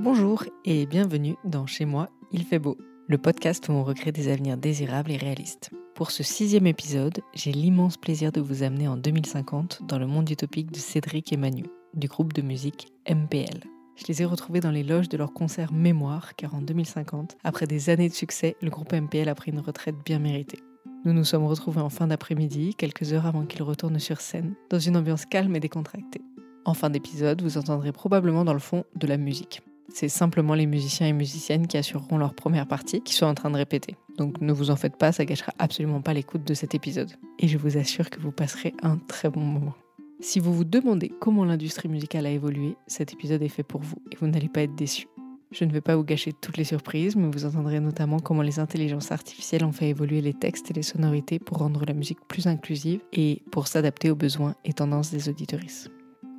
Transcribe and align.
Bonjour 0.00 0.44
et 0.64 0.86
bienvenue 0.86 1.34
dans 1.42 1.66
Chez 1.66 1.84
moi, 1.84 2.08
il 2.30 2.44
fait 2.44 2.60
beau, 2.60 2.78
le 3.08 3.18
podcast 3.18 3.68
où 3.68 3.72
on 3.72 3.82
recrée 3.82 4.12
des 4.12 4.28
avenirs 4.28 4.56
désirables 4.56 5.10
et 5.10 5.16
réalistes. 5.16 5.70
Pour 5.96 6.12
ce 6.12 6.22
sixième 6.22 6.68
épisode, 6.68 7.18
j'ai 7.34 7.50
l'immense 7.50 7.96
plaisir 7.96 8.30
de 8.30 8.40
vous 8.40 8.62
amener 8.62 8.86
en 8.86 8.96
2050 8.96 9.80
dans 9.88 9.98
le 9.98 10.06
monde 10.06 10.30
utopique 10.30 10.70
de 10.70 10.78
Cédric 10.78 11.32
et 11.32 11.36
Manu, 11.36 11.64
du 11.94 12.06
groupe 12.06 12.32
de 12.32 12.42
musique 12.42 12.92
MPL. 13.10 13.64
Je 13.96 14.04
les 14.06 14.22
ai 14.22 14.24
retrouvés 14.24 14.60
dans 14.60 14.70
les 14.70 14.84
loges 14.84 15.08
de 15.08 15.16
leur 15.16 15.32
concert 15.32 15.72
Mémoire, 15.72 16.36
car 16.36 16.54
en 16.54 16.62
2050, 16.62 17.36
après 17.42 17.66
des 17.66 17.90
années 17.90 18.08
de 18.08 18.14
succès, 18.14 18.54
le 18.62 18.70
groupe 18.70 18.92
MPL 18.92 19.28
a 19.28 19.34
pris 19.34 19.50
une 19.50 19.58
retraite 19.58 19.96
bien 20.04 20.20
méritée. 20.20 20.60
Nous 21.04 21.12
nous 21.12 21.24
sommes 21.24 21.46
retrouvés 21.46 21.80
en 21.80 21.90
fin 21.90 22.06
d'après-midi, 22.06 22.76
quelques 22.76 23.12
heures 23.12 23.26
avant 23.26 23.46
qu'ils 23.46 23.64
retournent 23.64 23.98
sur 23.98 24.20
scène, 24.20 24.54
dans 24.70 24.78
une 24.78 24.96
ambiance 24.96 25.26
calme 25.26 25.56
et 25.56 25.60
décontractée. 25.60 26.22
En 26.64 26.74
fin 26.74 26.88
d'épisode, 26.88 27.42
vous 27.42 27.58
entendrez 27.58 27.90
probablement 27.90 28.44
dans 28.44 28.52
le 28.52 28.60
fond 28.60 28.84
de 28.94 29.08
la 29.08 29.16
musique. 29.16 29.60
C'est 29.92 30.08
simplement 30.08 30.54
les 30.54 30.66
musiciens 30.66 31.06
et 31.06 31.12
musiciennes 31.12 31.66
qui 31.66 31.76
assureront 31.76 32.18
leur 32.18 32.34
première 32.34 32.66
partie 32.66 33.00
qui 33.00 33.14
sont 33.14 33.26
en 33.26 33.34
train 33.34 33.50
de 33.50 33.56
répéter. 33.56 33.96
Donc 34.16 34.40
ne 34.40 34.52
vous 34.52 34.70
en 34.70 34.76
faites 34.76 34.96
pas, 34.96 35.12
ça 35.12 35.24
gâchera 35.24 35.52
absolument 35.58 36.02
pas 36.02 36.12
l'écoute 36.12 36.44
de 36.44 36.54
cet 36.54 36.74
épisode. 36.74 37.10
Et 37.38 37.48
je 37.48 37.58
vous 37.58 37.78
assure 37.78 38.10
que 38.10 38.20
vous 38.20 38.32
passerez 38.32 38.74
un 38.82 38.98
très 38.98 39.30
bon 39.30 39.40
moment. 39.40 39.74
Si 40.20 40.40
vous 40.40 40.52
vous 40.52 40.64
demandez 40.64 41.12
comment 41.20 41.44
l'industrie 41.44 41.88
musicale 41.88 42.26
a 42.26 42.30
évolué, 42.30 42.76
cet 42.86 43.12
épisode 43.12 43.42
est 43.42 43.48
fait 43.48 43.62
pour 43.62 43.80
vous 43.80 43.96
et 44.10 44.16
vous 44.16 44.26
n'allez 44.26 44.48
pas 44.48 44.62
être 44.62 44.74
déçus. 44.74 45.06
Je 45.50 45.64
ne 45.64 45.72
vais 45.72 45.80
pas 45.80 45.96
vous 45.96 46.04
gâcher 46.04 46.32
toutes 46.32 46.58
les 46.58 46.64
surprises, 46.64 47.16
mais 47.16 47.28
vous 47.28 47.46
entendrez 47.46 47.80
notamment 47.80 48.18
comment 48.18 48.42
les 48.42 48.58
intelligences 48.58 49.12
artificielles 49.12 49.64
ont 49.64 49.72
fait 49.72 49.88
évoluer 49.88 50.20
les 50.20 50.34
textes 50.34 50.70
et 50.70 50.74
les 50.74 50.82
sonorités 50.82 51.38
pour 51.38 51.58
rendre 51.58 51.84
la 51.86 51.94
musique 51.94 52.18
plus 52.28 52.46
inclusive 52.46 53.00
et 53.14 53.42
pour 53.50 53.66
s'adapter 53.66 54.10
aux 54.10 54.16
besoins 54.16 54.54
et 54.64 54.74
tendances 54.74 55.10
des 55.10 55.28
auditoristes. 55.28 55.90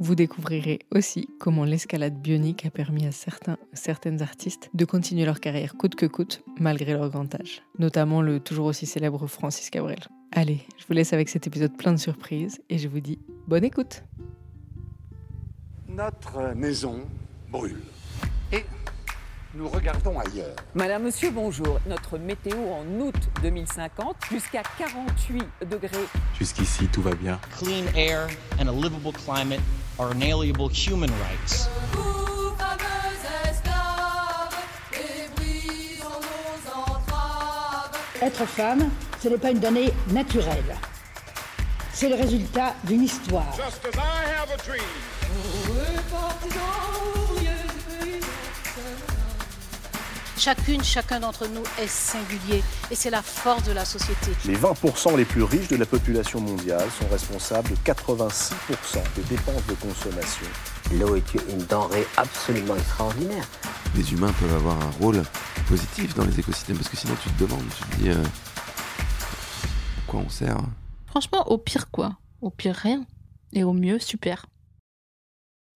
Vous 0.02 0.16
découvrirez 0.16 0.80
aussi 0.96 1.28
comment 1.42 1.66
l'escalade 1.66 2.22
bionique 2.22 2.66
a 2.66 2.70
permis 2.70 3.06
à 3.06 3.12
certains, 3.12 3.58
certaines 3.74 4.22
artistes 4.22 4.70
de 4.74 4.86
continuer 4.86 5.26
leur 5.26 5.42
carrière 5.42 5.76
coûte 5.76 5.96
que 5.96 6.06
coûte, 6.06 6.42
malgré 6.58 6.94
leur 6.94 7.10
grand 7.10 7.36
âge. 7.36 7.64
Notamment 7.80 8.22
le 8.22 8.40
toujours 8.40 8.68
aussi 8.68 8.86
célèbre 8.86 9.28
Francis 9.28 9.70
Cabrel. 9.70 10.00
Allez, 10.32 10.62
je 10.78 10.86
vous 10.88 10.94
laisse 10.94 11.12
avec 11.12 11.28
cet 11.28 11.48
épisode 11.48 11.76
plein 11.76 11.92
de 11.92 11.98
surprises 11.98 12.62
et 12.70 12.78
je 12.78 12.88
vous 12.88 13.02
dis 13.02 13.20
bonne 13.46 13.66
écoute. 13.66 14.04
Notre 15.90 16.56
maison 16.56 17.02
brûle. 17.52 17.82
Et 18.54 18.64
nous 19.54 19.68
regardons 19.68 20.18
ailleurs. 20.18 20.56
Madame, 20.76 21.04
Monsieur, 21.04 21.32
bonjour. 21.32 21.82
Notre 21.88 22.18
météo 22.18 22.56
en 22.72 22.86
août 23.02 23.16
2050, 23.42 24.16
jusqu'à 24.32 24.62
48 24.78 25.44
degrés. 25.70 25.90
Jusqu'ici, 26.38 26.88
tout 26.88 27.02
va 27.02 27.16
bien. 27.16 27.38
Clean 27.58 27.84
air 27.98 28.30
and 28.62 28.70
a 28.70 28.72
livable 28.72 29.12
climate 29.12 29.60
are 30.00 30.12
inalienable 30.14 30.70
human 30.70 31.12
rights. 31.22 31.70
Être 38.22 38.46
femme, 38.46 38.90
ce 39.22 39.30
n'est 39.30 39.38
pas 39.38 39.52
une 39.52 39.60
donnée 39.60 39.94
naturelle. 40.12 40.76
C'est 41.94 42.10
le 42.10 42.16
résultat 42.16 42.76
d'une 42.86 43.04
histoire. 43.04 43.46
Just 43.56 43.86
as 43.86 43.98
I 43.98 44.24
have 44.26 44.52
a 44.52 44.58
dream. 44.64 44.84
Chacune, 50.40 50.82
chacun 50.82 51.20
d'entre 51.20 51.50
nous 51.50 51.64
est 51.84 51.88
singulier 51.88 52.64
et 52.90 52.96
c'est 52.96 53.10
la 53.10 53.22
force 53.22 53.64
de 53.64 53.74
la 53.74 53.84
société. 53.84 54.32
Les 54.46 54.56
20% 54.56 55.18
les 55.18 55.26
plus 55.26 55.44
riches 55.44 55.68
de 55.68 55.76
la 55.76 55.86
population 55.86 56.40
mondiale 56.40 56.88
sont 56.98 57.10
responsables 57.10 57.72
de 57.72 57.76
86% 57.76 58.54
des 59.18 59.24
dépenses 59.24 59.68
de 59.68 59.74
consommation. 59.74 60.48
L'eau 60.94 61.18
est 61.18 61.34
une 61.34 61.66
denrée 61.66 62.08
absolument 62.16 62.78
extraordinaire. 62.78 63.46
Les 63.98 64.14
humains 64.14 64.32
peuvent 64.40 64.56
avoir 64.56 64.82
un 64.82 64.92
rôle 65.02 65.22
positif 65.68 66.16
dans 66.16 66.24
les 66.24 66.40
écosystèmes 66.40 66.78
parce 66.78 66.88
que 66.88 66.96
sinon 66.96 67.16
tu 67.22 67.30
te 67.32 67.44
demandes, 67.44 67.68
tu 67.76 67.84
te 67.84 68.02
dis 68.02 68.10
euh, 68.10 68.24
quoi 70.08 70.22
on 70.26 70.30
sert. 70.30 70.56
Franchement, 71.08 71.46
au 71.50 71.58
pire 71.58 71.92
quoi? 71.92 72.18
Au 72.40 72.50
pire 72.50 72.76
rien. 72.76 73.06
Et 73.52 73.66
au 73.66 73.74
mieux, 73.74 74.00
super. 74.00 74.46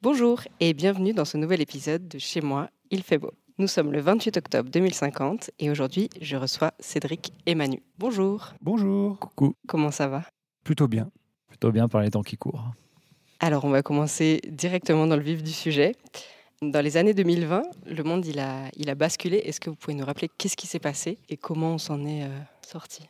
Bonjour 0.01 0.41
et 0.61 0.73
bienvenue 0.73 1.13
dans 1.13 1.25
ce 1.25 1.35
nouvel 1.35 1.59
épisode 1.59 2.07
de 2.07 2.17
Chez 2.17 2.39
moi, 2.39 2.69
il 2.91 3.03
fait 3.03 3.17
beau. 3.17 3.33
Nous 3.59 3.67
sommes 3.67 3.91
le 3.91 3.99
28 4.01 4.37
octobre 4.37 4.69
2050 4.71 5.51
et 5.59 5.69
aujourd'hui 5.69 6.09
je 6.21 6.35
reçois 6.37 6.71
Cédric 6.79 7.33
et 7.45 7.55
Manu. 7.55 7.83
Bonjour, 7.99 8.53
Bonjour. 8.61 9.19
Coucou. 9.19 9.53
comment 9.67 9.91
ça 9.91 10.07
va? 10.07 10.23
Plutôt 10.63 10.87
bien. 10.87 11.09
Plutôt 11.47 11.71
bien 11.71 11.87
par 11.87 12.01
les 12.01 12.09
temps 12.09 12.23
qui 12.23 12.35
courent. 12.37 12.71
Alors 13.39 13.65
on 13.65 13.69
va 13.69 13.83
commencer 13.83 14.41
directement 14.49 15.05
dans 15.05 15.15
le 15.15 15.21
vif 15.21 15.43
du 15.43 15.51
sujet. 15.51 15.93
Dans 16.61 16.81
les 16.81 16.97
années 16.97 17.13
2020, 17.13 17.61
le 17.85 18.03
monde 18.03 18.25
il 18.25 18.39
a, 18.39 18.69
il 18.75 18.89
a 18.89 18.95
basculé. 18.95 19.37
Est-ce 19.37 19.59
que 19.59 19.69
vous 19.69 19.75
pouvez 19.75 19.93
nous 19.95 20.05
rappeler 20.05 20.29
qu'est-ce 20.37 20.55
qui 20.55 20.65
s'est 20.65 20.79
passé 20.79 21.19
et 21.29 21.37
comment 21.37 21.73
on 21.73 21.77
s'en 21.77 22.05
est 22.05 22.23
euh, 22.23 22.29
sorti? 22.65 23.03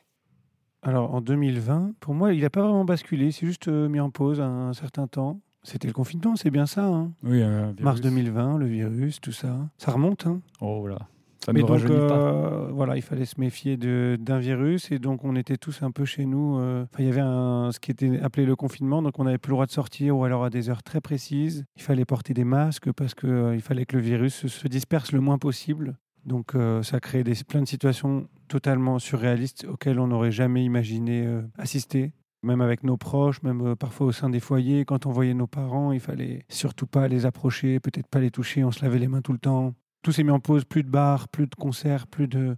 Alors 0.82 1.14
en 1.14 1.22
2020, 1.22 1.94
pour 2.02 2.14
moi, 2.16 2.34
il 2.34 2.42
n'a 2.42 2.50
pas 2.50 2.64
vraiment 2.64 2.84
basculé. 2.84 3.32
C'est 3.32 3.46
juste 3.46 3.70
euh, 3.70 3.88
mis 3.88 4.00
en 4.02 4.10
pause 4.10 4.42
un, 4.42 4.70
un 4.70 4.74
certain 4.74 5.08
temps. 5.08 5.40
C'était 5.64 5.88
le 5.88 5.94
confinement, 5.94 6.36
c'est 6.36 6.52
bien 6.52 6.66
ça. 6.66 6.86
hein? 6.86 7.12
Oui, 7.24 7.42
un 7.42 7.68
virus. 7.72 7.82
Mars 7.82 8.02
2020, 8.02 8.58
le 8.58 8.66
virus, 8.66 9.22
tout 9.22 9.32
ça. 9.32 9.70
Ça 9.78 9.92
remonte. 9.92 10.28
Hein? 10.28 10.42
Oh 10.62 10.86
là, 10.88 10.98
ça 11.46 11.54
ne 11.54 11.60
donc, 11.62 11.70
pas. 11.70 11.88
euh, 11.88 12.68
voilà, 12.72 12.96
il 12.98 13.02
fallait 13.02 13.26
se 13.26 13.40
méfier 13.40 13.78
d'un 13.78 14.40
virus 14.40 14.92
et 14.92 15.00
donc 15.00 15.24
on 15.24 15.36
était 15.36 15.58
tous 15.58 15.82
un 15.82 15.92
peu 15.92 16.04
chez 16.06 16.26
nous. 16.26 16.58
euh, 16.60 16.86
il 17.00 17.06
y 17.06 17.10
avait 17.10 17.22
un, 17.22 17.70
ce 17.72 17.80
qui 17.80 17.92
était 17.92 18.20
appelé 18.20 18.46
le 18.46 18.56
confinement, 18.56 19.02
donc 19.02 19.20
on 19.20 19.24
n'avait 19.24 19.38
plus 19.38 19.52
le 19.52 19.56
droit 19.56 19.66
de 19.66 19.72
sortir 19.72 20.18
ou 20.18 20.26
alors 20.26 20.44
à 20.44 20.50
des 20.50 20.70
heures 20.70 20.84
très 20.84 21.00
précises. 21.02 21.66
Il 21.78 21.82
fallait 21.82 22.06
porter 22.06 22.34
des 22.34 22.44
masques 22.46 22.92
parce 22.92 23.14
que 23.14 23.28
euh, 23.28 23.56
il 23.56 23.62
fallait 23.62 23.86
que 23.86 23.96
le 23.96 24.02
virus 24.02 24.36
se, 24.36 24.48
se 24.50 24.68
disperse 24.68 25.12
le 25.14 25.22
moins 25.22 25.38
possible. 25.38 25.96
Donc 26.26 26.56
euh, 26.56 26.82
ça 26.84 27.00
créait 27.02 27.24
des, 27.26 27.36
plein 27.48 27.62
de 27.62 27.68
situations 27.68 28.28
totalement 28.48 28.98
surréalistes 29.00 29.66
auxquelles 29.70 30.00
on 30.00 30.08
n'aurait 30.08 30.32
jamais 30.32 30.64
imaginé 30.64 31.26
euh, 31.26 31.42
assister. 31.58 32.14
Même 32.44 32.60
avec 32.60 32.84
nos 32.84 32.98
proches, 32.98 33.42
même 33.42 33.62
euh, 33.66 33.76
parfois 33.76 34.08
au 34.08 34.12
sein 34.12 34.30
des 34.30 34.42
foyers, 34.42 34.84
quand 34.84 35.06
on 35.06 35.12
voyait 35.12 35.34
nos 35.34 35.48
parents, 35.48 35.94
il 35.94 36.02
fallait 36.02 36.46
surtout 36.50 36.86
pas 36.86 37.08
les 37.08 37.26
approcher, 37.26 37.80
peut-être 37.80 38.08
pas 38.08 38.20
les 38.20 38.32
toucher, 38.32 38.66
on 38.66 38.72
se 38.72 38.84
lavait 38.84 39.00
les 39.00 39.08
mains 39.08 39.22
tout 39.22 39.32
le 39.32 39.40
temps 39.40 39.74
tout 40.04 40.12
s'est 40.12 40.24
mis 40.24 40.32
en 40.32 40.40
pause, 40.42 40.66
plus 40.66 40.84
de 40.84 40.90
bars, 40.90 41.30
plus 41.30 41.48
de 41.48 41.56
concerts, 41.56 42.08
plus 42.08 42.28
de. 42.28 42.58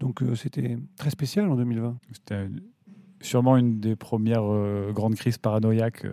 Donc 0.00 0.22
euh, 0.22 0.34
c'était 0.34 0.78
très 0.96 1.10
spécial 1.10 1.48
en 1.50 1.54
2020. 1.54 1.98
C'était 2.12 2.48
sûrement 3.20 3.58
une 3.58 3.78
des 3.78 3.94
premières 3.94 4.50
euh, 4.50 4.90
grandes 4.90 5.14
crises 5.14 5.36
paranoïaques 5.36 6.06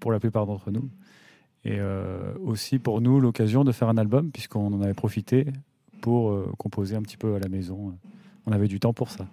pour 0.00 0.10
la 0.10 0.18
plupart 0.18 0.46
d'entre 0.46 0.70
nous. 0.70 0.90
Et 1.64 1.78
aussi 2.44 2.80
pour 2.80 3.00
nous 3.00 3.20
l'occasion 3.20 3.62
de 3.62 3.70
faire 3.70 3.88
un 3.88 3.96
album, 3.96 4.32
puisqu'on 4.32 4.74
en 4.74 4.82
avait 4.82 4.94
profité 4.94 5.46
pour 6.00 6.36
composer 6.56 6.96
un 6.96 7.02
petit 7.02 7.16
peu 7.16 7.36
à 7.36 7.38
la 7.38 7.48
maison. 7.48 7.96
On 8.46 8.50
avait 8.50 8.66
du 8.66 8.80
temps 8.80 8.92
pour 8.92 9.10
ça. 9.10 9.28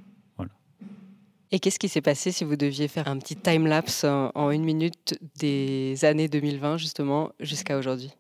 Et 1.52 1.60
qu'est-ce 1.60 1.80
qui 1.80 1.90
s'est 1.90 2.02
passé 2.02 2.32
si 2.32 2.44
vous 2.44 2.56
deviez 2.56 2.88
faire 2.88 3.08
un 3.08 3.18
petit 3.18 3.36
time-lapse 3.36 4.04
en, 4.04 4.30
en 4.36 4.52
une 4.52 4.64
minute 4.64 5.18
des 5.40 6.06
années 6.06 6.28
2020 6.28 6.78
justement 6.78 7.32
jusqu'à 7.40 7.78
aujourd'hui? 7.78 8.12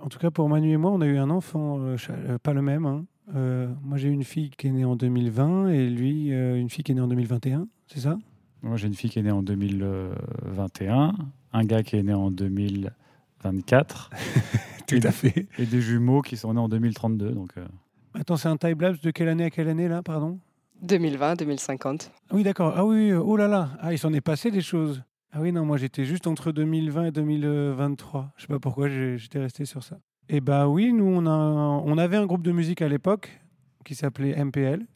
En 0.00 0.08
tout 0.08 0.18
cas, 0.18 0.30
pour 0.30 0.48
Manu 0.50 0.72
et 0.72 0.76
moi, 0.76 0.90
on 0.90 1.00
a 1.00 1.06
eu 1.06 1.16
un 1.16 1.30
enfant, 1.30 1.78
euh, 1.80 1.96
euh, 2.10 2.36
pas 2.38 2.52
le 2.52 2.60
même. 2.60 2.84
hein. 2.84 3.06
Euh, 3.34 3.68
moi, 3.82 3.96
j'ai 3.96 4.08
eu 4.08 4.12
une 4.12 4.24
fille 4.24 4.50
qui 4.50 4.66
est 4.66 4.70
née 4.70 4.84
en 4.84 4.96
2020 4.96 5.68
et 5.70 5.88
lui, 5.88 6.30
euh, 6.34 6.56
une 6.60 6.68
fille 6.68 6.84
qui 6.84 6.92
est 6.92 6.94
née 6.94 7.00
en 7.00 7.08
2021, 7.08 7.66
c'est 7.86 8.00
ça? 8.00 8.18
Moi, 8.60 8.76
j'ai 8.76 8.86
une 8.86 8.94
fille 8.94 9.08
qui 9.08 9.18
est 9.18 9.22
née 9.22 9.30
en 9.30 9.42
2021, 9.42 11.14
un 11.54 11.64
gars 11.64 11.82
qui 11.82 11.96
est 11.96 12.02
né 12.02 12.12
en 12.12 12.30
2024. 12.30 14.10
Tout 14.86 15.00
à 15.02 15.10
fait. 15.10 15.46
Et 15.58 15.64
des 15.64 15.80
jumeaux 15.80 16.20
qui 16.20 16.36
sont 16.36 16.52
nés 16.52 16.60
en 16.60 16.68
2032. 16.68 17.30
Donc, 17.30 17.52
euh, 17.56 17.64
Attends, 18.12 18.36
c'est 18.36 18.48
un 18.48 18.58
time-lapse 18.58 19.00
de 19.00 19.10
quelle 19.10 19.28
année 19.28 19.44
à 19.44 19.50
quelle 19.50 19.68
année 19.68 19.88
là, 19.88 20.02
pardon? 20.02 20.38
2020, 20.82 21.36
2050. 21.36 22.10
Ah 22.30 22.34
Oui, 22.34 22.42
d'accord. 22.42 22.74
Ah 22.76 22.84
oui, 22.84 23.12
oh 23.12 23.36
là 23.36 23.48
là, 23.48 23.70
ah, 23.80 23.92
il 23.92 23.98
s'en 23.98 24.12
est 24.12 24.20
passé 24.20 24.50
des 24.50 24.60
choses. 24.60 25.02
Ah 25.32 25.40
oui, 25.40 25.50
non, 25.52 25.64
moi 25.64 25.76
j'étais 25.78 26.04
juste 26.04 26.26
entre 26.26 26.52
2020 26.52 27.06
et 27.06 27.10
2023. 27.10 28.32
Je 28.36 28.42
sais 28.42 28.48
pas 28.48 28.58
pourquoi 28.60 28.88
j'étais 28.88 29.40
resté 29.40 29.64
sur 29.64 29.82
ça. 29.82 29.98
Et 30.28 30.40
bah 30.40 30.68
oui, 30.68 30.92
nous 30.92 31.04
on, 31.06 31.26
a, 31.26 31.30
on 31.30 31.98
avait 31.98 32.16
un 32.16 32.26
groupe 32.26 32.42
de 32.42 32.52
musique 32.52 32.82
à 32.82 32.88
l'époque 32.88 33.40
qui 33.84 33.94
s'appelait 33.94 34.42
MPL, 34.42 34.86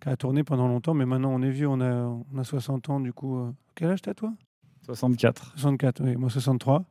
qui 0.00 0.08
a 0.08 0.16
tourné 0.16 0.42
pendant 0.44 0.66
longtemps, 0.68 0.94
mais 0.94 1.06
maintenant 1.06 1.30
on 1.32 1.42
est 1.42 1.50
vieux, 1.50 1.68
on 1.68 1.80
a, 1.80 1.94
on 1.94 2.38
a 2.38 2.44
60 2.44 2.90
ans 2.90 3.00
du 3.00 3.12
coup. 3.12 3.38
euh. 3.38 3.52
Quel 3.76 3.90
âge 3.90 4.02
t'as 4.02 4.14
toi? 4.14 4.32
64. 4.86 5.52
64, 5.56 6.02
oui, 6.04 6.16
moi 6.16 6.28
63. 6.28 6.84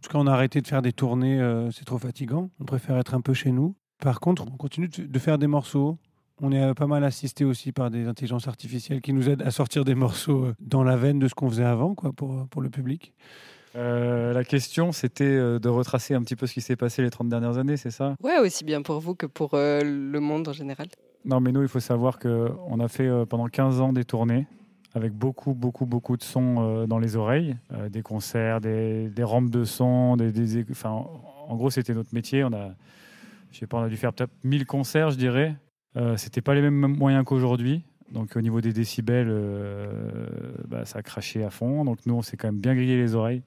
Parce 0.00 0.12
qu'on 0.12 0.26
a 0.26 0.32
arrêté 0.32 0.60
de 0.60 0.66
faire 0.66 0.82
des 0.82 0.92
tournées, 0.92 1.40
euh, 1.40 1.70
c'est 1.70 1.84
trop 1.84 1.98
fatigant. 1.98 2.50
On 2.60 2.64
préfère 2.64 2.98
être 2.98 3.14
un 3.14 3.20
peu 3.22 3.32
chez 3.34 3.50
nous. 3.52 3.74
Par 3.98 4.20
contre, 4.20 4.44
on 4.52 4.56
continue 4.56 4.88
de 4.88 5.18
faire 5.18 5.38
des 5.38 5.46
morceaux. 5.46 5.96
On 6.42 6.52
est 6.52 6.74
pas 6.74 6.86
mal 6.86 7.02
assisté 7.04 7.44
aussi 7.44 7.72
par 7.72 7.90
des 7.90 8.06
intelligences 8.06 8.46
artificielles 8.46 9.00
qui 9.00 9.12
nous 9.14 9.28
aident 9.30 9.42
à 9.42 9.50
sortir 9.50 9.84
des 9.84 9.94
morceaux 9.94 10.44
euh, 10.46 10.54
dans 10.60 10.84
la 10.84 10.96
veine 10.96 11.18
de 11.18 11.28
ce 11.28 11.34
qu'on 11.34 11.48
faisait 11.48 11.64
avant 11.64 11.94
quoi, 11.94 12.12
pour, 12.12 12.46
pour 12.48 12.60
le 12.60 12.68
public. 12.68 13.14
Euh, 13.74 14.32
la 14.34 14.44
question, 14.44 14.92
c'était 14.92 15.24
euh, 15.24 15.58
de 15.58 15.68
retracer 15.68 16.14
un 16.14 16.22
petit 16.22 16.36
peu 16.36 16.46
ce 16.46 16.52
qui 16.54 16.60
s'est 16.60 16.76
passé 16.76 17.02
les 17.02 17.10
30 17.10 17.28
dernières 17.30 17.56
années, 17.58 17.76
c'est 17.78 17.90
ça? 17.90 18.14
Ouais, 18.22 18.38
aussi 18.38 18.64
bien 18.64 18.82
pour 18.82 19.00
vous 19.00 19.14
que 19.14 19.26
pour 19.26 19.54
euh, 19.54 19.80
le 19.82 20.20
monde 20.20 20.48
en 20.48 20.52
général. 20.52 20.88
Non, 21.24 21.40
mais 21.40 21.52
nous, 21.52 21.62
il 21.62 21.68
faut 21.68 21.80
savoir 21.80 22.18
qu'on 22.18 22.80
a 22.80 22.88
fait 22.88 23.06
euh, 23.06 23.24
pendant 23.26 23.46
15 23.46 23.80
ans 23.80 23.92
des 23.92 24.04
tournées 24.04 24.46
avec 24.94 25.12
beaucoup, 25.12 25.52
beaucoup, 25.54 25.84
beaucoup 25.84 26.16
de 26.16 26.22
sons 26.22 26.56
euh, 26.58 26.86
dans 26.86 26.98
les 26.98 27.16
oreilles, 27.16 27.56
euh, 27.72 27.88
des 27.90 28.02
concerts, 28.02 28.60
des, 28.60 29.08
des 29.08 29.24
rampes 29.24 29.50
de 29.50 29.64
son, 29.64 30.16
des, 30.16 30.32
des- 30.32 30.64
enfin, 30.70 30.90
en 31.48 31.56
gros, 31.56 31.68
c'était 31.70 31.92
notre 31.94 32.14
métier. 32.14 32.44
On 32.44 32.52
a, 32.52 32.70
je 33.52 33.58
sais 33.58 33.66
pas, 33.66 33.78
on 33.78 33.82
a 33.82 33.88
dû 33.88 33.96
faire 33.96 34.12
peut-être 34.14 34.32
1000 34.44 34.64
concerts, 34.66 35.10
je 35.10 35.16
dirais. 35.18 35.54
Euh, 35.96 36.16
c'était 36.16 36.42
pas 36.42 36.54
les 36.54 36.62
mêmes 36.62 36.96
moyens 36.96 37.24
qu'aujourd'hui. 37.24 37.84
Donc 38.12 38.36
au 38.36 38.40
niveau 38.40 38.60
des 38.60 38.72
décibels, 38.72 39.26
euh, 39.28 40.26
bah, 40.68 40.84
ça 40.84 40.98
a 40.98 41.02
craché 41.02 41.42
à 41.42 41.50
fond. 41.50 41.84
Donc 41.84 41.98
nous, 42.06 42.14
on 42.14 42.22
s'est 42.22 42.36
quand 42.36 42.48
même 42.48 42.60
bien 42.60 42.74
grillé 42.74 42.96
les 42.96 43.14
oreilles. 43.14 43.42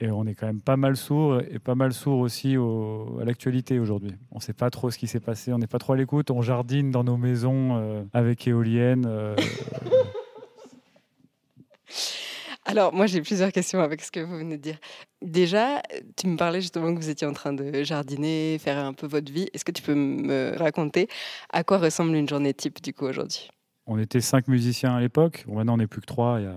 Et 0.00 0.10
on 0.10 0.26
est 0.26 0.34
quand 0.34 0.46
même 0.46 0.60
pas 0.60 0.76
mal 0.76 0.96
sourd 0.96 1.40
et 1.48 1.60
pas 1.60 1.76
mal 1.76 1.92
sourd 1.92 2.18
aussi 2.18 2.56
au- 2.56 3.18
à 3.20 3.24
l'actualité 3.24 3.78
aujourd'hui. 3.78 4.10
On 4.32 4.40
sait 4.40 4.52
pas 4.52 4.68
trop 4.68 4.90
ce 4.90 4.98
qui 4.98 5.06
s'est 5.06 5.20
passé, 5.20 5.52
on 5.52 5.58
n'est 5.58 5.68
pas 5.68 5.78
trop 5.78 5.92
à 5.92 5.96
l'écoute. 5.96 6.32
On 6.32 6.42
jardine 6.42 6.90
dans 6.90 7.04
nos 7.04 7.16
maisons 7.16 7.76
euh, 7.76 8.02
avec 8.12 8.46
éoliennes. 8.48 9.08
Alors, 12.66 12.94
moi, 12.94 13.06
j'ai 13.06 13.20
plusieurs 13.20 13.52
questions 13.52 13.80
avec 13.80 14.00
ce 14.02 14.10
que 14.10 14.20
vous 14.20 14.38
venez 14.38 14.56
de 14.56 14.62
dire. 14.62 14.78
Déjà, 15.20 15.82
tu 16.16 16.26
me 16.26 16.36
parlais 16.36 16.62
justement 16.62 16.94
que 16.94 16.98
vous 16.98 17.10
étiez 17.10 17.26
en 17.26 17.34
train 17.34 17.52
de 17.52 17.82
jardiner, 17.82 18.58
faire 18.58 18.78
un 18.82 18.94
peu 18.94 19.06
votre 19.06 19.30
vie. 19.30 19.48
Est-ce 19.52 19.64
que 19.64 19.72
tu 19.72 19.82
peux 19.82 19.94
me 19.94 20.56
raconter 20.56 21.08
à 21.52 21.62
quoi 21.62 21.78
ressemble 21.78 22.14
une 22.14 22.28
journée 22.28 22.54
type, 22.54 22.82
du 22.82 22.94
coup, 22.94 23.04
aujourd'hui? 23.04 23.50
On 23.86 23.98
était 23.98 24.22
cinq 24.22 24.48
musiciens 24.48 24.94
à 24.94 25.00
l'époque. 25.00 25.44
Bon, 25.46 25.56
maintenant, 25.56 25.74
on 25.74 25.76
n'est 25.76 25.86
plus 25.86 26.00
que 26.00 26.06
trois. 26.06 26.40
Il 26.40 26.44
y 26.44 26.46
a 26.46 26.56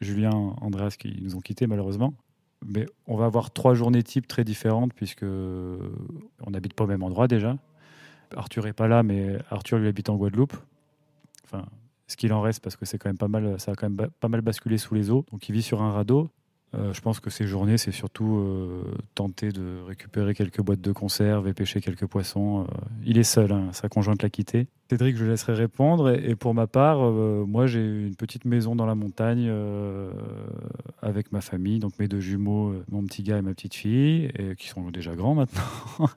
Julien, 0.00 0.30
Andreas 0.60 0.96
qui 0.98 1.16
nous 1.22 1.36
ont 1.36 1.40
quittés 1.40 1.68
malheureusement. 1.68 2.12
Mais 2.64 2.86
on 3.06 3.16
va 3.16 3.26
avoir 3.26 3.52
trois 3.52 3.74
journées 3.74 4.02
types 4.02 4.26
très 4.26 4.42
différentes 4.42 4.92
puisque 4.94 5.22
on 5.22 6.50
n'habite 6.50 6.74
pas 6.74 6.84
au 6.84 6.88
même 6.88 7.04
endroit 7.04 7.28
déjà. 7.28 7.56
Arthur 8.34 8.66
est 8.66 8.72
pas 8.72 8.88
là, 8.88 9.04
mais 9.04 9.38
Arthur 9.50 9.78
lui 9.78 9.86
habite 9.86 10.08
en 10.08 10.16
Guadeloupe. 10.16 10.56
Enfin, 11.44 11.66
ce 12.06 12.16
qu'il 12.16 12.32
en 12.32 12.40
reste 12.40 12.62
parce 12.62 12.76
que 12.76 12.84
c'est 12.84 12.98
quand 12.98 13.08
même 13.08 13.18
pas 13.18 13.28
mal, 13.28 13.58
ça 13.58 13.72
a 13.72 13.74
quand 13.74 13.88
même 13.88 14.08
pas 14.20 14.28
mal 14.28 14.40
basculé 14.40 14.78
sous 14.78 14.94
les 14.94 15.10
eaux. 15.10 15.24
Donc 15.30 15.48
il 15.48 15.52
vit 15.52 15.62
sur 15.62 15.82
un 15.82 15.92
radeau. 15.92 16.30
Euh, 16.78 16.92
je 16.92 17.00
pense 17.00 17.20
que 17.20 17.30
ces 17.30 17.46
journées, 17.46 17.78
c'est 17.78 17.92
surtout 17.92 18.36
euh, 18.36 18.82
tenter 19.14 19.50
de 19.50 19.80
récupérer 19.86 20.34
quelques 20.34 20.60
boîtes 20.60 20.80
de 20.80 20.92
conserve 20.92 21.48
et 21.48 21.54
pêcher 21.54 21.80
quelques 21.80 22.06
poissons. 22.06 22.62
Euh, 22.62 22.74
il 23.04 23.18
est 23.18 23.24
seul, 23.24 23.52
hein, 23.52 23.68
sa 23.72 23.88
conjointe 23.88 24.22
l'a 24.22 24.30
quitté. 24.30 24.66
Cédric, 24.90 25.16
je 25.16 25.24
laisserai 25.24 25.54
répondre. 25.54 26.10
Et, 26.10 26.36
pour 26.36 26.54
ma 26.54 26.66
part, 26.66 27.10
moi, 27.10 27.66
j'ai 27.66 27.80
une 27.80 28.14
petite 28.14 28.44
maison 28.44 28.76
dans 28.76 28.86
la 28.86 28.94
montagne 28.94 29.52
avec 31.02 31.32
ma 31.32 31.40
famille, 31.40 31.80
donc 31.80 31.98
mes 31.98 32.06
deux 32.06 32.20
jumeaux, 32.20 32.72
mon 32.88 33.02
petit 33.02 33.24
gars 33.24 33.38
et 33.38 33.42
ma 33.42 33.52
petite 33.52 33.74
fille, 33.74 34.30
qui 34.56 34.68
sont 34.68 34.88
déjà 34.92 35.16
grands 35.16 35.34
maintenant. 35.34 35.60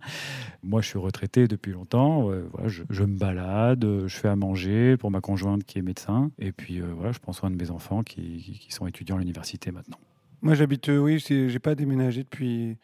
moi, 0.64 0.82
je 0.82 0.88
suis 0.88 1.00
retraité 1.00 1.48
depuis 1.48 1.72
longtemps. 1.72 2.30
Je, 2.66 3.04
me 3.04 3.18
balade, 3.18 3.84
je 4.06 4.16
fais 4.16 4.30
à 4.30 4.36
manger 4.36 4.98
pour 4.98 5.10
ma 5.10 5.20
conjointe 5.20 5.64
qui 5.64 5.80
est 5.80 5.82
médecin. 5.82 6.30
Et 6.38 6.52
puis, 6.52 6.80
voilà, 6.80 7.12
je 7.12 7.18
prends 7.18 7.34
soin 7.34 7.50
de 7.50 7.56
mes 7.56 7.72
enfants 7.72 8.04
qui 8.04 8.68
sont 8.70 8.86
étudiants 8.86 9.16
à 9.16 9.20
l'université 9.20 9.72
maintenant. 9.72 9.98
Moi, 10.42 10.56
j'habite, 10.56 10.90
euh, 10.90 10.98
oui, 10.98 11.20
j'ai 11.20 11.60
pas 11.60 11.76
déménagé 11.76 12.24
depuis. 12.24 12.78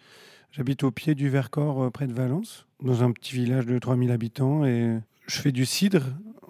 J'habite 0.51 0.83
au 0.83 0.91
pied 0.91 1.15
du 1.15 1.29
Vercors, 1.29 1.83
euh, 1.83 1.89
près 1.89 2.07
de 2.07 2.13
Valence, 2.13 2.65
dans 2.81 3.03
un 3.03 3.11
petit 3.11 3.33
village 3.33 3.65
de 3.65 3.77
3000 3.79 4.11
habitants. 4.11 4.65
Et 4.65 4.97
je 5.27 5.39
fais 5.39 5.51
du 5.51 5.65
cidre. 5.65 6.03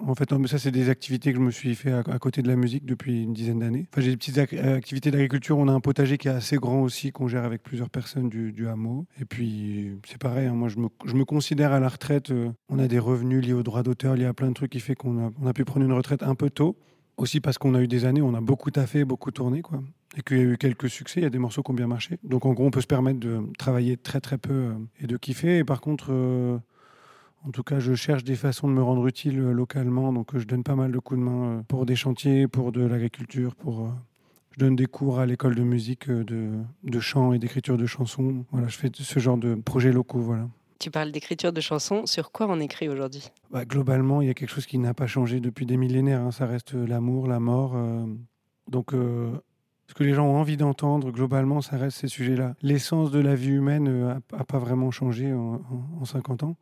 En 0.05 0.13
fait, 0.13 0.29
ça, 0.47 0.57
c'est 0.57 0.71
des 0.71 0.89
activités 0.89 1.31
que 1.31 1.39
je 1.39 1.43
me 1.43 1.51
suis 1.51 1.73
fait 1.73 1.91
à, 1.91 2.19
côté 2.19 2.41
de 2.41 2.47
la 2.47 2.55
musique 2.55 2.85
depuis 2.85 3.23
une 3.23 3.33
dizaine 3.33 3.59
d'années. 3.59 3.87
Enfin, 3.91 4.01
j'ai 4.01 4.11
des 4.11 4.17
petites 4.17 4.37
euh, 4.37 4.77
activités 4.77 5.09
d'agriculture. 5.11 5.57
On 5.57 5.67
a 5.67 5.71
un 5.71 5.79
potager 5.79 6.17
qui 6.17 6.27
est 6.27 6.31
assez 6.31 6.57
grand 6.57 6.81
aussi, 6.81 7.11
qu'on 7.11 7.27
gère 7.27 7.45
avec 7.45 7.63
plusieurs 7.63 7.89
personnes 7.89 8.29
du, 8.29 8.67
hameau. 8.67 9.05
Et 9.21 9.25
puis, 9.25 9.91
c'est 10.07 10.17
pareil, 10.17 10.47
hein, 10.47 10.53
moi, 10.53 10.69
je 10.69 10.77
me, 10.79 11.23
considère 11.23 11.71
à 11.71 11.79
la 11.79 11.87
retraite. 11.87 12.33
on 12.69 12.79
a 12.79 12.87
des 12.87 12.99
revenus 12.99 13.45
liés 13.45 13.53
aux 13.53 13.63
droits 13.63 13.83
d'auteur, 13.83 14.15
liés 14.15 14.25
à 14.25 14.33
plein 14.33 14.49
de 14.49 14.53
trucs 14.53 14.71
qui 14.71 14.79
fait 14.79 14.95
qu'on 14.95 15.27
a, 15.27 15.31
on 15.39 15.47
a 15.47 15.53
pu 15.53 15.65
prendre 15.65 15.85
une 15.85 15.93
retraite 15.93 16.23
un 16.23 16.35
peu 16.35 16.49
tôt. 16.49 16.75
Aussi 17.17 17.39
parce 17.39 17.57
qu'on 17.57 17.75
a 17.75 17.81
eu 17.81 17.87
des 17.87 18.03
années 18.03 18.21
où 18.21 18.27
on 18.27 18.33
a 18.33 18.41
beaucoup 18.41 18.71
taffé, 18.71 19.05
beaucoup 19.05 19.31
tourné, 19.31 19.61
quoi. 19.61 19.81
Et 20.17 20.21
qu'il 20.21 20.37
y 20.37 20.41
a 20.41 20.43
eu 20.43 20.57
quelques 20.57 20.89
succès, 20.89 21.21
il 21.21 21.23
y 21.23 21.25
a 21.25 21.29
des 21.29 21.39
morceaux 21.39 21.63
qui 21.63 21.71
ont 21.71 21.75
bien 21.75 21.87
marché. 21.87 22.17
Donc 22.23 22.45
en 22.45 22.53
gros, 22.53 22.65
on 22.65 22.71
peut 22.71 22.81
se 22.81 22.87
permettre 22.87 23.19
de 23.19 23.41
travailler 23.57 23.95
très 23.95 24.19
très 24.19 24.37
peu 24.37 24.53
euh, 24.53 24.73
et 24.99 25.07
de 25.07 25.15
kiffer. 25.15 25.59
Et 25.59 25.63
par 25.63 25.79
contre, 25.79 26.07
euh, 26.11 26.57
en 27.45 27.51
tout 27.51 27.63
cas, 27.63 27.79
je 27.79 27.95
cherche 27.95 28.23
des 28.23 28.35
façons 28.35 28.67
de 28.67 28.73
me 28.73 28.83
rendre 28.83 29.07
utile 29.07 29.39
euh, 29.39 29.51
localement. 29.53 30.11
Donc 30.11 30.37
je 30.37 30.45
donne 30.45 30.63
pas 30.63 30.75
mal 30.75 30.91
de 30.91 30.99
coups 30.99 31.19
de 31.19 31.25
main 31.25 31.63
pour 31.67 31.85
des 31.85 31.95
chantiers, 31.95 32.47
pour 32.47 32.71
de 32.71 32.85
l'agriculture, 32.85 33.55
pour... 33.55 33.89
je 34.51 34.59
donne 34.59 34.75
des 34.75 34.87
cours 34.87 35.19
à 35.19 35.25
l'école 35.25 35.55
de 35.55 35.63
musique, 35.63 36.09
de, 36.09 36.51
de 36.83 36.99
chant 36.99 37.31
et 37.31 37.39
d'écriture 37.39 37.77
de 37.77 37.85
chansons. 37.85 38.45
Voilà, 38.51 38.67
je 38.67 38.77
fais 38.77 38.91
ce 38.93 39.19
genre 39.19 39.37
de 39.37 39.55
projets 39.55 39.91
locaux, 39.91 40.19
voilà. 40.19 40.47
Tu 40.79 40.91
parles 40.91 41.11
d'écriture 41.11 41.53
de 41.53 41.61
chansons. 41.61 42.05
Sur 42.05 42.31
quoi 42.31 42.47
on 42.49 42.59
écrit 42.59 42.89
aujourd'hui? 42.89 43.23
Bah, 43.49 43.65
globalement, 43.65 44.21
il 44.21 44.27
y 44.27 44.29
a 44.29 44.33
quelque 44.33 44.49
chose 44.49 44.65
qui 44.65 44.77
n'a 44.77 44.93
pas 44.93 45.07
changé 45.07 45.39
depuis 45.39 45.65
des 45.65 45.77
millénaires. 45.77 46.21
hein. 46.21 46.31
Ça 46.31 46.45
reste 46.45 46.75
euh, 46.75 46.85
l'amour, 46.85 47.27
la 47.27 47.39
mort. 47.39 47.73
euh, 47.75 48.05
donc, 48.69 48.93
euh, 48.93 49.31
ce 49.87 49.93
que 49.93 50.03
les 50.03 50.13
gens 50.13 50.25
ont 50.25 50.35
envie 50.37 50.57
d'entendre, 50.57 51.11
globalement, 51.11 51.61
ça 51.61 51.77
reste 51.77 51.97
ces 51.99 52.07
sujets-là. 52.07 52.55
L'essence 52.61 53.11
de 53.11 53.19
la 53.19 53.35
vie 53.35 53.51
humaine 53.51 54.07
n'a 54.07 54.19
pas 54.43 54.57
vraiment 54.59 54.91
changé 54.91 55.31
en, 55.33 55.55
en- 55.71 56.01
en 56.01 56.05
50 56.05 56.43
ans. 56.43 56.57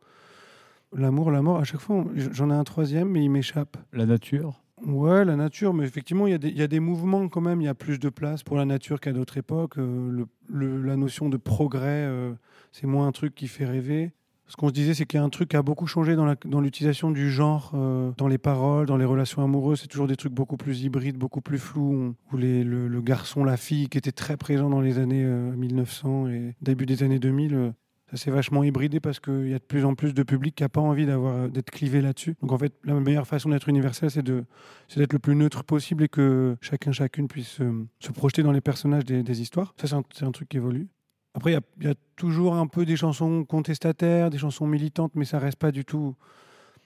L'amour, 0.96 1.30
la 1.32 1.42
mort, 1.42 1.58
à 1.58 1.64
chaque 1.64 1.80
fois, 1.80 2.04
j'en 2.14 2.50
ai 2.50 2.54
un 2.54 2.62
troisième, 2.64 3.08
mais 3.08 3.24
il 3.24 3.30
m'échappe. 3.30 3.76
La 3.92 4.06
nature? 4.06 4.60
Ouais, 4.86 5.24
la 5.24 5.34
nature, 5.34 5.74
mais 5.74 5.84
effectivement, 5.86 6.26
il 6.26 6.30
y, 6.30 6.34
a 6.34 6.38
des- 6.38 6.50
il 6.50 6.58
y 6.58 6.62
a 6.62 6.66
des 6.68 6.78
mouvements 6.80 7.28
quand 7.28 7.40
même. 7.40 7.60
Il 7.60 7.64
y 7.64 7.68
a 7.68 7.74
plus 7.74 7.98
de 7.98 8.10
place 8.10 8.42
pour 8.44 8.56
la 8.56 8.64
nature 8.64 9.00
qu'à 9.00 9.12
d'autres 9.12 9.38
époques. 9.38 9.78
Euh, 9.78 10.10
le- 10.10 10.26
le- 10.48 10.82
la 10.82 10.96
notion 10.96 11.28
de 11.28 11.36
progrès, 11.36 12.04
euh, 12.06 12.32
c'est 12.74 12.88
moins 12.88 13.06
un 13.06 13.12
truc 13.12 13.36
qui 13.36 13.46
fait 13.46 13.64
rêver. 13.64 14.10
Ce 14.48 14.56
qu'on 14.56 14.68
se 14.68 14.74
disait, 14.74 14.94
c'est 14.94 15.06
qu'il 15.06 15.18
y 15.18 15.22
a 15.22 15.24
un 15.24 15.30
truc 15.30 15.50
qui 15.50 15.56
a 15.56 15.62
beaucoup 15.62 15.86
changé 15.86 16.16
dans 16.16 16.60
l'utilisation 16.60 17.12
du 17.12 17.30
genre, 17.30 17.70
euh, 17.74 18.10
dans 18.18 18.26
les 18.26 18.36
paroles, 18.36 18.86
dans 18.86 18.96
les 18.96 19.04
relations 19.04 19.42
amoureuses. 19.42 19.80
C'est 19.80 19.86
toujours 19.86 20.08
des 20.08 20.16
trucs 20.16 20.32
beaucoup 20.32 20.56
plus 20.56 20.82
hybrides, 20.82 21.16
beaucoup 21.16 21.40
plus 21.40 21.58
flous, 21.58 22.16
où 22.32 22.36
les, 22.36 22.64
le, 22.64 23.00
garçon, 23.00 23.44
la 23.44 23.56
fille, 23.56 23.88
qui 23.88 23.96
était 23.96 24.12
très 24.12 24.36
présent 24.36 24.68
dans 24.68 24.80
les 24.80 24.98
années 24.98 25.24
euh, 25.24 25.54
1900 25.56 26.28
et 26.28 26.56
début 26.60 26.84
des 26.84 27.04
années 27.04 27.20
2000, 27.20 27.54
euh, 27.54 27.70
ça 28.10 28.16
s'est 28.16 28.30
vachement 28.30 28.62
hybridé 28.64 29.00
parce 29.00 29.18
qu'il 29.18 29.48
y 29.48 29.54
a 29.54 29.58
de 29.58 29.64
plus 29.64 29.84
en 29.84 29.94
plus 29.94 30.12
de 30.12 30.22
public 30.22 30.54
qui 30.54 30.62
n'a 30.62 30.68
pas 30.68 30.80
envie 30.80 31.06
d'avoir 31.06 31.48
d'être 31.48 31.70
clivé 31.70 32.00
là-dessus. 32.00 32.36
Donc 32.42 32.52
en 32.52 32.58
fait, 32.58 32.74
la 32.84 32.94
meilleure 32.94 33.26
façon 33.26 33.48
d'être 33.50 33.68
universel, 33.68 34.10
c'est 34.10 34.22
d'être 34.22 35.12
le 35.12 35.18
plus 35.18 35.34
neutre 35.34 35.64
possible 35.64 36.04
et 36.04 36.08
que 36.08 36.56
chacun, 36.60 36.92
chacune 36.92 37.28
puisse 37.28 37.60
euh, 37.60 37.86
se 38.00 38.12
projeter 38.12 38.42
dans 38.42 38.52
les 38.52 38.60
personnages 38.60 39.04
des, 39.04 39.40
histoires. 39.40 39.74
Ça, 39.80 40.00
c'est 40.12 40.24
un 40.24 40.32
truc 40.32 40.48
qui 40.48 40.58
évolue. 40.58 40.88
Après, 41.34 41.50
il 41.52 41.84
y 41.84 41.88
a- 41.88 41.94
toujours 42.16 42.54
un 42.54 42.68
peu 42.68 42.86
des 42.86 42.96
chansons 42.96 43.44
contestataires, 43.44 44.30
des 44.30 44.38
chansons 44.38 44.68
militantes, 44.68 45.10
mais 45.16 45.24
ça 45.24 45.40
reste 45.40 45.58
pas 45.58 45.72
du 45.72 45.84
tout. 45.84 46.14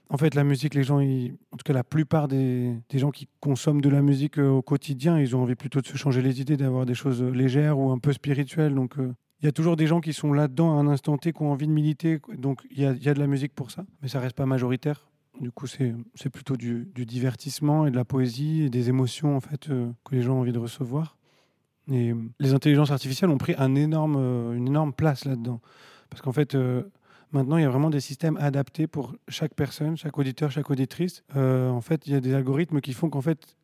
En 0.09 0.17
fait, 0.17 0.35
la 0.35 0.43
musique, 0.43 0.75
les 0.75 0.85
gens, 0.85 1.01
en 1.01 1.57
tout 1.59 1.65
cas 1.67 1.75
la 1.75 1.85
plupart 1.85 2.29
des, 2.29 2.81
gens 2.95 3.11
qui 3.11 3.29
consomment 3.41 3.83
de 3.83 3.91
la 3.91 4.01
musique 4.01 4.39
euh, 4.39 4.49
au 4.49 4.63
quotidien, 4.63 5.21
ils 5.21 5.37
ont 5.37 5.43
envie 5.43 5.55
plutôt 5.55 5.83
de 5.83 5.87
se 5.87 5.99
changer 5.99 6.23
les 6.23 6.41
idées, 6.41 6.57
d'avoir 6.57 6.87
des 6.87 6.95
choses 6.95 7.23
euh, 7.23 7.29
légères 7.29 7.79
ou 7.79 7.91
un 7.91 7.99
peu 7.99 8.15
spirituelles. 8.15 8.75
Donc, 8.75 8.99
euh, 8.99 9.13
il 9.43 9.45
y 9.45 9.49
a 9.51 9.53
toujours 9.53 9.77
des 9.77 9.87
gens 9.87 10.01
qui 10.01 10.15
sont 10.15 10.33
là-dedans 10.33 10.79
à 10.79 10.81
un 10.81 10.89
instant 10.89 11.19
T, 11.19 11.35
qui 11.35 11.43
ont 11.43 11.53
envie 11.53 11.67
de 11.67 11.73
militer. 11.73 12.21
Donc, 12.39 12.63
il 12.71 12.81
y 12.81 12.87
a, 12.87 12.95
de 12.95 13.21
la 13.21 13.27
musique 13.27 13.55
pour 13.55 13.71
ça, 13.71 13.85
mais 14.01 14.09
ça 14.09 14.19
reste 14.19 14.35
pas 14.35 14.47
majoritaire. 14.47 15.11
Du 15.43 15.53
coup, 15.53 15.67
c'est 15.67 15.95
plutôt 16.33 16.57
du, 16.57 16.89
divertissement 16.95 17.87
et 17.87 17.91
de 17.91 17.97
la 17.97 18.07
poésie 18.07 18.63
et 18.63 18.71
des 18.71 18.89
émotions 18.89 19.37
en 19.37 19.41
fait 19.41 19.69
que 19.69 20.15
les 20.15 20.23
gens 20.23 20.37
ont 20.37 20.41
envie 20.41 20.53
de 20.53 20.59
recevoir. 20.59 21.18
Et 21.91 22.15
les 22.39 22.55
intelligences 22.55 22.91
artificielles 22.91 23.31
ont 23.31 23.39
pris 23.39 23.55
euh, 23.59 23.65
une 24.53 24.67
énorme 24.69 24.93
place 24.93 25.25
là-dedans. 25.25 25.61
Parce 26.11 26.23
qu'en 26.23 26.33
fait, 26.33 26.55
euh, 26.55 26.83
maintenant, 27.33 27.57
il 27.57 27.63
y 27.63 27.67
a 27.67 27.71
vraiment 27.71 27.91
des 27.91 28.01
systèmes 28.01 28.37
adaptés 28.39 28.87
pour 28.87 29.15
chaque 29.29 29.55
personne, 29.55 29.97
chaque 29.97 30.19
auditeur, 30.19 30.51
chaque 30.51 30.71
auditrice. 30.71 31.23
Euh, 31.37 31.71
en 31.71 31.81
fait, 31.81 32.07
il 32.07 32.13
y 32.13 32.17
a 32.17 32.21
des 32.21 32.35
algorithmes 32.35 32.81
qui 32.81 32.93
font 32.93 33.09
qu'en 33.11 33.23
fait, 33.23 33.57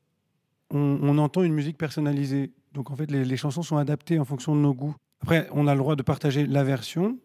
on, 0.70 1.18
entend 1.18 1.42
une 1.42 1.52
musique 1.52 1.78
personnalisée. 1.78 2.52
Donc, 2.72 2.90
en 2.90 2.96
fait, 2.96 3.10
les, 3.10 3.36
chansons 3.36 3.62
sont 3.62 3.76
adaptées 3.76 4.18
en 4.18 4.24
fonction 4.24 4.56
de 4.56 4.60
nos 4.60 4.74
goûts. 4.74 4.96
Après, 5.20 5.48
on 5.52 5.66
a 5.66 5.74
le 5.74 5.78
droit 5.78 5.94
de 5.94 6.02
partager 6.02 6.46
la 6.46 6.64
version 6.64 7.18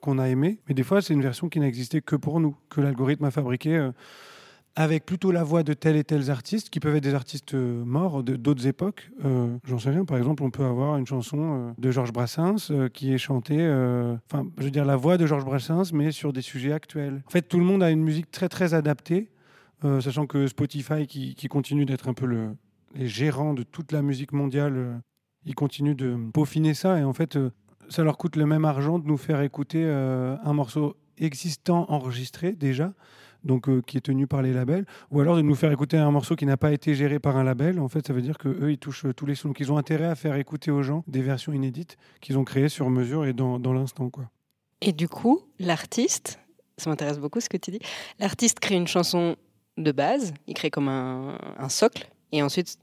qu'on 0.00 0.18
a 0.18 0.28
aimée, 0.28 0.60
mais 0.68 0.74
des 0.74 0.82
fois, 0.82 1.02
c'est 1.02 1.12
une 1.12 1.22
version 1.22 1.48
qui 1.48 1.58
n'a 1.58 1.66
existé 1.66 2.00
que 2.00 2.16
pour 2.16 2.40
nous, 2.40 2.56
que 2.68 2.80
l'algorithme 2.80 3.24
a 3.24 3.30
fabriquée 3.30 3.90
avec 4.74 5.04
plutôt 5.04 5.32
la 5.32 5.44
voix 5.44 5.62
de 5.62 5.74
tels 5.74 5.96
et 5.96 6.04
tels 6.04 6.30
artistes, 6.30 6.70
qui 6.70 6.80
peuvent 6.80 6.96
être 6.96 7.02
des 7.02 7.14
artistes 7.14 7.54
euh, 7.54 7.84
morts 7.84 8.22
d'autres 8.22 8.66
époques. 8.66 9.10
Euh, 9.24 9.56
J'en 9.64 9.78
sais 9.78 9.90
rien. 9.90 10.04
Par 10.04 10.16
exemple, 10.16 10.42
on 10.42 10.50
peut 10.50 10.64
avoir 10.64 10.96
une 10.96 11.06
chanson 11.06 11.38
euh, 11.40 11.72
de 11.76 11.90
Georges 11.90 12.12
Brassens 12.12 12.72
qui 12.92 13.12
est 13.12 13.18
chantée, 13.18 13.62
enfin, 14.30 14.46
je 14.58 14.64
veux 14.64 14.70
dire, 14.70 14.84
la 14.84 14.96
voix 14.96 15.18
de 15.18 15.26
Georges 15.26 15.44
Brassens, 15.44 15.92
mais 15.92 16.10
sur 16.10 16.32
des 16.32 16.42
sujets 16.42 16.72
actuels. 16.72 17.22
En 17.26 17.30
fait, 17.30 17.42
tout 17.42 17.58
le 17.58 17.64
monde 17.64 17.82
a 17.82 17.90
une 17.90 18.02
musique 18.02 18.30
très, 18.30 18.48
très 18.48 18.74
adaptée, 18.74 19.30
sachant 19.82 20.26
que 20.26 20.46
Spotify, 20.46 21.06
qui, 21.06 21.48
continue 21.48 21.84
d'être 21.84 22.08
un 22.08 22.14
peu 22.14 22.26
le, 22.26 22.56
les 22.94 23.08
gérants 23.08 23.54
de 23.54 23.62
toute 23.62 23.92
la 23.92 24.02
musique 24.02 24.32
mondiale, 24.32 25.00
ils 25.44 25.54
continuent 25.54 25.96
de 25.96 26.16
peaufiner 26.32 26.74
ça. 26.74 26.98
Et 26.98 27.04
en 27.04 27.12
fait, 27.12 27.38
ça 27.88 28.04
leur 28.04 28.16
coûte 28.16 28.36
le 28.36 28.46
même 28.46 28.64
argent 28.64 28.98
de 28.98 29.06
nous 29.06 29.16
faire 29.18 29.40
écouter 29.42 29.84
un 29.84 30.52
morceau 30.52 30.96
existant, 31.18 31.86
enregistré 31.88 32.52
déjà, 32.52 32.92
donc 33.44 33.68
euh, 33.68 33.82
qui 33.82 33.96
est 33.96 34.02
tenu 34.02 34.26
par 34.26 34.42
les 34.42 34.52
labels, 34.52 34.86
ou 35.10 35.20
alors 35.20 35.36
de 35.36 35.42
nous 35.42 35.54
faire 35.54 35.72
écouter 35.72 35.96
un 35.96 36.10
morceau 36.10 36.36
qui 36.36 36.46
n'a 36.46 36.56
pas 36.56 36.72
été 36.72 36.94
géré 36.94 37.18
par 37.18 37.36
un 37.36 37.44
label. 37.44 37.80
En 37.80 37.88
fait, 37.88 38.06
ça 38.06 38.12
veut 38.12 38.22
dire 38.22 38.38
que 38.38 38.48
eux, 38.48 38.72
ils 38.72 38.78
touchent 38.78 39.06
euh, 39.06 39.12
tous 39.12 39.26
les 39.26 39.34
sons. 39.34 39.48
Donc, 39.48 39.60
ils 39.60 39.72
ont 39.72 39.78
intérêt 39.78 40.06
à 40.06 40.14
faire 40.14 40.36
écouter 40.36 40.70
aux 40.70 40.82
gens 40.82 41.04
des 41.06 41.22
versions 41.22 41.52
inédites 41.52 41.96
qu'ils 42.20 42.38
ont 42.38 42.44
créées 42.44 42.68
sur 42.68 42.88
mesure 42.90 43.24
et 43.24 43.32
dans, 43.32 43.58
dans 43.58 43.72
l'instant, 43.72 44.10
quoi. 44.10 44.30
Et 44.80 44.92
du 44.92 45.08
coup, 45.08 45.42
l'artiste, 45.60 46.40
ça 46.76 46.90
m'intéresse 46.90 47.18
beaucoup 47.18 47.40
ce 47.40 47.48
que 47.48 47.56
tu 47.56 47.70
dis, 47.70 47.78
l'artiste 48.18 48.58
crée 48.58 48.74
une 48.74 48.88
chanson 48.88 49.36
de 49.78 49.92
base, 49.92 50.34
il 50.48 50.54
crée 50.54 50.70
comme 50.70 50.88
un, 50.88 51.38
un 51.56 51.68
socle, 51.68 52.10
et 52.32 52.42
ensuite 52.42 52.78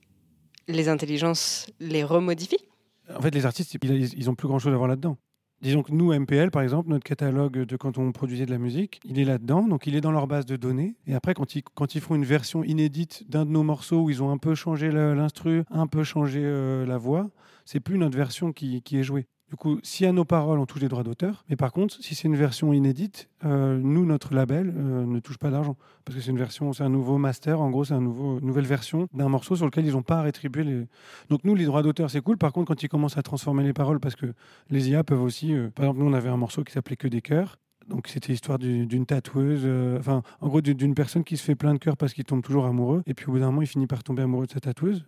les 0.67 0.87
intelligences 0.87 1.67
les 1.79 2.03
remodifient. 2.03 2.65
En 3.13 3.21
fait, 3.21 3.33
les 3.33 3.45
artistes, 3.45 3.73
ils, 3.73 4.17
ils 4.17 4.29
ont 4.29 4.35
plus 4.35 4.47
grand 4.47 4.59
chose 4.59 4.73
à 4.73 4.77
voir 4.77 4.87
là-dedans. 4.87 5.17
Disons 5.61 5.83
que 5.83 5.91
nous, 5.91 6.13
MPL, 6.13 6.51
par 6.51 6.61
exemple, 6.61 6.89
notre 6.89 7.03
catalogue 7.03 7.65
de 7.65 7.75
quand 7.75 7.97
on 7.97 8.11
produisait 8.13 8.45
de 8.45 8.51
la 8.51 8.57
musique, 8.57 9.01
il 9.03 9.19
est 9.19 9.25
là-dedans, 9.25 9.67
donc 9.67 9.87
il 9.87 9.95
est 9.95 10.01
dans 10.01 10.11
leur 10.11 10.25
base 10.25 10.45
de 10.45 10.55
données. 10.55 10.95
Et 11.05 11.13
après, 11.13 11.33
quand 11.33 11.55
ils, 11.95 12.01
font 12.01 12.15
une 12.15 12.23
version 12.23 12.63
inédite 12.63 13.29
d'un 13.29 13.45
de 13.45 13.51
nos 13.51 13.63
morceaux 13.63 14.03
où 14.03 14.09
ils 14.09 14.23
ont 14.23 14.31
un 14.31 14.37
peu 14.37 14.55
changé 14.55 14.89
l'instru, 14.89 15.63
un 15.69 15.87
peu 15.87 16.03
changé 16.03 16.41
euh, 16.43 16.85
la 16.85 16.97
voix, 16.97 17.29
c'est 17.65 17.81
plus 17.81 17.97
notre 17.97 18.17
version 18.17 18.53
qui 18.53 18.81
est 18.91 19.03
jouée. 19.03 19.27
Du 19.49 19.55
coup, 19.55 19.79
si 19.81 20.05
à 20.05 20.11
nos 20.11 20.25
paroles, 20.25 20.59
on 20.59 20.67
touche 20.67 20.81
des 20.81 20.89
droits 20.89 21.01
d'auteur, 21.01 21.43
mais 21.49 21.55
par 21.55 21.71
contre, 21.71 21.95
si 22.03 22.13
c'est 22.13 22.27
une 22.27 22.35
version 22.35 22.71
inédite, 22.71 23.29
euh, 23.45 23.79
nous, 23.81 24.05
notre 24.05 24.35
label 24.35 24.71
euh, 24.77 25.05
ne 25.07 25.19
touche 25.19 25.39
pas 25.39 25.49
d'argent. 25.49 25.75
Parce 26.05 26.15
que 26.15 26.23
c'est 26.23 26.29
une 26.29 26.37
version, 26.37 26.71
c'est 26.71 26.83
un 26.83 26.89
nouveau 26.89 27.17
master, 27.17 27.59
en 27.59 27.71
gros, 27.71 27.83
c'est 27.83 27.95
une 27.95 28.39
nouvelle 28.41 28.67
version 28.67 29.07
d'un 29.11 29.27
morceau 29.27 29.55
sur 29.55 29.65
lequel 29.65 29.87
ils 29.87 29.93
n'ont 29.93 30.03
pas 30.03 30.21
rétribué 30.21 30.63
les. 30.63 30.85
Donc, 31.29 31.43
nous, 31.45 31.55
les 31.55 31.65
droits 31.65 31.81
d'auteur, 31.81 32.11
c'est 32.11 32.21
cool. 32.21 32.37
Par 32.37 32.53
contre, 32.53 32.67
quand 32.67 32.83
ils 32.83 32.89
commencent 32.89 33.17
à 33.17 33.23
transformer 33.23 33.63
les 33.63 33.73
paroles, 33.73 33.99
parce 33.99 34.15
que 34.15 34.27
les 34.69 34.91
IA 34.91 35.03
peuvent 35.03 35.23
aussi. 35.23 35.55
euh, 35.55 35.71
par 35.71 35.85
exemple, 35.85 36.01
nous, 36.01 36.09
on 36.11 36.13
avait 36.13 36.29
un 36.29 36.37
morceau 36.37 36.63
qui 36.63 36.71
s'appelait 36.71 36.95
Que 36.95 37.07
des 37.07 37.21
cœurs. 37.21 37.57
Donc, 37.87 38.07
c'était 38.07 38.31
l'histoire 38.33 38.59
du- 38.59 38.85
d'une 38.85 39.07
tatoueuse, 39.07 39.65
enfin, 39.97 40.21
en 40.41 40.47
gros, 40.47 40.61
d'une- 40.61 40.93
personne 40.93 41.23
qui 41.23 41.37
se 41.37 41.43
fait 41.43 41.55
plein 41.55 41.73
de 41.73 41.79
cœurs 41.79 41.97
parce 41.97 42.13
qu'il 42.13 42.23
tombe 42.23 42.43
toujours 42.43 42.65
amoureux. 42.67 43.01
Et 43.07 43.15
puis, 43.15 43.25
au 43.27 43.31
bout 43.31 43.39
d'un 43.39 43.47
moment, 43.47 43.63
il 43.63 43.67
finit 43.67 43.87
par 43.87 44.03
tomber 44.03 44.21
amoureux 44.21 44.45
de 44.45 44.51
sa 44.51 44.59
tatoueuse. 44.59 45.05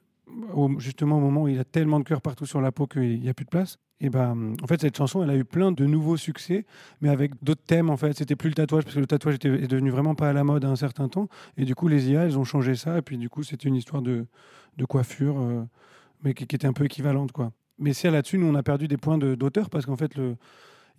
Justement, 0.77 1.17
au 1.17 1.19
moment 1.19 1.43
où 1.43 1.47
il 1.47 1.59
a 1.59 1.63
tellement 1.63 1.99
de 1.99 2.03
cœurs 2.03 2.21
partout 2.21 2.45
sur 2.45 2.61
la 2.61 2.71
peau 2.71 2.87
qu'il 2.87 3.21
n'y 3.21 3.29
a 3.29 3.33
plus 3.33 3.45
de 3.45 3.49
place. 3.49 3.77
Et 3.99 4.09
ben, 4.09 4.55
en 4.63 4.67
fait, 4.67 4.81
cette 4.81 4.97
chanson, 4.97 5.21
elle 5.23 5.29
a 5.29 5.35
eu 5.35 5.45
plein 5.45 5.71
de 5.71 5.85
nouveaux 5.85 6.17
succès, 6.17 6.65
mais 7.01 7.09
avec 7.09 7.31
d'autres 7.43 7.63
thèmes. 7.63 7.89
En 7.89 7.97
fait, 7.97 8.17
c'était 8.17 8.35
plus 8.35 8.49
le 8.49 8.55
tatouage 8.55 8.83
parce 8.83 8.95
que 8.95 8.99
le 8.99 9.05
tatouage 9.05 9.35
était, 9.35 9.67
devenu 9.67 9.91
vraiment 9.91 10.15
pas 10.15 10.29
à 10.29 10.33
la 10.33 10.43
mode 10.43 10.65
à 10.65 10.69
un 10.69 10.75
certain 10.75 11.07
temps. 11.07 11.27
Et 11.55 11.65
du 11.65 11.75
coup, 11.75 11.87
les 11.87 12.09
IA, 12.09 12.23
elles 12.25 12.37
ont 12.39 12.43
changé 12.43 12.75
ça. 12.75 12.97
Et 12.97 13.01
puis, 13.03 13.17
du 13.17 13.29
coup, 13.29 13.43
c'était 13.43 13.69
une 13.69 13.75
histoire 13.75 14.01
de, 14.01 14.25
de 14.77 14.85
coiffure, 14.85 15.39
euh, 15.39 15.63
mais 16.23 16.33
qui, 16.33 16.43
était 16.43 16.65
un 16.65 16.73
peu 16.73 16.85
équivalente, 16.85 17.31
quoi. 17.31 17.51
Mais 17.77 17.93
c'est 17.93 18.09
là-dessus, 18.09 18.37
nous, 18.39 18.47
on 18.47 18.55
a 18.55 18.63
perdu 18.63 18.87
des 18.87 18.97
points 18.97 19.17
de- 19.17 19.35
d'auteur 19.35 19.69
parce 19.69 19.85
qu'en 19.85 19.97
fait, 19.97 20.15
le, 20.15 20.35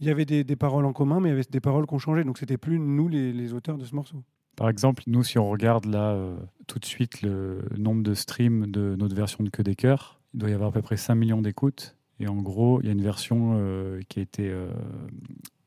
il 0.00 0.06
y 0.06 0.10
avait 0.10 0.24
des, 0.24 0.44
des 0.44 0.56
paroles 0.56 0.84
en 0.84 0.92
commun, 0.92 1.20
mais 1.20 1.28
il 1.28 1.32
y 1.32 1.34
avait 1.34 1.44
des 1.50 1.60
paroles 1.60 1.86
qui 1.86 1.94
ont 1.94 1.98
changé. 1.98 2.24
Donc, 2.24 2.38
c'était 2.38 2.56
plus 2.56 2.78
nous, 2.78 3.08
les, 3.08 3.32
les 3.32 3.52
auteurs 3.52 3.78
de 3.78 3.84
ce 3.84 3.94
morceau. 3.94 4.22
Par 4.56 4.68
exemple, 4.68 5.02
nous, 5.06 5.24
si 5.24 5.38
on 5.38 5.48
regarde 5.48 5.86
là 5.86 6.10
euh, 6.12 6.36
tout 6.66 6.78
de 6.78 6.84
suite 6.84 7.22
le 7.22 7.62
nombre 7.76 8.02
de 8.02 8.14
streams 8.14 8.66
de 8.70 8.96
notre 8.98 9.14
version 9.16 9.42
de 9.44 9.50
Que 9.50 9.62
des 9.62 9.74
cœurs, 9.74 10.20
il 10.34 10.40
doit 10.40 10.50
y 10.50 10.52
avoir 10.52 10.68
à 10.70 10.72
peu 10.72 10.82
près 10.82 10.96
5 10.96 11.14
millions 11.14 11.40
d'écoutes. 11.42 11.96
Et 12.20 12.28
en 12.28 12.36
gros, 12.36 12.80
il 12.80 12.86
y 12.86 12.88
a 12.88 12.92
une 12.92 13.02
version 13.02 13.54
euh, 13.56 14.00
qui 14.08 14.20
a 14.20 14.22
été 14.22 14.48
euh, 14.50 14.68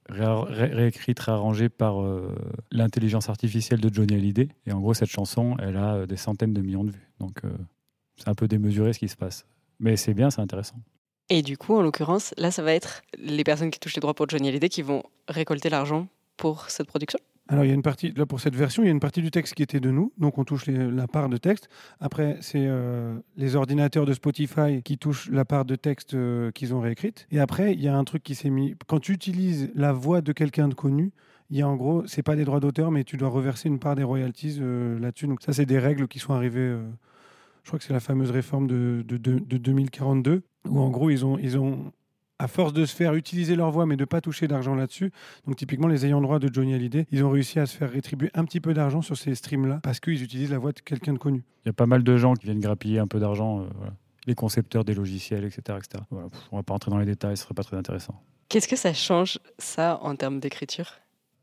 ré- 0.07 0.25
ré- 0.53 0.73
réécrite, 0.73 1.19
réarrangée 1.19 1.69
par 1.69 1.97
l'intelligence 2.71 3.27
artificielle 3.29 3.81
de 3.81 3.93
Johnny 3.93 4.13
Hallyday. 4.15 4.49
Et 4.65 4.71
en 4.71 4.79
gros, 4.79 4.93
cette 4.93 5.09
chanson, 5.09 5.57
elle 5.59 5.77
a 5.77 6.05
des 6.05 6.17
centaines 6.17 6.53
de 6.53 6.61
millions 6.61 6.83
de 6.83 6.91
vues. 6.91 7.09
Donc, 7.19 7.41
c'est 8.17 8.29
un 8.29 8.35
peu 8.35 8.47
démesuré 8.47 8.93
ce 8.93 8.99
qui 8.99 9.09
se 9.09 9.17
passe. 9.17 9.45
Mais 9.79 9.97
c'est 9.97 10.13
bien, 10.13 10.29
c'est 10.29 10.41
intéressant. 10.41 10.77
Et 11.29 11.41
du 11.41 11.57
coup, 11.57 11.75
en 11.75 11.81
l'occurrence, 11.81 12.33
là, 12.37 12.51
ça 12.51 12.61
va 12.61 12.71
être 12.73 13.01
les 13.17 13.43
personnes 13.43 13.71
qui 13.71 13.79
touchent 13.79 13.95
les 13.95 13.99
droits 13.99 14.13
pour 14.13 14.29
Johnny 14.29 14.47
Hallyday 14.47 14.69
qui 14.69 14.83
vont 14.83 15.03
récolter 15.27 15.69
l'argent 15.69 16.07
pour 16.37 16.69
cette 16.69 16.87
production? 16.87 17.19
Alors, 17.47 17.63
il 17.63 17.67
y 17.67 17.71
a 17.71 17.75
une 17.75 17.83
partie, 17.83 18.11
là, 18.15 18.25
pour 18.25 18.39
cette 18.39 18.55
version, 18.55 18.81
il 18.81 18.87
y 18.87 18.89
a 18.89 18.91
une 18.91 18.99
partie 18.99 19.21
du 19.21 19.29
texte 19.29 19.53
qui 19.53 19.61
était 19.61 19.79
de 19.79 19.91
nous, 19.91 20.11
donc 20.17 20.39
on 20.39 20.43
touche 20.43 20.65
la 20.65 21.07
part 21.07 21.29
de 21.29 21.37
texte. 21.37 21.69
Après, 21.99 22.37
c'est 22.41 22.65
euh, 22.65 23.19
les 23.37 23.55
ordinateurs 23.55 24.05
de 24.07 24.13
Spotify 24.13 24.81
qui 24.83 24.97
touchent 24.97 25.29
la 25.29 25.45
part 25.45 25.63
de 25.63 25.75
texte 25.75 26.15
euh, 26.15 26.49
qu'ils 26.51 26.73
ont 26.73 26.79
réécrite. 26.79 27.27
Et 27.31 27.39
après, 27.39 27.73
il 27.73 27.81
y 27.81 27.87
a 27.87 27.95
un 27.95 28.03
truc 28.03 28.23
qui 28.23 28.33
s'est 28.33 28.49
mis. 28.49 28.73
Quand 28.87 28.99
tu 28.99 29.11
utilises 29.11 29.69
la 29.75 29.93
voix 29.93 30.21
de 30.21 30.31
quelqu'un 30.31 30.67
de 30.69 30.73
connu, 30.73 31.11
il 31.51 31.57
y 31.57 31.61
a 31.61 31.67
en 31.67 31.75
gros, 31.75 32.07
c'est 32.07 32.23
pas 32.23 32.35
des 32.35 32.45
droits 32.45 32.59
d'auteur, 32.59 32.89
mais 32.89 33.03
tu 33.03 33.15
dois 33.15 33.29
reverser 33.29 33.69
une 33.69 33.77
part 33.77 33.93
des 33.95 34.01
royalties 34.03 34.57
euh, 34.59 34.97
là-dessus. 34.99 35.27
Donc, 35.27 35.43
ça, 35.43 35.53
c'est 35.53 35.67
des 35.67 35.77
règles 35.77 36.07
qui 36.07 36.17
sont 36.17 36.33
arrivées. 36.33 36.75
je 37.61 37.67
crois 37.69 37.77
que 37.77 37.85
c'est 37.85 37.93
la 37.93 37.99
fameuse 37.99 38.31
réforme 38.31 38.65
de- 38.65 39.03
de 39.07 39.57
2042, 39.57 40.41
où 40.67 40.79
en 40.79 40.89
gros, 40.89 41.11
ils 41.11 41.23
ont, 41.23 41.37
ils 41.37 41.59
ont 41.59 41.91
à 42.39 42.47
force 42.47 42.73
de 42.73 42.85
se 42.85 42.95
faire 42.95 43.13
utiliser 43.13 43.55
leur 43.55 43.71
voix 43.71 43.85
mais 43.85 43.95
de 43.97 44.05
pas 44.05 44.21
toucher 44.21 44.47
d'argent 44.47 44.75
là-dessus, 44.75 45.11
donc 45.45 45.55
typiquement 45.55 45.87
les 45.87 46.05
ayants 46.05 46.21
droit 46.21 46.39
de 46.39 46.53
Johnny 46.53 46.73
Hallyday, 46.73 47.05
ils 47.11 47.23
ont 47.23 47.29
réussi 47.29 47.59
à 47.59 47.65
se 47.65 47.75
faire 47.77 47.91
rétribuer 47.91 48.29
un 48.33 48.45
petit 48.45 48.59
peu 48.59 48.73
d'argent 48.73 49.01
sur 49.01 49.17
ces 49.17 49.35
streams-là 49.35 49.79
parce 49.83 49.99
qu'ils 49.99 50.21
utilisent 50.23 50.51
la 50.51 50.57
voix 50.57 50.71
de 50.71 50.79
quelqu'un 50.79 51.13
de 51.13 51.17
connu. 51.19 51.43
Il 51.65 51.67
y 51.67 51.71
a 51.71 51.73
pas 51.73 51.85
mal 51.85 52.03
de 52.03 52.17
gens 52.17 52.33
qui 52.33 52.45
viennent 52.45 52.59
grappiller 52.59 52.99
un 52.99 53.07
peu 53.07 53.19
d'argent. 53.19 53.61
euh, 53.61 53.67
voilà. 53.75 53.93
Les 54.27 54.33
concepteurs 54.33 54.83
des 54.83 54.95
logiciels, 54.95 55.43
etc. 55.43 55.77
etc. 55.77 56.03
Voilà, 56.09 56.29
pff, 56.29 56.39
on 56.51 56.57
va 56.57 56.63
pas 56.63 56.73
rentrer 56.73 56.89
dans 56.89 56.97
les 56.97 57.05
détails, 57.05 57.37
ce 57.37 57.43
serait 57.43 57.53
pas 57.53 57.63
très 57.63 57.77
intéressant. 57.77 58.19
Qu'est-ce 58.49 58.67
que 58.67 58.75
ça 58.75 58.91
change, 58.91 59.37
ça, 59.59 59.99
en 60.01 60.15
termes 60.15 60.39
d'écriture? 60.39 60.93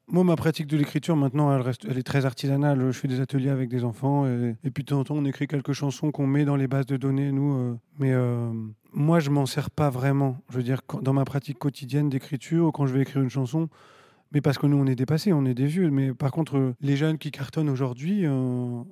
Moi, 0.09 0.25
ma 0.25 0.37
pratique 0.37 0.67
de 0.67 0.77
l'écriture, 0.77 1.17
maintenant, 1.17 1.55
elle, 1.55 1.63
reste, 1.63 1.85
est 1.85 2.03
très 2.03 2.27
artisanale. 2.27 2.91
Je 2.91 2.99
fais 2.99 3.09
des 3.09 3.21
ateliers 3.21 3.51
avec 3.51 3.69
des 3.69 3.85
enfants. 3.85 4.27
Et, 4.27 4.71
puis, 4.71 4.85
de 4.85 4.89
temps 4.89 5.01
en 5.01 5.05
temps, 5.05 5.17
on 5.17 5.25
écrit 5.25 5.47
quelques 5.47 5.73
chansons 5.73 6.11
qu'on 6.11 6.27
met 6.27 6.45
dans 6.45 6.57
les 6.57 6.67
bases 6.67 6.87
de 6.87 6.97
données, 6.97 7.31
nous. 7.33 7.55
euh, 7.55 7.75
mais 7.99 8.13
euh, 8.13 8.51
moi, 8.93 9.21
je 9.21 9.31
m'en 9.31 9.47
sers 9.47 9.71
pas 9.71 9.91
vraiment. 9.91 10.39
Je 10.51 10.57
veux 10.57 10.63
dire, 10.63 10.81
dans 11.03 11.13
ma 11.13 11.25
pratique 11.25 11.59
quotidienne 11.59 12.09
d'écriture, 12.09 12.73
quand 12.73 12.87
je 12.87 12.95
vais 12.95 13.03
écrire 13.03 13.23
une 13.23 13.31
chanson, 13.31 13.69
mais 14.33 14.41
parce 14.41 14.59
que 14.59 14.67
nous, 14.67 14.77
on 14.77 14.87
est 14.87 14.97
dépassés, 14.97 15.33
on 15.33 15.45
est 15.45 15.55
des 15.55 15.67
vieux. 15.67 15.91
Mais 15.91 16.13
par 16.13 16.33
contre, 16.33 16.57
euh, 16.59 16.75
les 16.81 16.97
jeunes 16.97 17.17
qui 17.17 17.31
cartonnent 17.31 17.71
aujourd'hui, 17.71 18.25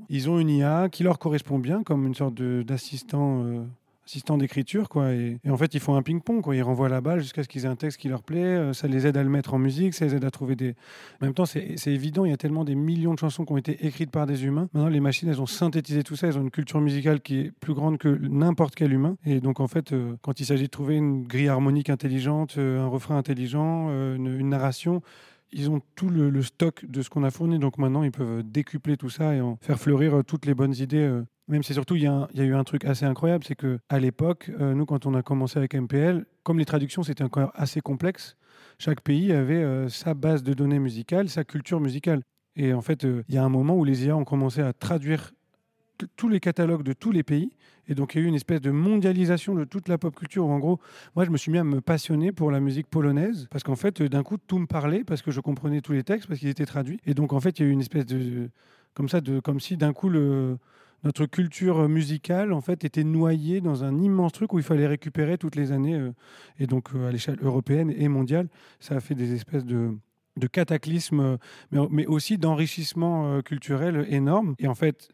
ils 0.08 0.30
ont 0.30 0.38
une 0.38 0.50
IA 0.50 0.88
qui 0.90 1.02
leur 1.02 1.18
correspond 1.18 1.58
bien, 1.58 1.82
comme 1.82 2.06
une 2.06 2.14
sorte 2.14 2.40
d'assistant. 2.40 3.66
Euh, 4.10 4.20
assistant 4.20 4.38
d'écriture 4.38 4.88
quoi 4.88 5.12
et, 5.12 5.38
en 5.48 5.56
fait 5.56 5.74
ils 5.74 5.80
font 5.80 5.94
un 5.94 6.02
ping-pong 6.02 6.42
quoi. 6.42 6.56
Ils 6.56 6.62
renvoient 6.62 6.88
la 6.88 7.00
balle 7.00 7.20
jusqu'à 7.20 7.42
ce 7.42 7.48
qu'ils 7.48 7.64
aient 7.64 7.68
un 7.68 7.76
texte 7.76 7.98
qui 7.98 8.08
leur 8.08 8.22
plaît 8.22 8.42
euh, 8.42 8.72
ça 8.72 8.88
les 8.88 9.06
aide 9.06 9.16
à 9.16 9.22
le 9.22 9.28
mettre 9.28 9.54
en 9.54 9.58
musique 9.58 9.94
ça 9.94 10.04
les 10.04 10.16
aide 10.16 10.24
à 10.24 10.30
trouver 10.30 10.56
des 10.56 10.74
en 11.20 11.26
même 11.26 11.34
temps 11.34 11.46
c'est 11.46 11.76
évident 11.86 12.24
il 12.24 12.30
y 12.30 12.34
a 12.34 12.36
tellement 12.36 12.64
des 12.64 12.74
millions 12.74 13.14
de 13.14 13.18
chansons 13.18 13.44
qui 13.44 13.52
ont 13.52 13.56
été 13.56 13.86
écrites 13.86 14.10
par 14.10 14.26
des 14.26 14.44
humains. 14.44 14.68
Maintenant 14.74 14.88
les 14.88 15.00
machines 15.00 15.28
elles 15.28 15.40
ont 15.40 15.46
synthétisé 15.46 16.02
tout 16.02 16.16
ça 16.16 16.28
elles 16.28 16.38
ont 16.38 16.42
une 16.42 16.50
culture 16.50 16.80
musicale 16.80 17.20
qui 17.20 17.38
est 17.38 17.50
plus 17.52 17.74
grande 17.74 17.98
que 17.98 18.08
n'importe 18.08 18.74
quel 18.74 18.92
humain. 18.92 19.16
Et 19.24 19.40
donc 19.40 19.60
en 19.60 19.68
fait 19.68 19.92
euh, 19.92 20.16
quand 20.22 20.40
il 20.40 20.46
s'agit 20.46 20.64
de 20.64 20.70
trouver 20.70 20.96
une 20.96 21.22
grille 21.24 21.48
harmonique 21.48 21.90
intelligente 21.90 22.56
euh, 22.58 22.80
un 22.80 22.88
refrain 22.88 23.16
intelligent 23.16 23.90
une, 23.90 24.48
narration 24.48 25.02
ils 25.52 25.70
ont 25.70 25.80
tout 25.96 26.08
le, 26.08 26.30
le 26.30 26.42
stock 26.42 26.84
de 26.88 27.02
ce 27.02 27.10
qu'on 27.10 27.24
a 27.24 27.30
fourni, 27.30 27.58
donc 27.58 27.78
maintenant 27.78 28.02
ils 28.02 28.12
peuvent 28.12 28.42
décupler 28.44 28.96
tout 28.96 29.10
ça 29.10 29.34
et 29.34 29.40
en 29.40 29.56
faire 29.60 29.78
fleurir 29.78 30.22
toutes 30.24 30.46
les 30.46 30.54
bonnes 30.54 30.74
idées. 30.74 31.22
Même 31.50 31.64
si 31.64 31.74
surtout 31.74 31.96
il 31.96 32.02
y, 32.02 32.06
a 32.06 32.28
eu 32.44 32.54
un 32.54 32.62
truc 32.62 32.84
assez 32.84 33.04
incroyable, 33.04 33.42
c'est 33.44 33.56
que 33.56 33.80
à 33.88 33.98
l'époque, 33.98 34.52
euh, 34.60 34.72
nous 34.72 34.86
quand 34.86 35.04
on 35.04 35.14
a 35.14 35.22
commencé 35.22 35.58
avec 35.58 35.74
MPL, 35.74 36.24
comme 36.44 36.60
les 36.60 36.64
traductions 36.64 37.02
c'était 37.02 37.24
encore 37.24 37.50
assez 37.56 37.80
complexe, 37.80 38.36
chaque 38.78 39.00
pays 39.00 39.32
avait 39.32 39.54
euh, 39.54 39.88
sa 39.88 40.14
base 40.14 40.44
de 40.44 40.54
données 40.54 40.78
musicale, 40.78 41.28
sa 41.28 41.42
culture 41.42 41.80
musicale. 41.80 42.22
Et 42.54 42.72
en 42.72 42.82
fait, 42.82 43.04
euh, 43.04 43.24
il 43.28 43.34
y 43.34 43.38
a 43.38 43.44
un 43.44 43.48
moment 43.48 43.74
où 43.76 43.84
les 43.84 44.06
IA 44.06 44.16
ont 44.16 44.24
commencé 44.24 44.60
à 44.60 44.72
traduire 44.72 45.32
tous 46.16 46.28
les 46.28 46.38
catalogues 46.38 46.84
de 46.84 46.92
tous 46.92 47.10
les 47.10 47.24
pays. 47.24 47.50
Et 47.88 47.94
donc, 47.94 48.14
il 48.14 48.18
y 48.18 48.20
a 48.22 48.24
eu 48.24 48.28
une 48.28 48.36
espèce 48.36 48.60
de 48.60 48.70
mondialisation 48.70 49.54
de 49.54 49.64
toute 49.64 49.88
la 49.88 49.98
pop 49.98 50.14
culture. 50.14 50.46
Où, 50.46 50.50
en 50.50 50.58
gros, 50.58 50.78
moi, 51.16 51.24
je 51.24 51.30
me 51.30 51.36
suis 51.36 51.50
mis 51.50 51.58
à 51.58 51.64
me 51.64 51.80
passionner 51.80 52.32
pour 52.32 52.50
la 52.50 52.60
musique 52.60 52.86
polonaise. 52.86 53.48
Parce 53.50 53.64
qu'en 53.64 53.76
fait, 53.76 54.02
d'un 54.02 54.22
coup, 54.22 54.36
tout 54.38 54.58
me 54.58 54.66
parlait, 54.66 55.04
parce 55.04 55.20
que 55.20 55.30
je 55.30 55.40
comprenais 55.40 55.80
tous 55.80 55.92
les 55.92 56.04
textes, 56.04 56.28
parce 56.28 56.40
qu'ils 56.40 56.48
étaient 56.48 56.64
traduits. 56.64 57.00
Et 57.04 57.12
donc, 57.12 57.32
en 57.32 57.40
fait, 57.40 57.58
il 57.58 57.62
y 57.62 57.66
a 57.66 57.68
eu 57.68 57.72
une 57.72 57.80
espèce 57.80 58.06
de. 58.06 58.48
Comme 58.94 59.08
ça, 59.08 59.20
de, 59.20 59.40
comme 59.40 59.60
si 59.60 59.76
d'un 59.76 59.92
coup, 59.92 60.08
le, 60.08 60.58
notre 61.04 61.26
culture 61.26 61.88
musicale, 61.88 62.52
en 62.52 62.60
fait, 62.60 62.84
était 62.84 63.04
noyée 63.04 63.60
dans 63.60 63.84
un 63.84 64.00
immense 64.00 64.32
truc 64.32 64.52
où 64.52 64.58
il 64.58 64.64
fallait 64.64 64.86
récupérer 64.86 65.38
toutes 65.38 65.56
les 65.56 65.72
années. 65.72 65.94
euh, 65.94 66.12
et 66.58 66.66
donc, 66.66 66.88
euh, 66.94 67.08
à 67.08 67.12
l'échelle 67.12 67.38
européenne 67.42 67.92
et 67.96 68.08
mondiale, 68.08 68.48
ça 68.80 68.96
a 68.96 69.00
fait 69.00 69.14
des 69.14 69.32
espèces 69.34 69.64
de 69.64 69.96
cataclysmes, 70.52 71.38
euh, 71.74 71.86
mais, 71.90 72.06
aussi 72.06 72.38
d'enrichissement 72.38 73.26
euh, 73.26 73.40
culturel 73.42 74.06
énorme. 74.10 74.54
Et 74.58 74.68
en 74.68 74.74
fait, 74.74 75.10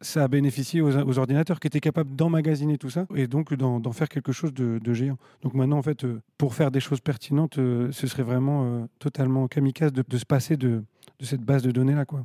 ça 0.00 0.24
a 0.24 0.28
bénéficié 0.28 0.80
aux, 0.80 1.18
ordinateurs 1.18 1.60
qui 1.60 1.66
étaient 1.66 1.80
capables 1.80 2.14
d'emmagasiner 2.14 2.78
tout 2.78 2.90
ça 2.90 3.06
et 3.14 3.26
donc 3.26 3.54
d'en 3.54 3.92
faire 3.92 4.08
quelque 4.08 4.32
chose 4.32 4.52
de, 4.54 4.94
géant. 4.94 5.18
Donc 5.42 5.54
maintenant, 5.54 5.78
en 5.78 5.82
fait, 5.82 6.04
euh, 6.04 6.20
pour 6.36 6.54
faire 6.54 6.70
des 6.70 6.80
choses 6.80 7.00
pertinentes, 7.00 7.58
euh, 7.58 7.90
ce 7.92 8.06
serait 8.06 8.22
vraiment 8.22 8.64
euh, 8.64 8.86
totalement 8.98 9.48
kamikaze 9.48 9.92
de, 9.92 10.04
de 10.06 10.18
se 10.18 10.26
passer 10.26 10.56
de, 10.56 10.84
de 11.18 11.24
cette 11.24 11.42
base 11.42 11.62
de 11.62 11.70
données-là, 11.70 12.04
quoi. 12.04 12.24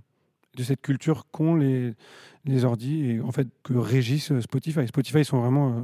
De 0.55 0.63
cette 0.63 0.81
culture 0.81 1.25
qu'ont 1.31 1.55
les, 1.55 1.93
les 2.45 2.63
ordis 2.63 3.05
et 3.09 3.21
en 3.21 3.31
fait 3.31 3.47
que 3.63 3.73
régissent 3.73 4.39
Spotify. 4.39 4.87
Spotify, 4.87 5.19
ils 5.19 5.25
sont 5.25 5.39
vraiment 5.41 5.77
euh, 5.77 5.81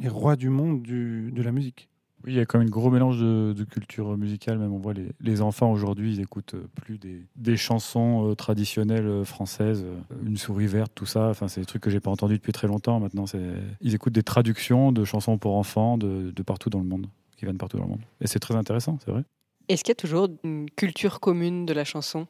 les 0.00 0.08
rois 0.08 0.34
du 0.34 0.48
monde 0.48 0.82
du- 0.82 1.30
de 1.30 1.42
la 1.42 1.52
musique. 1.52 1.88
Oui, 2.24 2.32
il 2.32 2.36
y 2.36 2.40
a 2.40 2.46
quand 2.46 2.58
même 2.58 2.66
un 2.66 2.70
gros 2.70 2.90
mélange 2.90 3.20
de, 3.20 3.54
de 3.56 3.62
culture 3.62 4.18
musicale. 4.18 4.58
Même 4.58 4.72
on 4.72 4.78
voit 4.78 4.92
les, 4.92 5.10
les 5.20 5.40
enfants 5.40 5.70
aujourd'hui, 5.70 6.14
ils 6.16 6.20
écoutent 6.20 6.54
euh, 6.54 6.66
plus 6.74 6.98
des, 6.98 7.26
des 7.36 7.56
chansons 7.56 8.28
euh, 8.28 8.34
traditionnelles 8.34 9.24
françaises, 9.24 9.86
une 10.26 10.36
souris 10.36 10.66
verte, 10.66 10.90
tout 10.96 11.06
ça. 11.06 11.28
Enfin, 11.28 11.46
c'est 11.46 11.60
des 11.60 11.66
trucs 11.66 11.82
que 11.82 11.90
j'ai 11.90 12.00
pas 12.00 12.10
entendus 12.10 12.38
depuis 12.38 12.52
très 12.52 12.66
longtemps. 12.66 12.98
Maintenant, 12.98 13.26
c'est 13.26 13.52
ils 13.80 13.94
écoutent 13.94 14.14
des 14.14 14.24
traductions 14.24 14.90
de 14.90 15.04
chansons 15.04 15.38
pour 15.38 15.54
enfants 15.54 15.96
de, 15.96 16.32
de 16.32 16.42
partout 16.42 16.70
dans 16.70 16.80
le 16.80 16.86
monde, 16.86 17.06
qui 17.36 17.44
viennent 17.44 17.56
partout 17.56 17.76
dans 17.76 17.84
le 17.84 17.90
monde. 17.90 18.02
Et 18.20 18.26
c'est 18.26 18.40
très 18.40 18.56
intéressant, 18.56 18.98
c'est 19.04 19.12
vrai. 19.12 19.22
Est-ce 19.68 19.84
qu'il 19.84 19.92
y 19.92 19.92
a 19.92 19.94
toujours 19.94 20.28
une 20.42 20.68
culture 20.70 21.20
commune 21.20 21.66
de 21.66 21.72
la 21.72 21.84
chanson? 21.84 22.26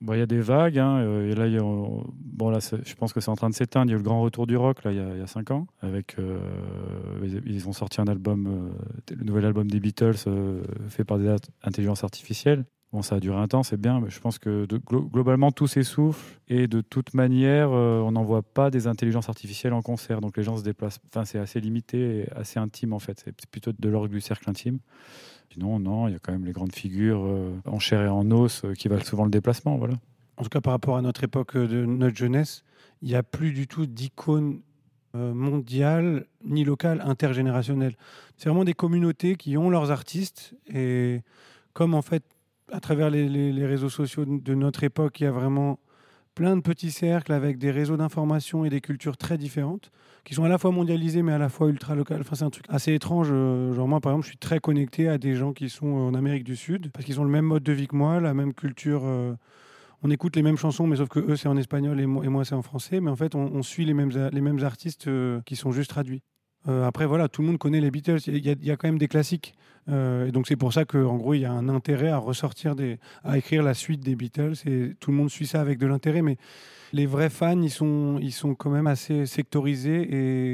Bon, 0.00 0.14
il 0.14 0.18
y 0.18 0.22
a 0.22 0.26
des 0.26 0.40
vagues, 0.40 0.78
hein, 0.78 0.96
euh, 1.00 1.30
et 1.30 1.34
là, 1.34 1.44
euh, 1.44 1.60
bon, 1.60 2.58
je 2.58 2.94
pense 2.94 3.12
que 3.12 3.20
c'est 3.20 3.28
en 3.28 3.36
train 3.36 3.50
de 3.50 3.54
s'éteindre. 3.54 3.90
Il 3.90 3.90
y 3.90 3.92
a 3.92 3.96
eu 3.96 3.98
le 3.98 4.02
grand 4.04 4.22
retour 4.22 4.46
du 4.46 4.56
rock, 4.56 4.78
il 4.86 4.94
y 4.94 4.98
a, 4.98 5.26
cinq 5.26 5.50
ans, 5.50 5.66
avec, 5.82 6.18
euh, 6.18 6.40
ils, 7.44 7.68
ont 7.68 7.74
sorti 7.74 8.00
un 8.00 8.04
nouvel 8.04 9.44
album 9.44 9.70
des 9.70 9.78
Beatles, 9.78 10.16
fait 10.88 11.04
par 11.04 11.18
des 11.18 11.28
int- 11.28 11.48
intelligences 11.62 12.02
artificielles. 12.02 12.64
Bon, 12.92 13.02
ça 13.02 13.16
a 13.16 13.20
duré 13.20 13.38
un 13.38 13.46
temps, 13.46 13.62
c'est 13.62 13.80
bien, 13.80 14.00
mais 14.00 14.10
je 14.10 14.18
pense 14.18 14.40
que 14.40 14.66
globalement, 14.88 15.52
tout 15.52 15.68
s'essouffle. 15.68 16.40
Et 16.48 16.66
de 16.66 16.80
toute 16.80 17.14
manière, 17.14 17.70
euh, 17.70 18.00
on 18.00 18.12
n'en 18.12 18.24
voit 18.24 18.42
pas 18.42 18.70
des 18.70 18.88
intelligences 18.88 19.28
artificielles 19.28 19.72
en 19.72 19.82
concert. 19.82 20.20
Donc 20.20 20.36
les 20.36 20.42
gens 20.42 20.56
se 20.56 20.64
déplacent. 20.64 20.98
Enfin, 21.08 21.24
c'est 21.24 21.38
assez 21.38 21.60
limité 21.60 22.26
assez 22.34 22.58
intime, 22.58 22.92
en 22.92 22.98
fait. 22.98 23.22
C'est 23.24 23.48
plutôt 23.48 23.70
de 23.78 23.88
l'ordre 23.88 24.08
du 24.08 24.20
cercle 24.20 24.50
intime. 24.50 24.80
Sinon, 25.52 25.80
non, 25.80 26.06
il 26.06 26.12
y 26.12 26.14
a 26.14 26.18
quand 26.20 26.32
même 26.32 26.44
les 26.44 26.52
grandes 26.52 26.74
figures 26.74 27.24
euh, 27.24 27.60
en 27.66 27.80
chair 27.80 28.02
et 28.02 28.08
en 28.08 28.30
os 28.30 28.64
euh, 28.64 28.74
qui 28.74 28.88
valent 28.88 29.04
souvent 29.04 29.24
le 29.24 29.30
déplacement. 29.30 29.76
Voilà. 29.76 29.94
En 30.36 30.44
tout 30.44 30.48
cas, 30.48 30.60
par 30.60 30.72
rapport 30.72 30.96
à 30.96 31.02
notre 31.02 31.24
époque 31.24 31.56
de 31.56 31.84
notre 31.84 32.16
jeunesse, 32.16 32.62
il 33.02 33.08
n'y 33.08 33.16
a 33.16 33.22
plus 33.22 33.52
du 33.52 33.66
tout 33.66 33.86
d'icône 33.86 34.60
euh, 35.16 35.34
mondiale 35.34 36.26
ni 36.44 36.64
locale 36.64 37.02
intergénérationnelle. 37.04 37.96
C'est 38.36 38.48
vraiment 38.48 38.64
des 38.64 38.74
communautés 38.74 39.34
qui 39.34 39.56
ont 39.56 39.70
leurs 39.70 39.90
artistes 39.90 40.54
et 40.72 41.22
comme 41.72 41.94
en 41.94 42.02
fait, 42.02 42.22
à 42.72 42.80
travers 42.80 43.10
les, 43.10 43.66
réseaux 43.66 43.88
sociaux 43.88 44.24
de 44.24 44.54
notre 44.54 44.84
époque, 44.84 45.20
il 45.20 45.24
y 45.24 45.26
a 45.26 45.32
vraiment 45.32 45.78
plein 46.34 46.56
de 46.56 46.62
petits 46.62 46.90
cercles 46.90 47.32
avec 47.32 47.58
des 47.58 47.70
réseaux 47.70 47.96
d'information 47.96 48.64
et 48.64 48.70
des 48.70 48.80
cultures 48.80 49.16
très 49.16 49.36
différentes 49.36 49.90
qui 50.24 50.34
sont 50.34 50.44
à 50.44 50.48
la 50.48 50.58
fois 50.58 50.70
mondialisées 50.70 51.22
mais 51.22 51.32
à 51.32 51.38
la 51.38 51.48
fois 51.48 51.68
ultra 51.68 51.94
locales. 51.94 52.20
Enfin, 52.20 52.36
c'est 52.36 52.44
un 52.44 52.50
truc 52.50 52.66
assez 52.68 52.94
étrange. 52.94 53.28
euh, 53.30 53.72
Genre 53.74 53.88
moi, 53.88 54.00
par 54.00 54.12
exemple, 54.12 54.24
je 54.24 54.30
suis 54.30 54.38
très 54.38 54.60
connecté 54.60 55.08
à 55.08 55.18
des 55.18 55.34
gens 55.34 55.52
qui 55.52 55.68
sont 55.68 55.86
en 55.86 56.14
Amérique 56.14 56.44
du 56.44 56.56
Sud 56.56 56.90
parce 56.92 57.04
qu'ils 57.04 57.20
ont 57.20 57.24
le 57.24 57.30
même 57.30 57.46
mode 57.46 57.62
de 57.62 57.72
vie 57.72 57.88
que 57.88 57.96
moi, 57.96 58.20
la 58.20 58.34
même 58.34 58.54
culture. 58.54 59.02
euh, 59.04 59.34
on 60.02 60.10
écoute 60.10 60.34
les 60.36 60.42
mêmes 60.42 60.56
chansons, 60.56 60.86
mais 60.86 60.96
sauf 60.96 61.08
que 61.08 61.20
eux, 61.20 61.36
c'est 61.36 61.48
en 61.48 61.56
espagnol 61.56 62.00
et 62.00 62.06
moi, 62.06 62.44
c'est 62.44 62.54
en 62.54 62.62
français. 62.62 63.00
Mais 63.00 63.10
en 63.10 63.16
fait, 63.16 63.34
on, 63.34 63.62
suit 63.62 63.84
les 63.84 63.92
mêmes, 63.92 64.10
les 64.32 64.40
mêmes 64.40 64.62
artistes 64.64 65.08
euh, 65.08 65.42
qui 65.44 65.56
sont 65.56 65.72
juste 65.72 65.90
traduits. 65.90 66.22
Euh, 66.68 66.86
après, 66.86 67.06
voilà, 67.06 67.28
tout 67.28 67.42
le 67.42 67.48
monde 67.48 67.58
connaît 67.58 67.80
les 67.80 67.90
Beatles. 67.90 68.18
Il 68.26 68.46
y 68.46 68.70
a, 68.70 68.76
quand 68.76 68.88
même 68.88 68.98
des 68.98 69.08
classiques. 69.08 69.54
Euh, 69.88 70.26
et 70.26 70.32
donc, 70.32 70.46
c'est 70.46 70.56
pour 70.56 70.72
ça 70.72 70.84
qu'en 70.84 71.16
gros, 71.16 71.34
il 71.34 71.40
y 71.40 71.44
a 71.44 71.52
un 71.52 71.68
intérêt 71.68 72.10
à 72.10 72.18
ressortir, 72.18 72.76
des, 72.76 72.98
à 73.24 73.38
écrire 73.38 73.62
la 73.62 73.74
suite 73.74 74.00
des 74.00 74.14
Beatles. 74.14 74.54
Et 74.66 74.94
tout 75.00 75.10
le 75.10 75.16
monde 75.16 75.30
suit 75.30 75.46
ça 75.46 75.60
avec 75.60 75.78
de 75.78 75.86
l'intérêt. 75.86 76.22
Mais 76.22 76.36
les 76.92 77.06
vrais 77.06 77.30
fans, 77.30 77.60
ils 77.60 77.70
sont, 77.70 78.18
ils 78.20 78.32
sont 78.32 78.54
quand 78.54 78.70
même 78.70 78.86
assez 78.86 79.26
sectorisés 79.26 80.08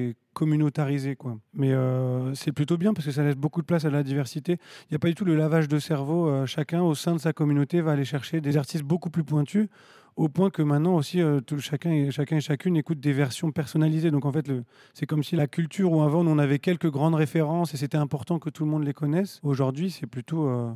et 0.09 0.17
communautarisés. 0.33 1.17
Quoi. 1.17 1.39
Mais 1.55 1.73
euh, 1.73 2.35
c'est 2.35 2.53
plutôt 2.53 2.77
bien 2.77 2.93
parce 2.95 3.07
que 3.07 3.13
ça 3.13 3.25
laisse 3.25 3.37
beaucoup 3.37 3.61
de 3.61 3.67
place 3.67 3.85
à 3.85 3.91
la 3.91 4.03
diversité. 4.03 4.59
Il 4.83 4.93
n'y 4.93 4.97
a 4.97 4.99
pas 4.99 5.09
du 5.09 5.15
tout 5.15 5.25
le 5.25 5.35
lavage 5.35 5.67
de 5.67 5.79
cerveau. 5.79 6.47
Chacun, 6.47 6.83
au 6.83 6.95
sein 6.95 7.15
de 7.15 7.21
sa 7.21 7.33
communauté, 7.33 7.81
va 7.81 7.93
aller 7.93 8.05
chercher 8.05 8.41
des 8.41 8.57
artistes 8.57 8.85
beaucoup 8.85 9.11
plus 9.11 9.25
pointus 9.25 9.69
au 10.17 10.29
point 10.29 10.51
que 10.51 10.63
maintenant 10.63 10.95
aussi, 10.95 11.21
euh, 11.21 11.41
tout, 11.41 11.59
chacun, 11.59 11.91
et, 11.91 12.11
chacun 12.11 12.37
et 12.37 12.41
chacune 12.41 12.77
écoute 12.77 13.01
des 13.01 13.13
versions 13.13 13.53
personnalisées. 13.53 14.11
Donc 14.11 14.25
en 14.25 14.33
fait, 14.33 14.51
c'est 14.95 15.07
comme 15.07 15.23
si 15.23 15.37
la 15.37 15.47
culture 15.47 15.93
où 15.93 16.03
avant 16.03 16.27
on 16.27 16.39
avait 16.39 16.59
quelques 16.59 16.91
grandes 16.91 17.15
références 17.15 17.75
et 17.75 17.77
c'était 17.77 17.99
important 17.99 18.39
que 18.39 18.51
tout 18.51 18.65
le 18.65 18.71
monde 18.71 18.85
les 18.85 18.95
connaisse. 18.95 19.41
Aujourd'hui, 19.43 19.91
c'est 19.91 20.07
plutôt... 20.07 20.49
euh, 20.49 20.73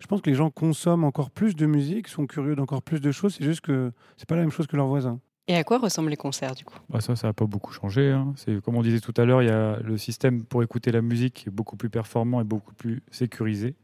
je 0.00 0.06
pense 0.06 0.20
que 0.22 0.30
les 0.30 0.36
gens 0.36 0.50
consomment 0.50 1.04
encore 1.04 1.30
plus 1.30 1.54
de 1.54 1.66
musique, 1.66 2.08
sont 2.08 2.26
curieux 2.26 2.56
d'encore 2.56 2.82
plus 2.82 3.00
de 3.00 3.12
choses. 3.12 3.36
C'est 3.38 3.44
juste 3.44 3.60
que 3.60 3.92
c'est 4.16 4.28
pas 4.28 4.34
la 4.34 4.42
même 4.42 4.50
chose 4.50 4.66
que 4.66 4.76
leurs 4.76 4.88
voisins. 4.88 5.20
Et 5.46 5.54
à 5.56 5.62
quoi 5.62 5.78
ressemblent 5.78 6.08
les 6.08 6.16
concerts 6.16 6.54
du 6.54 6.64
coup? 6.64 6.78
Bah, 6.88 7.02
ça, 7.02 7.16
ça 7.16 7.26
n'a 7.26 7.32
pas 7.34 7.44
beaucoup 7.44 7.72
changé. 7.72 8.10
hein. 8.10 8.32
C'est 8.36 8.62
comme 8.62 8.76
on 8.76 8.82
disait 8.82 9.00
tout 9.00 9.12
à 9.18 9.26
l'heure, 9.26 9.42
il 9.42 9.48
y 9.48 9.52
a 9.52 9.78
le 9.80 9.98
système 9.98 10.42
pour 10.42 10.62
écouter 10.62 10.90
la 10.90 11.02
musique 11.02 11.34
qui 11.34 11.48
est 11.48 11.52
beaucoup 11.52 11.76
plus 11.76 11.90
performant 11.90 12.40
et 12.40 12.44
beaucoup 12.44 12.72
plus 12.74 13.02
sécurisé. 13.10 13.74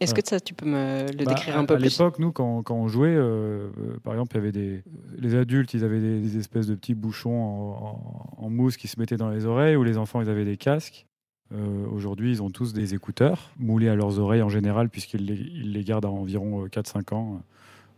Est-ce 0.00 0.14
que 0.14 0.20
ça, 0.24 0.40
tu 0.40 0.54
peux 0.54 0.66
me 0.66 1.06
le 1.12 1.24
Bah, 1.24 1.34
décrire 1.34 1.56
à- 1.56 1.60
un 1.60 1.64
peu 1.66 1.74
à 1.74 1.76
plus 1.76 1.84
l'époque, 1.98 2.18
nous, 2.18 2.32
quand, 2.32 2.62
quand 2.62 2.74
on 2.74 2.88
jouait, 2.88 3.08
euh, 3.14 3.68
euh, 3.78 3.98
par 4.02 4.14
exemple, 4.14 4.32
il 4.34 4.36
y 4.36 4.38
avait 4.40 4.52
des 4.52 4.82
les 5.18 5.34
adultes, 5.34 5.74
ils 5.74 5.84
avaient 5.84 6.00
des, 6.00 6.20
des 6.20 6.38
espèces 6.38 6.66
de 6.66 6.74
petits 6.74 6.94
bouchons 6.94 7.42
en, 7.42 8.34
en- 8.40 8.44
en 8.46 8.50
mousse 8.50 8.76
qui 8.76 8.88
se 8.88 8.98
mettaient 8.98 9.16
dans 9.16 9.28
les 9.30 9.44
oreilles, 9.46 9.76
ou 9.76 9.82
les 9.84 9.98
enfants, 9.98 10.20
ils 10.22 10.28
avaient 10.30 10.44
des 10.44 10.56
casques. 10.56 11.06
Euh, 11.52 11.86
Aujourd'hui, 11.92 12.30
ils 12.30 12.42
ont 12.42 12.50
tous 12.50 12.72
des 12.72 12.94
écouteurs 12.94 13.50
moulés 13.58 13.88
à 13.88 13.94
leurs 13.94 14.18
oreilles 14.18 14.42
en 14.42 14.48
général, 14.48 14.88
puisqu'ils 14.88 15.26
les, 15.26 15.34
ils 15.34 15.72
les 15.72 15.84
gardent 15.84 16.06
à 16.06 16.10
environ 16.10 16.64
euh, 16.64 16.68
4-5 16.68 17.14
ans. 17.14 17.42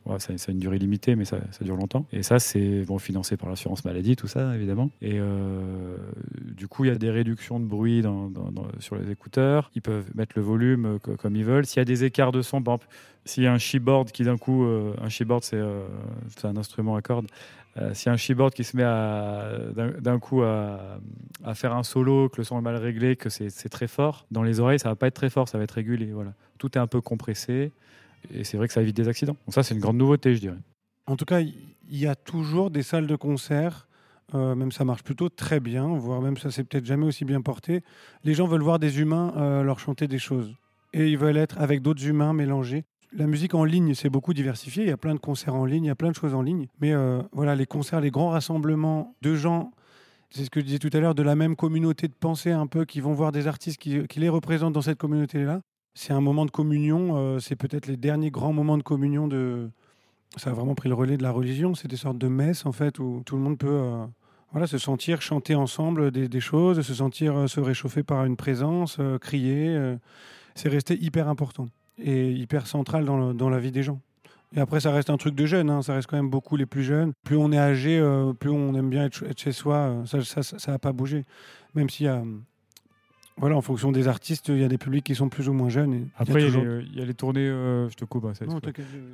Ouais, 0.06 0.20
ça, 0.20 0.32
a 0.32 0.50
une 0.52 0.60
durée 0.60 0.78
limitée, 0.78 1.16
mais 1.16 1.24
ça, 1.24 1.38
dure 1.64 1.76
longtemps. 1.76 2.06
Et 2.12 2.22
ça, 2.22 2.38
c'est 2.38 2.82
financé 2.98 3.36
par 3.36 3.48
l'assurance 3.48 3.84
maladie, 3.84 4.14
tout 4.14 4.28
ça, 4.28 4.54
évidemment. 4.54 4.90
Et 5.02 5.14
euh, 5.18 5.96
du 6.44 6.68
coup, 6.68 6.84
il 6.84 6.88
y 6.88 6.90
a 6.92 6.94
des 6.94 7.10
réductions 7.10 7.58
de 7.58 7.64
bruit 7.64 8.02
sur 8.78 8.94
les 8.94 9.10
écouteurs. 9.10 9.70
Ils 9.74 9.82
peuvent 9.82 10.08
mettre 10.14 10.34
le 10.36 10.42
volume 10.42 10.86
euh, 10.86 10.98
co- 11.00 11.16
comme 11.16 11.34
ils 11.34 11.44
veulent. 11.44 11.66
S'il 11.66 11.78
y 11.78 11.82
a 11.82 11.84
des 11.84 12.04
écarts 12.04 12.30
de 12.30 12.40
son, 12.40 12.62
par 12.62 12.74
exemple, 12.74 12.88
s'il 13.24 13.42
y 13.42 13.46
a 13.48 13.52
un 13.52 13.58
keyboard 13.58 14.12
qui 14.12 14.22
d'un 14.22 14.36
coup, 14.38 14.64
euh, 14.64 14.94
un 15.02 15.08
c'est 15.08 15.56
euh, 15.56 15.86
c'est 16.28 16.46
un 16.46 16.56
instrument 16.56 16.94
à 16.94 17.02
cordes. 17.02 17.26
Euh, 17.76 17.92
S'il 17.92 18.06
y 18.06 18.10
a 18.10 18.12
un 18.12 18.16
keyboard 18.16 18.54
qui 18.54 18.62
se 18.64 18.76
met 18.76 18.84
d'un 20.00 20.18
coup 20.18 20.42
à, 20.42 20.98
à 21.44 21.54
faire 21.54 21.74
un 21.74 21.82
solo, 21.82 22.28
que 22.28 22.36
le 22.38 22.44
son 22.44 22.58
est 22.58 22.62
mal 22.62 22.76
réglé, 22.76 23.16
que 23.16 23.28
c'est 23.28 23.68
très 23.68 23.88
fort, 23.88 24.26
dans 24.30 24.42
les 24.42 24.60
oreilles, 24.60 24.78
ça 24.78 24.88
va 24.88 24.94
pas 24.96 25.08
être 25.08 25.14
très 25.14 25.30
fort, 25.30 25.48
ça 25.48 25.58
va 25.58 25.64
être 25.64 25.72
régulé. 25.72 26.06
Voilà. 26.12 26.32
Tout 26.58 26.70
est 26.78 26.80
un 26.80 26.86
peu 26.86 27.00
compressé. 27.00 27.72
Et 28.32 28.44
c'est 28.44 28.56
vrai 28.56 28.66
que 28.68 28.74
ça 28.74 28.82
évite 28.82 28.96
des 28.96 29.08
accidents. 29.08 29.36
Donc 29.46 29.54
ça, 29.54 29.62
c'est 29.62 29.74
une 29.74 29.80
grande 29.80 29.96
nouveauté, 29.96 30.34
je 30.34 30.40
dirais. 30.40 30.58
En 31.06 31.16
tout 31.16 31.24
cas, 31.24 31.40
il 31.40 31.54
y 31.88 32.06
a 32.06 32.14
toujours 32.14 32.70
des 32.70 32.82
salles 32.82 33.06
de 33.06 33.16
concert. 33.16 33.86
euh, 34.34 34.54
même 34.56 34.72
ça 34.72 34.84
marche 34.84 35.04
plutôt 35.04 35.28
très 35.28 35.60
bien, 35.60 35.86
voire 35.96 36.20
même 36.20 36.36
ça 36.36 36.50
s'est 36.50 36.64
peut-être 36.64 36.84
jamais 36.84 37.06
aussi 37.06 37.24
bien 37.24 37.40
porté. 37.42 37.82
Les 38.24 38.34
gens 38.34 38.46
veulent 38.46 38.62
voir 38.62 38.78
des 38.78 38.98
humains 38.98 39.32
euh, 39.36 39.62
leur 39.62 39.78
chanter 39.78 40.08
des 40.08 40.18
choses. 40.18 40.52
Et 40.92 41.08
ils 41.08 41.18
veulent 41.18 41.36
être 41.36 41.58
avec 41.60 41.80
d'autres 41.80 42.04
humains 42.06 42.32
mélangés. 42.32 42.84
La 43.12 43.26
musique 43.26 43.54
en 43.54 43.64
ligne, 43.64 43.94
c'est 43.94 44.10
beaucoup 44.10 44.34
diversifié. 44.34 44.82
Il 44.82 44.88
y 44.88 44.92
a 44.92 44.96
plein 44.96 45.14
de 45.14 45.20
concerts 45.20 45.54
en 45.54 45.64
ligne, 45.64 45.84
il 45.84 45.88
y 45.88 45.90
a 45.90 45.94
plein 45.94 46.10
de 46.10 46.16
choses 46.16 46.34
en 46.34 46.42
ligne. 46.42 46.66
Mais 46.80 46.92
euh, 46.92 47.22
voilà, 47.32 47.54
les 47.54 47.66
concerts, 47.66 48.00
les 48.00 48.10
grands 48.10 48.30
rassemblements 48.30 49.14
de 49.22 49.36
gens, 49.36 49.70
c'est 50.30 50.44
ce 50.44 50.50
que 50.50 50.60
je 50.60 50.64
disais 50.66 50.78
tout 50.78 50.90
à 50.92 50.98
l'heure, 50.98 51.14
de 51.14 51.22
la 51.22 51.36
même 51.36 51.54
communauté 51.54 52.08
de 52.08 52.12
pensée 52.12 52.50
un 52.50 52.66
peu, 52.66 52.84
qui 52.84 53.00
vont 53.00 53.12
voir 53.12 53.30
des 53.30 53.46
artistes 53.46 53.78
qui, 53.78 54.06
qui 54.08 54.18
les 54.18 54.28
représentent 54.28 54.72
dans 54.72 54.82
cette 54.82 54.98
communauté-là. 54.98 55.60
C'est 55.98 56.12
un 56.12 56.20
moment 56.20 56.44
de 56.44 56.50
communion. 56.50 57.16
euh, 57.16 57.38
c'est 57.38 57.56
peut-être 57.56 57.86
les 57.86 57.96
derniers 57.96 58.30
grands 58.30 58.52
moments 58.52 58.76
de 58.76 58.82
communion 58.82 59.26
de, 59.28 59.70
ça 60.36 60.50
a 60.50 60.52
vraiment 60.52 60.74
pris 60.74 60.90
le 60.90 60.94
relais 60.94 61.16
de 61.16 61.22
la 61.22 61.30
religion. 61.30 61.74
C'est 61.74 61.88
des 61.88 61.96
sortes 61.96 62.18
de 62.18 62.28
messes, 62.28 62.66
en 62.66 62.72
fait, 62.72 62.98
où 62.98 63.22
tout 63.24 63.34
le 63.34 63.40
monde 63.40 63.56
peut 63.56 63.66
euh, 63.66 64.04
voilà, 64.52 64.66
se 64.66 64.76
sentir 64.76 65.22
chanter 65.22 65.54
ensemble 65.54 66.10
des, 66.10 66.40
choses, 66.40 66.82
se 66.82 66.94
sentir 66.94 67.34
euh, 67.34 67.46
se 67.46 67.60
réchauffer 67.60 68.02
par 68.02 68.26
une 68.26 68.36
présence, 68.36 68.98
crier. 69.22 69.96
c'est 70.54 70.68
resté 70.68 71.02
hyper 71.02 71.28
important 71.28 71.68
et 71.96 72.30
hyper 72.30 72.66
central 72.66 73.06
dans, 73.06 73.48
la 73.48 73.58
vie 73.58 73.72
des 73.72 73.82
gens. 73.82 74.02
Et 74.54 74.60
après, 74.60 74.80
ça 74.80 74.92
reste 74.92 75.08
un 75.08 75.16
truc 75.16 75.34
de 75.34 75.46
jeunes, 75.46 75.70
hein, 75.70 75.80
ça 75.80 75.94
reste 75.94 76.08
quand 76.10 76.18
même 76.18 76.28
beaucoup 76.28 76.56
les 76.56 76.66
plus 76.66 76.82
jeunes. 76.82 77.12
Plus 77.24 77.38
on 77.38 77.50
est 77.52 77.58
âgé, 77.58 77.98
plus 78.38 78.50
on 78.50 78.74
aime 78.74 78.90
bien 78.90 79.06
être, 79.06 79.24
chez 79.34 79.52
soi. 79.52 80.02
ça 80.04 80.18
n'a 80.68 80.74
a 80.74 80.78
pas 80.78 80.92
bougé. 80.92 81.24
Même 81.74 81.88
s'il 81.88 82.04
y 82.04 82.10
a. 82.10 82.22
Voilà, 83.38 83.54
en 83.54 83.60
fonction 83.60 83.92
des 83.92 84.08
artistes, 84.08 84.48
il 84.48 84.58
y 84.58 84.64
a 84.64 84.68
des 84.68 84.78
publics 84.78 85.04
qui 85.04 85.14
sont 85.14 85.28
plus 85.28 85.46
ou 85.50 85.52
moins 85.52 85.68
jeunes. 85.68 85.92
et 85.92 86.02
Après, 86.16 86.40
il 86.40 86.44
y, 86.44 86.48
a 86.48 86.52
toujours- 86.52 86.64
les- 86.64 86.84
il 86.90 86.98
y 86.98 87.02
a 87.02 87.04
les 87.04 87.12
tournées, 87.12 87.40
euh, 87.46 87.86
je 87.90 87.94
te 87.94 88.06
coupe, 88.06 88.24
hein, 88.24 88.32
Non, 88.48 88.58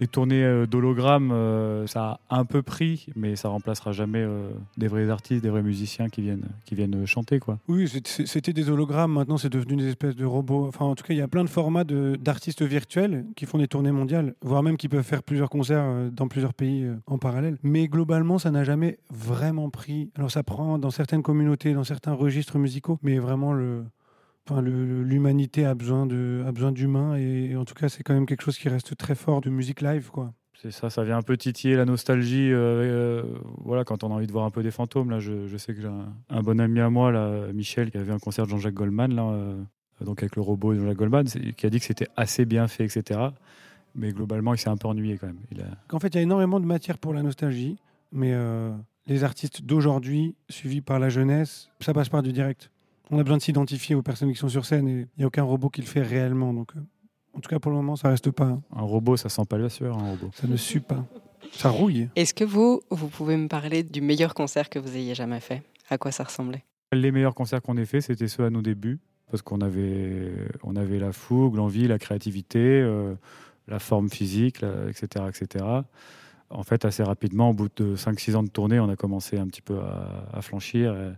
les 0.00 0.06
tournées 0.06 0.44
euh, 0.44 0.64
d'hologrammes, 0.64 1.32
euh, 1.32 1.88
ça 1.88 2.20
a 2.30 2.38
un 2.38 2.44
peu 2.44 2.62
pris, 2.62 3.06
mais 3.16 3.35
ça 3.35 3.48
remplacera 3.48 3.90
jamais 3.90 4.20
euh, 4.20 4.50
des 4.76 4.87
vrais 4.87 5.11
artistes, 5.11 5.42
des 5.42 5.50
vrais 5.50 5.64
musiciens 5.64 6.08
qui 6.08 6.22
viennent, 6.22 6.46
qui 6.64 6.76
viennent 6.76 7.04
chanter, 7.04 7.40
quoi. 7.40 7.58
Oui, 7.66 7.88
c'était 8.04 8.52
des 8.52 8.70
hologrammes. 8.70 9.12
Maintenant, 9.12 9.38
c'est 9.38 9.50
devenu 9.50 9.74
des 9.74 9.88
espèces 9.88 10.14
de 10.14 10.24
robots. 10.24 10.68
Enfin, 10.68 10.85
en 10.85 10.94
tout 10.94 11.02
cas, 11.02 11.14
il 11.14 11.18
y 11.18 11.20
a 11.22 11.26
plein 11.26 11.42
de 11.42 11.48
formats 11.50 11.82
de- 11.82 12.16
d'artistes 12.20 12.62
virtuels 12.62 13.24
qui 13.35 13.44
font 13.44 13.58
des 13.58 13.66
tournées 13.66 13.90
mondiales, 13.90 14.35
voire 14.40 14.62
même 14.62 14.76
qui 14.76 14.88
peuvent 14.88 15.02
faire 15.04 15.24
plusieurs 15.24 15.50
concerts 15.50 15.85
dans 16.12 16.28
plusieurs 16.28 16.54
pays 16.54 16.87
en 17.08 17.18
parallèle. 17.18 17.58
Mais 17.64 17.88
globalement, 17.88 18.38
ça 18.38 18.52
n'a 18.52 18.62
jamais 18.62 18.98
vraiment 19.11 19.68
pris. 19.68 20.11
Alors, 20.14 20.30
ça 20.30 20.44
prend 20.44 20.78
dans 20.78 20.90
certaines 20.92 21.22
communautés, 21.24 21.74
dans 21.74 21.82
certains 21.82 22.12
registres 22.14 22.58
musicaux, 22.58 23.00
mais 23.02 23.18
vraiment 23.18 23.52
le. 23.52 23.82
Enfin, 24.48 24.61
l'humanité 24.61 25.64
a 25.64 25.74
besoin 25.74 26.07
de 26.07 26.42
a 26.46 26.52
besoin 26.52 26.72
d'humains 26.72 27.16
et, 27.16 27.50
et 27.50 27.57
en 27.57 27.64
tout 27.64 27.74
cas 27.74 27.88
c'est 27.88 28.02
quand 28.02 28.14
même 28.14 28.26
quelque 28.26 28.42
chose 28.42 28.59
qui 28.59 28.68
reste 28.68 28.96
très 28.96 29.14
fort 29.14 29.40
de 29.40 29.50
musique 29.50 29.81
live 29.81 30.11
quoi. 30.11 30.33
C'est 30.61 30.70
ça, 30.70 30.90
ça 30.90 31.02
vient 31.02 31.16
un 31.18 31.22
peu 31.22 31.37
titiller 31.37 31.74
la 31.74 31.85
nostalgie. 31.85 32.52
euh, 32.52 32.83
euh, 32.83 33.38
voilà, 33.64 33.85
quand 33.85 34.05
on 34.05 34.11
a 34.11 34.14
envie 34.14 34.26
de 34.28 34.33
voir 34.33 34.44
un 34.44 34.50
peu 34.50 34.62
des 34.62 34.70
fantômes, 34.70 35.11
là, 35.11 35.18
je, 35.18 35.48
je 35.48 35.57
sais 35.57 35.74
que 35.74 35.81
j'ai 35.81 35.88
un, 35.88 36.14
un 36.28 36.40
bon 36.40 36.61
ami 36.61 36.78
à 36.78 36.88
moi, 36.88 37.11
là, 37.11 37.52
Michel, 37.52 37.90
qui 37.90 37.98
avait 37.98 38.12
un 38.12 38.18
concert 38.20 38.44
de 38.44 38.50
Jean-Jacques 38.50 38.74
Goldman, 38.74 39.12
là, 39.12 39.24
euh, 39.24 39.61
donc 40.05 40.22
avec 40.22 40.37
le 40.37 40.42
robot 40.42 40.74
de 40.74 40.78
Jean-Jacques 40.78 40.98
Goldman, 40.98 41.24
qui 41.24 41.66
a 41.66 41.70
dit 41.70 41.81
que 41.81 41.85
c'était 41.85 42.07
assez 42.16 42.44
bien 42.44 42.68
fait, 42.68 42.85
etc. 42.85 43.20
Mais 43.96 44.12
globalement, 44.12 44.55
il 44.55 44.59
s'est 44.59 44.68
un 44.68 44.76
peu 44.76 44.87
ennuyé 44.87 45.18
quand 45.18 45.26
même. 45.26 45.40
Il 45.50 45.61
a... 45.62 45.64
En 45.94 45.98
fait, 45.98 46.09
il 46.09 46.16
y 46.16 46.18
a 46.18 46.22
énormément 46.22 46.61
de 46.61 46.66
matière 46.66 46.98
pour 46.98 47.12
la 47.12 47.22
nostalgie, 47.22 47.76
mais 48.12 48.33
les 49.07 49.24
artistes 49.24 49.62
d'aujourd'hui, 49.64 50.35
suivis 50.48 50.81
par 50.81 50.98
la 50.98 51.09
jeunesse, 51.09 51.70
ça 51.81 51.92
passe 51.92 52.09
par 52.09 52.22
du 52.22 52.33
direct. 52.33 52.70
On 53.12 53.18
a 53.18 53.22
besoin 53.22 53.37
de 53.37 53.42
s'identifier 53.42 53.94
aux 53.94 54.01
personnes 54.03 54.33
qui 54.33 54.38
sont 54.38 54.48
sur 54.48 54.64
scène 54.64 54.88
et 54.88 54.92
il 55.01 55.09
n'y 55.18 55.25
a 55.25 55.27
aucun 55.27 55.42
robot 55.42 55.68
qui 55.68 55.83
le 55.83 55.87
fait 55.87 56.01
réellement. 56.01 56.55
Donc, 56.55 56.70
euh, 56.75 56.81
en 57.35 57.40
tout 57.40 57.51
cas, 57.51 57.59
pour 57.59 57.70
le 57.70 57.77
moment, 57.77 57.94
ça 57.94 58.09
reste 58.09 58.31
pas. 58.31 58.59
Un 58.75 58.81
robot, 58.83 59.16
ça 59.18 59.29
sent 59.29 59.44
pas 59.48 59.59
la 59.59 59.68
sueur, 59.68 59.98
un 59.98 60.11
robot. 60.12 60.31
Ça 60.35 60.46
ne 60.46 60.57
sue 60.57 60.81
pas. 60.81 61.05
Ça 61.53 61.68
rouille. 61.68 62.09
Est-ce 62.16 62.33
que 62.33 62.44
vous, 62.44 62.81
vous 62.90 63.09
pouvez 63.09 63.37
me 63.37 63.48
parler 63.48 63.83
du 63.83 64.01
meilleur 64.01 64.33
concert 64.33 64.70
que 64.70 64.79
vous 64.79 64.96
ayez 64.96 65.14
jamais 65.14 65.40
fait? 65.40 65.62
À 65.90 65.98
quoi 65.98 66.11
ça 66.11 66.25
ressemblait? 66.25 66.64
Les 66.92 67.12
meilleurs 67.12 67.35
concerts 67.35 67.61
qu'on 67.61 67.77
ait 67.77 67.85
fait, 67.85 68.01
c'était 68.01 68.29
ceux 68.29 68.44
à 68.44 68.51
nos 68.51 68.62
débuts, 68.62 68.98
parce 69.31 69.42
qu'on 69.42 69.61
avait, 69.61 70.33
on 70.62 70.75
avait 70.77 70.98
la 70.98 71.12
fougue, 71.12 71.57
l'envie, 71.57 71.87
la 71.88 71.98
créativité, 71.98 72.59
euh, 72.61 73.14
la 73.68 73.79
forme 73.79 74.09
physique, 74.09 74.62
la- 74.62 74.88
etc., 74.88 75.27
etc. 75.29 75.64
En 76.48 76.62
fait, 76.62 76.85
assez 76.87 77.03
rapidement, 77.03 77.51
au 77.51 77.55
bout 77.55 77.68
de 77.77 77.94
5-6 77.96 78.37
ans 78.37 78.42
de 78.42 78.48
tournée, 78.51 78.79
on 78.81 78.88
a 78.88 78.96
commencé 78.96 79.38
un 79.38 79.46
petit 79.46 79.62
peu 79.62 79.79
à, 79.81 80.29
à 80.33 80.40
flanchir, 80.42 80.94
et 80.94 81.12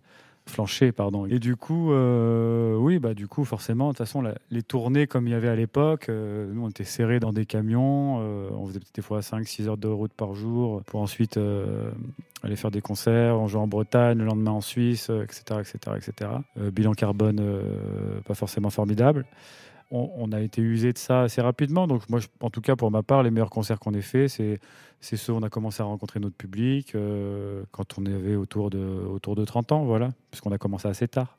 flancher, 0.46 0.92
pardon. 0.92 1.26
Et 1.26 1.38
du 1.38 1.56
coup, 1.56 1.92
euh, 1.92 2.76
oui, 2.76 2.98
bah 2.98 3.14
du 3.14 3.26
coup, 3.26 3.44
forcément, 3.44 3.88
de 3.88 3.92
toute 3.92 3.98
façon, 3.98 4.22
les 4.50 4.62
tournées 4.62 5.06
comme 5.06 5.26
il 5.26 5.30
y 5.30 5.34
avait 5.34 5.48
à 5.48 5.56
l'époque, 5.56 6.08
euh, 6.08 6.52
nous 6.52 6.64
on 6.64 6.68
était 6.68 6.84
serrés 6.84 7.20
dans 7.20 7.32
des 7.32 7.46
camions, 7.46 8.20
euh, 8.20 8.50
on 8.52 8.66
faisait 8.66 8.78
peut-être 8.78 8.94
des 8.94 9.02
fois 9.02 9.20
5-6 9.20 9.68
heures 9.68 9.76
de 9.76 9.88
route 9.88 10.12
par 10.12 10.34
jour 10.34 10.82
pour 10.84 11.00
ensuite 11.00 11.38
aller 12.42 12.56
faire 12.56 12.70
des 12.70 12.80
concerts, 12.80 13.40
on 13.40 13.48
jouait 13.48 13.60
en 13.60 13.66
Bretagne, 13.66 14.18
le 14.18 14.24
lendemain 14.24 14.52
en 14.52 14.60
Suisse, 14.60 15.10
etc., 15.10 15.60
etc., 15.60 15.96
etc. 15.96 16.30
Bilan 16.72 16.92
carbone 16.92 17.42
pas 18.24 18.34
forcément 18.34 18.70
formidable. 18.70 19.24
On, 19.90 20.10
on 20.16 20.32
a 20.32 20.40
été 20.40 20.60
usé 20.62 20.92
de 20.92 20.98
ça 20.98 21.22
assez 21.22 21.40
rapidement, 21.40 21.86
donc 21.86 22.08
moi, 22.08 22.18
je- 22.18 22.26
en 22.40 22.50
tout 22.50 22.60
cas 22.60 22.74
pour 22.76 22.90
ma 22.90 23.02
part, 23.02 23.22
les 23.22 23.30
meilleurs 23.30 23.50
concerts 23.50 23.78
qu'on 23.78 23.92
ait 23.94 24.00
fait, 24.02 24.28
c'est 24.28 24.58
ceux 25.00 25.32
où 25.32 25.36
on 25.36 25.42
a 25.42 25.50
commencé 25.50 25.82
à 25.82 25.84
rencontrer 25.86 26.18
notre 26.20 26.34
public 26.36 26.94
euh, 26.94 27.62
quand 27.70 27.98
on 27.98 28.06
avait 28.06 28.34
autour 28.36 28.70
de, 28.70 28.78
autour 28.78 29.36
de 29.36 29.44
30 29.44 29.72
ans, 29.72 29.84
voilà, 29.84 30.10
puisqu'on 30.30 30.50
a 30.52 30.58
commencé 30.58 30.88
assez 30.88 31.06
tard. 31.06 31.36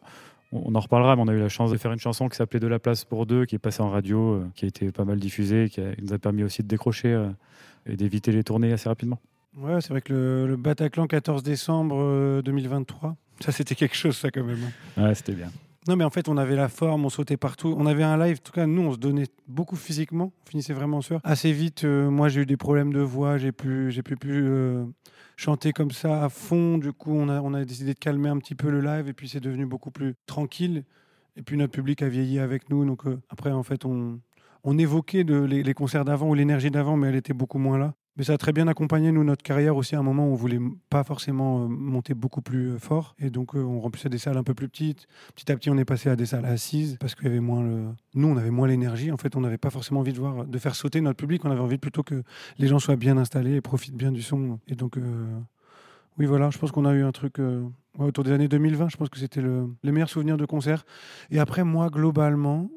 On, 0.51 0.61
on 0.71 0.75
en 0.75 0.79
reparlera, 0.79 1.15
mais 1.15 1.23
on 1.23 1.27
a 1.27 1.33
eu 1.33 1.39
la 1.39 1.49
chance 1.49 1.71
de 1.71 1.77
faire 1.77 1.91
une 1.91 1.99
chanson 1.99 2.29
qui 2.29 2.37
s'appelait 2.37 2.59
De 2.59 2.67
la 2.67 2.79
place 2.79 3.03
pour 3.03 3.25
deux, 3.25 3.45
qui 3.45 3.55
est 3.55 3.59
passée 3.59 3.81
en 3.81 3.89
radio, 3.89 4.35
euh, 4.35 4.47
qui 4.55 4.65
a 4.65 4.67
été 4.67 4.91
pas 4.91 5.03
mal 5.05 5.19
diffusée, 5.19 5.69
qui, 5.69 5.81
a- 5.81 5.95
qui 5.95 6.03
nous 6.03 6.13
a 6.13 6.19
permis 6.19 6.43
aussi 6.43 6.61
de 6.61 6.67
décrocher 6.67 7.11
euh, 7.11 7.29
et 7.87 7.97
d'éviter 7.97 8.31
les 8.31 8.43
tournées 8.43 8.71
assez 8.71 8.87
rapidement. 8.87 9.19
Ouais, 9.57 9.81
c'est 9.81 9.89
vrai 9.89 10.01
que 10.01 10.13
le, 10.13 10.47
le 10.47 10.55
Bataclan 10.55 11.07
14 11.07 11.41
décembre 11.41 11.95
euh, 11.99 12.41
2023, 12.43 13.15
ça 13.39 13.51
c'était 13.51 13.73
quelque 13.75 13.95
chose, 13.95 14.15
ça 14.15 14.29
quand 14.29 14.43
même. 14.43 14.59
hein. 14.97 15.03
Ouais, 15.07 15.15
c'était 15.15 15.33
bien. 15.33 15.51
Non, 15.87 15.95
mais 15.95 16.03
en 16.03 16.09
fait, 16.09 16.27
on 16.29 16.37
avait 16.37 16.55
la 16.55 16.67
forme, 16.67 17.05
on 17.05 17.09
sautait 17.09 17.37
partout. 17.37 17.75
On 17.77 17.85
avait 17.85 18.03
un 18.03 18.17
live, 18.17 18.37
en 18.39 18.43
tout 18.43 18.51
cas, 18.51 18.65
nous, 18.65 18.81
on 18.81 18.93
se 18.93 18.97
donnait 18.97 19.27
beaucoup 19.47 19.75
physiquement. 19.75 20.31
On 20.45 20.49
finissait 20.49 20.73
vraiment 20.73 20.97
en 20.97 21.01
sueur. 21.01 21.21
Assez 21.23 21.51
vite, 21.51 21.83
euh, 21.83 22.09
moi, 22.09 22.27
j'ai 22.27 22.41
eu 22.41 22.45
des 22.47 22.57
problèmes 22.57 22.91
de 22.91 23.01
voix. 23.01 23.37
J'ai 23.37 23.51
plus, 23.51 23.91
j'ai 23.91 24.01
pu 24.01 24.17
euh, 24.23 24.83
chanter 25.35 25.73
comme 25.73 25.91
ça 25.91 26.23
à 26.23 26.29
fond. 26.29 26.79
Du 26.79 26.91
coup, 26.91 27.11
on 27.13 27.29
a, 27.29 27.39
on 27.41 27.53
a 27.53 27.63
décidé 27.65 27.93
de 27.93 27.99
calmer 27.99 28.29
un 28.29 28.39
petit 28.39 28.55
peu 28.55 28.71
le 28.71 28.81
live. 28.81 29.07
Et 29.07 29.13
puis, 29.13 29.29
c'est 29.29 29.39
devenu 29.39 29.67
beaucoup 29.67 29.91
plus 29.91 30.15
tranquille. 30.25 30.83
Et 31.37 31.43
puis, 31.43 31.55
notre 31.55 31.73
public 31.73 32.01
a 32.01 32.09
vieilli 32.09 32.39
avec 32.39 32.71
nous. 32.71 32.83
Donc, 32.83 33.05
euh, 33.05 33.21
après, 33.29 33.51
en 33.51 33.63
fait, 33.63 33.85
on, 33.85 34.19
évoquait 34.65 35.23
les 35.23 35.73
concerts 35.75 36.05
d'avant 36.05 36.27
ou 36.27 36.33
l'énergie 36.33 36.71
d'avant, 36.71 36.97
mais 36.97 37.09
elle 37.09 37.15
était 37.15 37.35
beaucoup 37.35 37.59
moins 37.59 37.77
là. 37.77 37.93
Mais 38.17 38.23
ça 38.23 38.33
a 38.33 38.37
très 38.37 38.53
bien 38.53 38.67
accompagné 38.69 39.11
nous 39.11 39.25
notre 39.25 39.43
carrière 39.43 39.75
aussi 39.75 39.95
à 39.95 39.99
un 39.99 40.03
moment 40.03 40.27
où 40.29 40.31
on 40.31 40.35
voulait 40.35 40.59
pas 40.89 41.03
forcément 41.03 41.63
euh, 41.63 41.67
monter 41.67 42.13
beaucoup 42.13 42.41
plus 42.41 42.69
euh, 42.69 42.77
fort. 42.77 43.13
Et 43.19 43.29
donc 43.29 43.55
euh, 43.55 43.59
on 43.59 43.81
remplissait 43.81 44.07
des 44.07 44.17
salles 44.17 44.37
un 44.37 44.43
peu 44.43 44.53
plus 44.53 44.69
petites. 44.69 45.07
Petit 45.35 45.51
à 45.51 45.57
petit 45.57 45.69
on 45.69 45.77
est 45.77 45.85
passé 45.85 46.09
à 46.09 46.15
des 46.15 46.25
salles 46.25 46.45
assises 46.45 46.95
parce 46.99 47.13
qu'il 47.13 47.25
y 47.25 47.29
avait 47.29 47.41
moins 47.41 47.61
le 47.61 47.87
nous 48.13 48.27
on 48.29 48.37
avait 48.37 48.51
moins 48.51 48.67
l'énergie. 48.67 49.11
En 49.11 49.17
fait 49.17 49.35
on 49.35 49.41
n'avait 49.41 49.57
pas 49.57 49.69
forcément 49.69 49.99
envie 49.99 50.13
de 50.13 50.19
voir 50.19 50.45
de 50.45 50.57
faire 50.57 50.75
sauter 50.75 51.01
notre 51.01 51.17
public. 51.17 51.43
On 51.43 51.51
avait 51.51 51.59
envie 51.59 51.77
plutôt 51.77 52.03
que 52.03 52.23
les 52.57 52.67
gens 52.67 52.79
soient 52.79 52.95
bien 52.95 53.17
installés 53.17 53.55
et 53.55 53.61
profitent 53.61 53.97
bien 53.97 54.13
du 54.13 54.21
son. 54.21 54.59
Et 54.69 54.75
donc 54.75 54.97
oui 56.17 56.25
voilà 56.25 56.49
je 56.51 56.57
pense 56.57 56.71
qu'on 56.71 56.85
a 56.85 56.93
eu 56.93 57.03
un 57.03 57.11
truc 57.11 57.35
autour 57.99 58.23
des 58.23 58.31
années 58.31 58.47
2020 58.47 58.89
je 58.89 58.97
pense 58.97 59.09
que 59.09 59.19
c'était 59.19 59.41
le, 59.41 59.67
les 59.83 59.91
meilleurs 59.91 60.09
souvenirs 60.09 60.37
de 60.37 60.45
concert. 60.45 60.85
Et 61.31 61.39
après 61.39 61.65
moi 61.65 61.89
globalement 61.89 62.69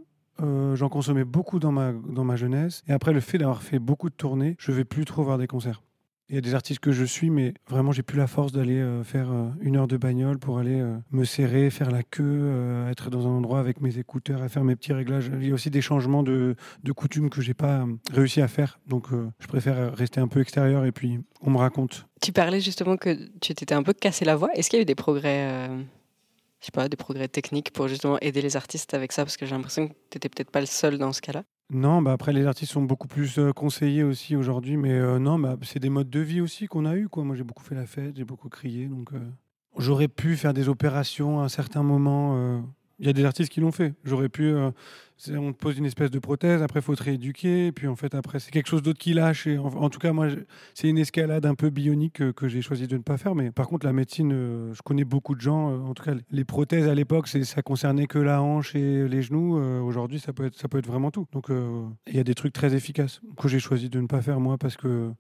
euh, 0.43 0.77
j'en 0.77 0.89
consommais 0.89 1.25
beaucoup 1.25 1.59
dans 1.59 1.73
ma, 1.73 1.93
dans 1.93 2.25
ma 2.25 2.37
jeunesse. 2.37 2.83
Et 2.89 2.93
après, 2.93 3.13
le 3.13 3.21
fait 3.21 3.39
d'avoir 3.39 3.63
fait 3.63 3.79
beaucoup 3.79 4.09
de 4.09 4.15
tournées, 4.15 4.57
je 4.59 4.73
vais 4.73 4.85
plus 4.85 5.05
trop 5.05 5.23
voir 5.23 5.39
des 5.39 5.47
concerts. 5.47 5.83
Il 6.31 6.35
y 6.35 6.39
a 6.39 6.43
des 6.43 6.55
artistes 6.55 6.81
que 6.81 6.93
je 6.93 7.05
suis, 7.05 7.31
mais 7.31 7.55
vraiment, 7.71 7.91
j'ai 7.91 8.03
plus 8.03 8.19
la 8.19 8.27
force 8.27 8.53
d'aller 8.53 8.79
euh, 8.81 9.03
faire 9.03 9.33
euh, 9.33 9.49
une 9.63 9.77
heure 9.77 9.89
de 9.89 9.97
bagnole 9.97 10.39
pour 10.39 10.59
aller 10.59 10.85
me 11.11 11.25
serrer, 11.25 11.71
faire 11.71 11.91
la 11.91 12.03
queue, 12.03 12.87
être 12.91 13.09
dans 13.09 13.27
un 13.27 13.31
endroit 13.31 13.61
avec 13.61 13.81
mes 13.81 13.99
écouteurs 13.99 14.45
et 14.45 14.51
faire 14.51 14.63
mes 14.63 14.77
petits 14.77 14.93
réglages. 14.93 15.31
Il 15.41 15.49
y 15.49 15.51
a 15.51 15.55
aussi 15.55 15.71
des 15.71 15.81
changements 15.81 16.23
de, 16.23 16.55
de 16.85 16.93
coutumes 16.93 17.31
que 17.31 17.41
j'ai 17.41 17.55
pas 17.55 17.87
réussi 18.13 18.43
à 18.43 18.49
faire. 18.49 18.79
Donc, 18.87 19.07
je 19.39 19.47
préfère 19.47 19.95
rester 19.95 20.21
un 20.21 20.29
peu 20.29 20.41
extérieur 20.41 20.85
et 20.85 20.93
puis 20.93 21.21
on 21.41 21.51
me 21.51 21.57
raconte. 21.57 22.07
Tu 22.21 22.33
parlais 22.33 22.61
justement 22.61 22.99
que 22.99 23.17
tu 23.41 23.55
t'étais 23.55 23.75
un 23.75 23.83
peu 23.83 23.95
cassé 23.95 24.27
la 24.27 24.37
voix. 24.37 24.51
Est-ce 24.55 24.69
qu'il 24.69 24.77
y 24.77 24.81
a 24.81 24.83
eu 24.83 24.87
des 24.87 24.95
progrès, 24.95 25.69
je 26.61 26.67
sais 26.67 26.73
pas, 26.73 26.89
des 26.89 26.97
progrès 26.97 27.29
techniques 27.29 27.73
pour 27.73 27.89
justement 27.89 28.19
aider 28.21 28.43
les 28.43 28.57
artistes 28.57 28.95
avec 28.95 29.13
ça 29.13 29.25
Parce 29.25 29.37
que 29.37 29.47
j'ai 29.47 29.55
l'impression 29.55 29.89
que 29.89 29.93
tu 30.11 30.17
n'étais 30.17 30.29
peut-être 30.29 30.51
pas 30.51 30.61
le 30.61 30.67
seul 30.67 30.99
dans 30.99 31.13
ce 31.13 31.21
cas-là. 31.21 31.45
Non, 31.71 32.01
bah 32.01 32.13
après 32.13 32.33
les 32.33 32.47
artistes 32.47 32.73
sont 32.73 32.83
beaucoup 32.83 33.09
plus 33.09 33.39
euh, 33.39 33.53
conseillés 33.53 34.03
aussi 34.03 34.37
aujourd'hui, 34.37 34.79
mais 34.79 34.93
euh, 34.93 35.19
non, 35.19 35.39
bah, 35.39 35.57
c'est 35.63 35.79
des 35.79 35.91
modes 35.91 36.09
de 36.09 36.21
vie 36.21 36.41
aussi 36.41 36.67
qu'on 36.67 36.87
a 36.87 36.97
eu 36.97 37.09
quoi. 37.09 37.25
Moi 37.25 37.37
j'ai 37.37 37.45
beaucoup 37.45 37.63
fait 37.63 37.75
la 37.75 37.85
fête, 37.85 38.17
j'ai 38.17 38.25
beaucoup 38.25 38.49
crié, 38.49 38.87
donc 38.87 39.13
euh, 39.13 39.19
j'aurais 39.77 40.09
pu 40.09 40.37
faire 40.37 40.55
des 40.55 40.71
opérations 40.71 41.41
à 41.41 41.45
un 41.45 41.49
certain 41.49 41.83
moment. 41.83 42.63
Il 43.01 43.07
y 43.07 43.11
a 43.11 43.13
des 43.13 43.25
artistes 43.25 43.53
qui 43.53 43.61
l'ont 43.61 43.71
fait. 43.71 43.95
J'aurais 44.05 44.29
pu. 44.29 44.45
euh, 44.45 44.71
on 45.29 45.53
te 45.53 45.59
pose 45.59 45.79
une 45.79 45.85
espèce 45.85 46.11
de 46.11 46.19
prothèse, 46.19 46.63
après 46.63 46.81
il 46.81 46.83
faut 46.83 46.95
te 46.95 47.03
rééduquer, 47.03 47.73
puis 47.73 47.89
en 47.89 47.97
fait 47.97 48.15
après 48.15 48.39
c'est 48.39 48.51
quelque 48.51 48.69
chose 48.69 48.83
d'autre 48.83 48.99
qui 48.99 49.15
lâche. 49.15 49.47
Et 49.47 49.59
en, 49.59 49.89
tout 49.89 49.99
cas 49.99 50.13
moi 50.13 50.29
c'est 50.75 50.89
une 50.89 50.99
escalade 50.99 51.47
un 51.47 51.55
peu 51.55 51.71
bionique 51.71 52.23
euh, 52.23 52.33
que 52.33 52.49
j'ai 52.49 52.63
choisi 52.63 52.87
de 52.87 52.97
ne 52.97 53.03
pas 53.03 53.17
faire. 53.17 53.35
Mais 53.35 53.51
par 53.51 53.69
contre 53.69 53.87
la 53.87 53.93
médecine, 53.93 54.33
euh, 54.33 54.75
je 54.75 54.83
connais 54.83 55.05
beaucoup 55.05 55.35
de 55.35 55.41
gens. 55.41 55.89
en 55.89 55.95
tout 55.95 56.05
cas 56.05 56.15
les 56.31 56.45
prothèses 56.45 56.89
à 56.89 56.95
l'époque 56.95 57.29
ça 57.29 57.63
concernait 57.63 58.07
que 58.07 58.19
la 58.19 58.43
hanche 58.43 58.75
et 58.75 59.09
les 59.09 59.23
genoux. 59.23 59.57
Aujourd'hui 59.85 60.19
ça 60.21 60.33
peut 60.33 60.47
être 60.47 60.57
ça 60.57 60.69
peut 60.69 60.79
être 60.79 60.87
vraiment 60.87 61.11
tout. 61.11 61.27
Donc 61.33 61.49
il 61.51 62.17
y 62.17 62.21
a 62.21 62.25
des 62.25 62.35
trucs 62.35 62.53
très 62.53 62.75
efficaces 62.75 63.21
que 63.37 63.49
j'ai 63.49 63.61
choisi 63.61 63.89
de 63.91 64.01
ne 64.01 64.07
pas 64.07 64.23
faire 64.23 64.41
moi 64.41 64.59
parce 64.59 64.77
que 64.77 65.11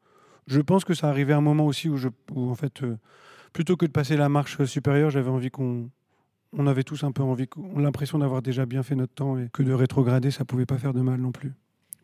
je 0.46 0.60
pense 0.60 0.84
que 0.84 0.94
ça 0.94 1.08
arrivait 1.08 1.32
à 1.32 1.38
un 1.38 1.42
moment 1.42 1.66
aussi 1.66 1.88
où 1.88 1.96
je 1.96 2.08
où 2.32 2.50
en 2.50 2.54
fait 2.54 2.82
plutôt 3.52 3.76
que 3.76 3.86
de 3.86 3.92
passer 3.92 4.16
la 4.16 4.28
marche 4.28 4.64
supérieure 4.64 5.10
j'avais 5.10 5.30
envie 5.30 5.50
qu'on 5.50 5.90
on 6.56 6.66
avait 6.66 6.82
tous 6.84 7.04
un 7.04 7.12
peu 7.12 7.22
envie, 7.22 7.46
on 7.56 7.78
a 7.80 7.82
l'impression 7.82 8.18
d'avoir 8.18 8.42
déjà 8.42 8.66
bien 8.66 8.82
fait 8.82 8.94
notre 8.94 9.14
temps 9.14 9.38
et 9.38 9.48
que 9.52 9.62
de 9.62 9.72
rétrograder, 9.72 10.30
ça 10.30 10.44
pouvait 10.44 10.66
pas 10.66 10.78
faire 10.78 10.92
de 10.94 11.00
mal 11.00 11.20
non 11.20 11.32
plus. 11.32 11.52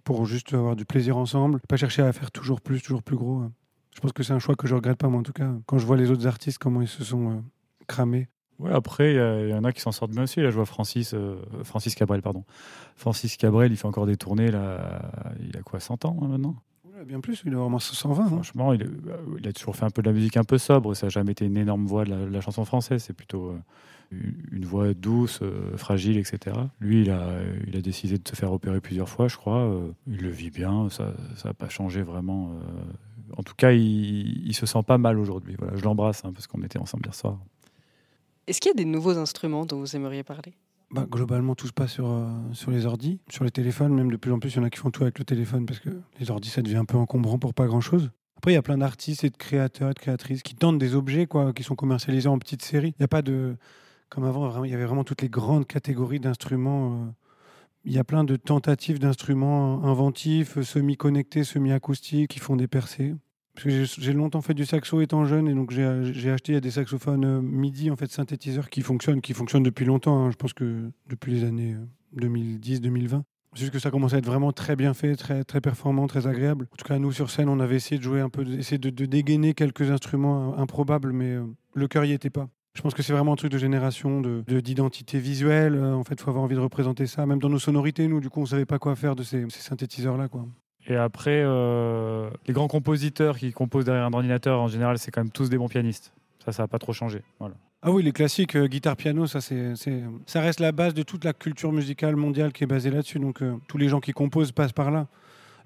Pour 0.04 0.26
juste 0.26 0.52
avoir 0.52 0.76
du 0.76 0.84
plaisir 0.84 1.16
ensemble, 1.16 1.60
pas 1.68 1.76
chercher 1.76 2.02
à 2.02 2.12
faire 2.12 2.30
toujours 2.30 2.60
plus, 2.60 2.82
toujours 2.82 3.02
plus 3.02 3.16
gros. 3.16 3.38
hein. 3.38 3.52
Je 3.94 4.00
pense 4.00 4.12
que 4.12 4.22
c'est 4.22 4.32
un 4.32 4.38
choix 4.38 4.54
que 4.56 4.66
je 4.66 4.74
regrette 4.74 4.98
pas, 4.98 5.08
moi 5.08 5.20
en 5.20 5.22
tout 5.22 5.32
cas. 5.32 5.50
Quand 5.66 5.78
je 5.78 5.86
vois 5.86 5.96
les 5.96 6.10
autres 6.10 6.26
artistes, 6.26 6.58
comment 6.58 6.82
ils 6.82 6.88
se 6.88 7.04
sont 7.04 7.30
euh, 7.30 7.34
cramés. 7.86 8.28
Ouais, 8.58 8.72
après, 8.72 9.14
il 9.14 9.48
y 9.50 9.54
en 9.54 9.64
a 9.64 9.72
qui 9.72 9.80
s'en 9.80 9.92
sortent 9.92 10.12
bien 10.12 10.24
aussi. 10.24 10.40
Là, 10.40 10.50
je 10.50 10.56
vois 10.56 10.64
Francis, 10.66 11.12
euh, 11.14 11.36
Francis 11.64 11.94
Cabrel, 11.94 12.22
pardon. 12.22 12.44
Francis 12.96 13.36
Cabrel, 13.36 13.72
il 13.72 13.76
fait 13.76 13.86
encore 13.86 14.06
des 14.06 14.16
tournées, 14.16 14.50
là. 14.50 15.10
Il 15.40 15.56
a 15.56 15.62
quoi, 15.62 15.80
100 15.80 16.04
ans 16.04 16.16
hein, 16.22 16.28
maintenant? 16.28 16.54
Bien 17.06 17.20
plus, 17.20 17.42
il 17.44 17.54
a 17.54 17.58
vraiment 17.58 17.80
120. 17.80 18.22
hein. 18.24 18.28
Franchement, 18.28 18.72
il, 18.72 18.84
bah, 18.86 19.14
il 19.38 19.48
a 19.48 19.52
toujours 19.52 19.74
fait 19.74 19.84
un 19.84 19.90
peu 19.90 20.02
de 20.02 20.06
la 20.08 20.12
musique 20.12 20.36
un 20.36 20.44
peu 20.44 20.58
sobre. 20.58 20.94
Ça 20.94 21.06
n'a 21.06 21.10
jamais 21.10 21.32
été 21.32 21.44
une 21.44 21.56
énorme 21.56 21.86
voix 21.86 22.04
de 22.04 22.10
la, 22.10 22.16
de 22.16 22.30
la 22.30 22.40
chanson 22.40 22.64
française. 22.64 23.02
C'est 23.02 23.12
plutôt 23.12 23.50
euh, 23.50 23.58
une, 24.10 24.64
voix 24.64 24.94
douce, 24.94 25.40
euh, 25.42 25.76
fragile, 25.76 26.18
etc. 26.18 26.56
Lui, 26.80 27.02
il 27.02 27.10
a, 27.10 27.38
il 27.66 27.76
a 27.76 27.80
décidé 27.80 28.18
de 28.18 28.28
se 28.28 28.34
faire 28.34 28.52
opérer 28.52 28.80
plusieurs 28.80 29.08
fois, 29.08 29.28
je 29.28 29.36
crois. 29.36 29.60
Euh, 29.60 29.90
il 30.06 30.22
le 30.22 30.30
vit 30.30 30.50
bien. 30.50 30.88
Ça 30.90 31.14
n'a 31.44 31.54
pas 31.54 31.68
changé 31.68 32.02
vraiment. 32.02 32.50
euh. 32.50 32.82
En 33.36 33.42
tout 33.42 33.54
cas, 33.56 33.72
il, 33.72 34.46
il 34.46 34.54
se 34.54 34.66
sent 34.66 34.82
pas 34.86 34.98
mal 34.98 35.18
aujourd'hui. 35.18 35.56
Voilà, 35.58 35.76
je 35.76 35.82
l'embrasse 35.82 36.24
hein, 36.24 36.32
parce 36.32 36.46
qu'on 36.46 36.62
était 36.62 36.78
ensemble 36.78 37.04
hier 37.06 37.14
soir. 37.14 37.38
Est-ce 38.46 38.60
qu'il 38.60 38.70
y 38.70 38.74
a 38.74 38.76
des 38.76 38.84
nouveaux 38.84 39.16
instruments 39.16 39.64
dont 39.64 39.78
vous 39.78 39.96
aimeriez 39.96 40.22
parler? 40.22 40.52
Bah, 40.90 41.06
globalement, 41.10 41.54
tout 41.54 41.66
se 41.66 41.72
passe 41.72 41.92
sur, 41.92 42.08
euh, 42.08 42.28
sur 42.52 42.70
les 42.70 42.86
ordis, 42.86 43.18
sur 43.28 43.42
les 43.44 43.50
téléphones. 43.50 43.94
Même 43.94 44.10
de 44.10 44.16
plus 44.16 44.30
en 44.32 44.38
plus, 44.38 44.50
il 44.54 44.56
y 44.56 44.60
en 44.60 44.64
a 44.64 44.70
qui 44.70 44.78
font 44.78 44.90
tout 44.90 45.02
avec 45.02 45.18
le 45.18 45.24
téléphone 45.24 45.66
parce 45.66 45.80
que 45.80 45.88
les 46.20 46.30
ordis, 46.30 46.50
ça 46.50 46.62
devient 46.62 46.76
un 46.76 46.84
peu 46.84 46.96
encombrant 46.96 47.38
pour 47.38 47.54
pas 47.54 47.66
grand-chose. 47.66 48.10
Après, 48.36 48.52
il 48.52 48.54
y 48.54 48.58
a 48.58 48.62
plein 48.62 48.78
d'artistes 48.78 49.24
et 49.24 49.30
de 49.30 49.36
créateurs 49.36 49.90
et 49.90 49.94
de 49.94 49.98
créatrices 49.98 50.42
qui 50.42 50.54
tentent 50.54 50.78
des 50.78 50.94
objets 50.94 51.26
quoi, 51.26 51.52
qui 51.52 51.62
sont 51.62 51.74
commercialisés 51.74 52.28
en 52.28 52.38
petites 52.38 52.62
séries. 52.62 52.94
Il 52.98 53.00
n'y 53.00 53.04
a 53.04 53.08
pas 53.08 53.22
de. 53.22 53.56
Comme 54.14 54.24
avant, 54.24 54.62
il 54.62 54.70
y 54.70 54.74
avait 54.74 54.84
vraiment 54.84 55.02
toutes 55.02 55.22
les 55.22 55.28
grandes 55.28 55.66
catégories 55.66 56.20
d'instruments. 56.20 56.92
euh. 56.92 57.06
Il 57.84 57.92
y 57.92 57.98
a 57.98 58.04
plein 58.04 58.22
de 58.22 58.36
tentatives 58.36 58.98
d'instruments 59.00 59.84
inventifs, 59.84 60.60
semi-connectés, 60.62 61.42
semi-acoustiques, 61.42 62.30
qui 62.30 62.38
font 62.38 62.54
des 62.56 62.68
percées. 62.68 63.14
Parce 63.54 63.64
que 63.64 63.84
j'ai- 63.84 64.12
longtemps 64.12 64.40
fait 64.40 64.54
du 64.54 64.64
saxo 64.66 65.00
étant 65.00 65.24
jeune 65.26 65.48
et 65.48 65.54
donc 65.54 65.70
j'ai 65.72 66.30
acheté 66.30 66.60
des 66.60 66.70
saxophones 66.70 67.24
euh, 67.24 67.40
MIDI 67.40 67.90
en 67.90 67.96
fait 67.96 68.10
synthétiseurs 68.10 68.70
qui 68.70 68.82
fonctionnent, 68.82 69.20
qui 69.20 69.32
fonctionnent 69.34 69.62
depuis 69.64 69.84
longtemps. 69.84 70.24
hein. 70.26 70.30
Je 70.30 70.36
pense 70.36 70.52
que 70.52 70.90
depuis 71.08 71.32
les 71.32 71.44
années 71.44 71.76
2010-2020. 72.16 73.24
C'est 73.54 73.60
juste 73.60 73.72
que 73.72 73.78
ça 73.78 73.90
commence 73.90 74.14
à 74.14 74.18
être 74.18 74.26
vraiment 74.26 74.52
très 74.52 74.74
bien 74.76 74.94
fait, 74.94 75.14
très 75.16 75.44
très 75.44 75.60
performant, 75.60 76.06
très 76.06 76.26
agréable. 76.26 76.68
En 76.72 76.76
tout 76.76 76.84
cas, 76.86 76.98
nous 76.98 77.12
sur 77.12 77.30
scène, 77.30 77.48
on 77.48 77.60
avait 77.60 77.76
essayé 77.76 77.98
de 77.98 78.02
jouer 78.02 78.20
un 78.20 78.28
peu, 78.28 78.44
essayer 78.58 78.78
de, 78.78 78.90
dégainer 79.06 79.54
quelques 79.54 79.90
instruments 79.90 80.54
euh, 80.54 80.62
improbables, 80.62 81.12
mais 81.12 81.32
euh, 81.34 81.44
le 81.74 81.86
cœur 81.88 82.04
y 82.04 82.12
était 82.12 82.30
pas. 82.30 82.48
Je 82.76 82.82
pense 82.82 82.92
que 82.94 83.02
c'est 83.02 83.12
vraiment 83.12 83.32
un 83.32 83.36
truc 83.36 83.52
de 83.52 83.58
génération, 83.58 84.20
de 84.20 84.42
de- 84.46 84.60
d'identité 84.60 85.18
visuelle. 85.18 85.74
Euh, 85.76 85.94
en 85.94 86.02
fait, 86.04 86.14
il 86.14 86.20
faut 86.20 86.30
avoir 86.30 86.44
envie 86.44 86.56
de 86.56 86.60
représenter 86.60 87.06
ça. 87.06 87.24
Même 87.24 87.38
dans 87.38 87.48
nos 87.48 87.58
sonorités, 87.60 88.08
nous, 88.08 88.20
du 88.20 88.30
coup, 88.30 88.40
on 88.40 88.46
savait 88.46 88.66
pas 88.66 88.78
quoi 88.78 88.96
faire 88.96 89.14
de 89.14 89.22
ces, 89.22 89.44
ces 89.48 89.60
synthétiseurs-là, 89.60 90.28
quoi. 90.28 90.44
Et 90.86 90.96
après, 90.96 91.42
euh, 91.44 92.28
les 92.46 92.52
grands 92.52 92.68
compositeurs 92.68 93.38
qui 93.38 93.52
composent 93.52 93.84
derrière 93.86 94.04
un 94.04 94.12
ordinateur, 94.12 94.60
en 94.60 94.68
général, 94.68 94.98
c'est 94.98 95.10
quand 95.10 95.20
même 95.22 95.30
tous 95.30 95.48
des 95.48 95.56
bons 95.56 95.68
pianistes. 95.68 96.12
Ça, 96.44 96.52
ça 96.52 96.64
n'a 96.64 96.68
pas 96.68 96.78
trop 96.78 96.92
changé. 96.92 97.22
Voilà. 97.38 97.54
Ah 97.80 97.90
oui, 97.90 98.02
les 98.02 98.12
classiques, 98.12 98.56
euh, 98.56 98.66
guitare, 98.66 98.96
piano, 98.96 99.26
ça, 99.26 99.40
c'est- 99.40 99.74
ça 100.26 100.40
reste 100.40 100.60
la 100.60 100.72
base 100.72 100.92
de 100.94 101.02
toute 101.02 101.24
la 101.24 101.32
culture 101.32 101.72
musicale 101.72 102.16
mondiale 102.16 102.52
qui 102.52 102.64
est 102.64 102.66
basée 102.66 102.90
là-dessus. 102.90 103.18
Donc, 103.18 103.40
euh, 103.40 103.54
tous 103.68 103.78
les 103.78 103.88
gens 103.88 104.00
qui 104.00 104.12
composent 104.12 104.52
passent 104.52 104.72
par 104.72 104.90
là. 104.90 105.06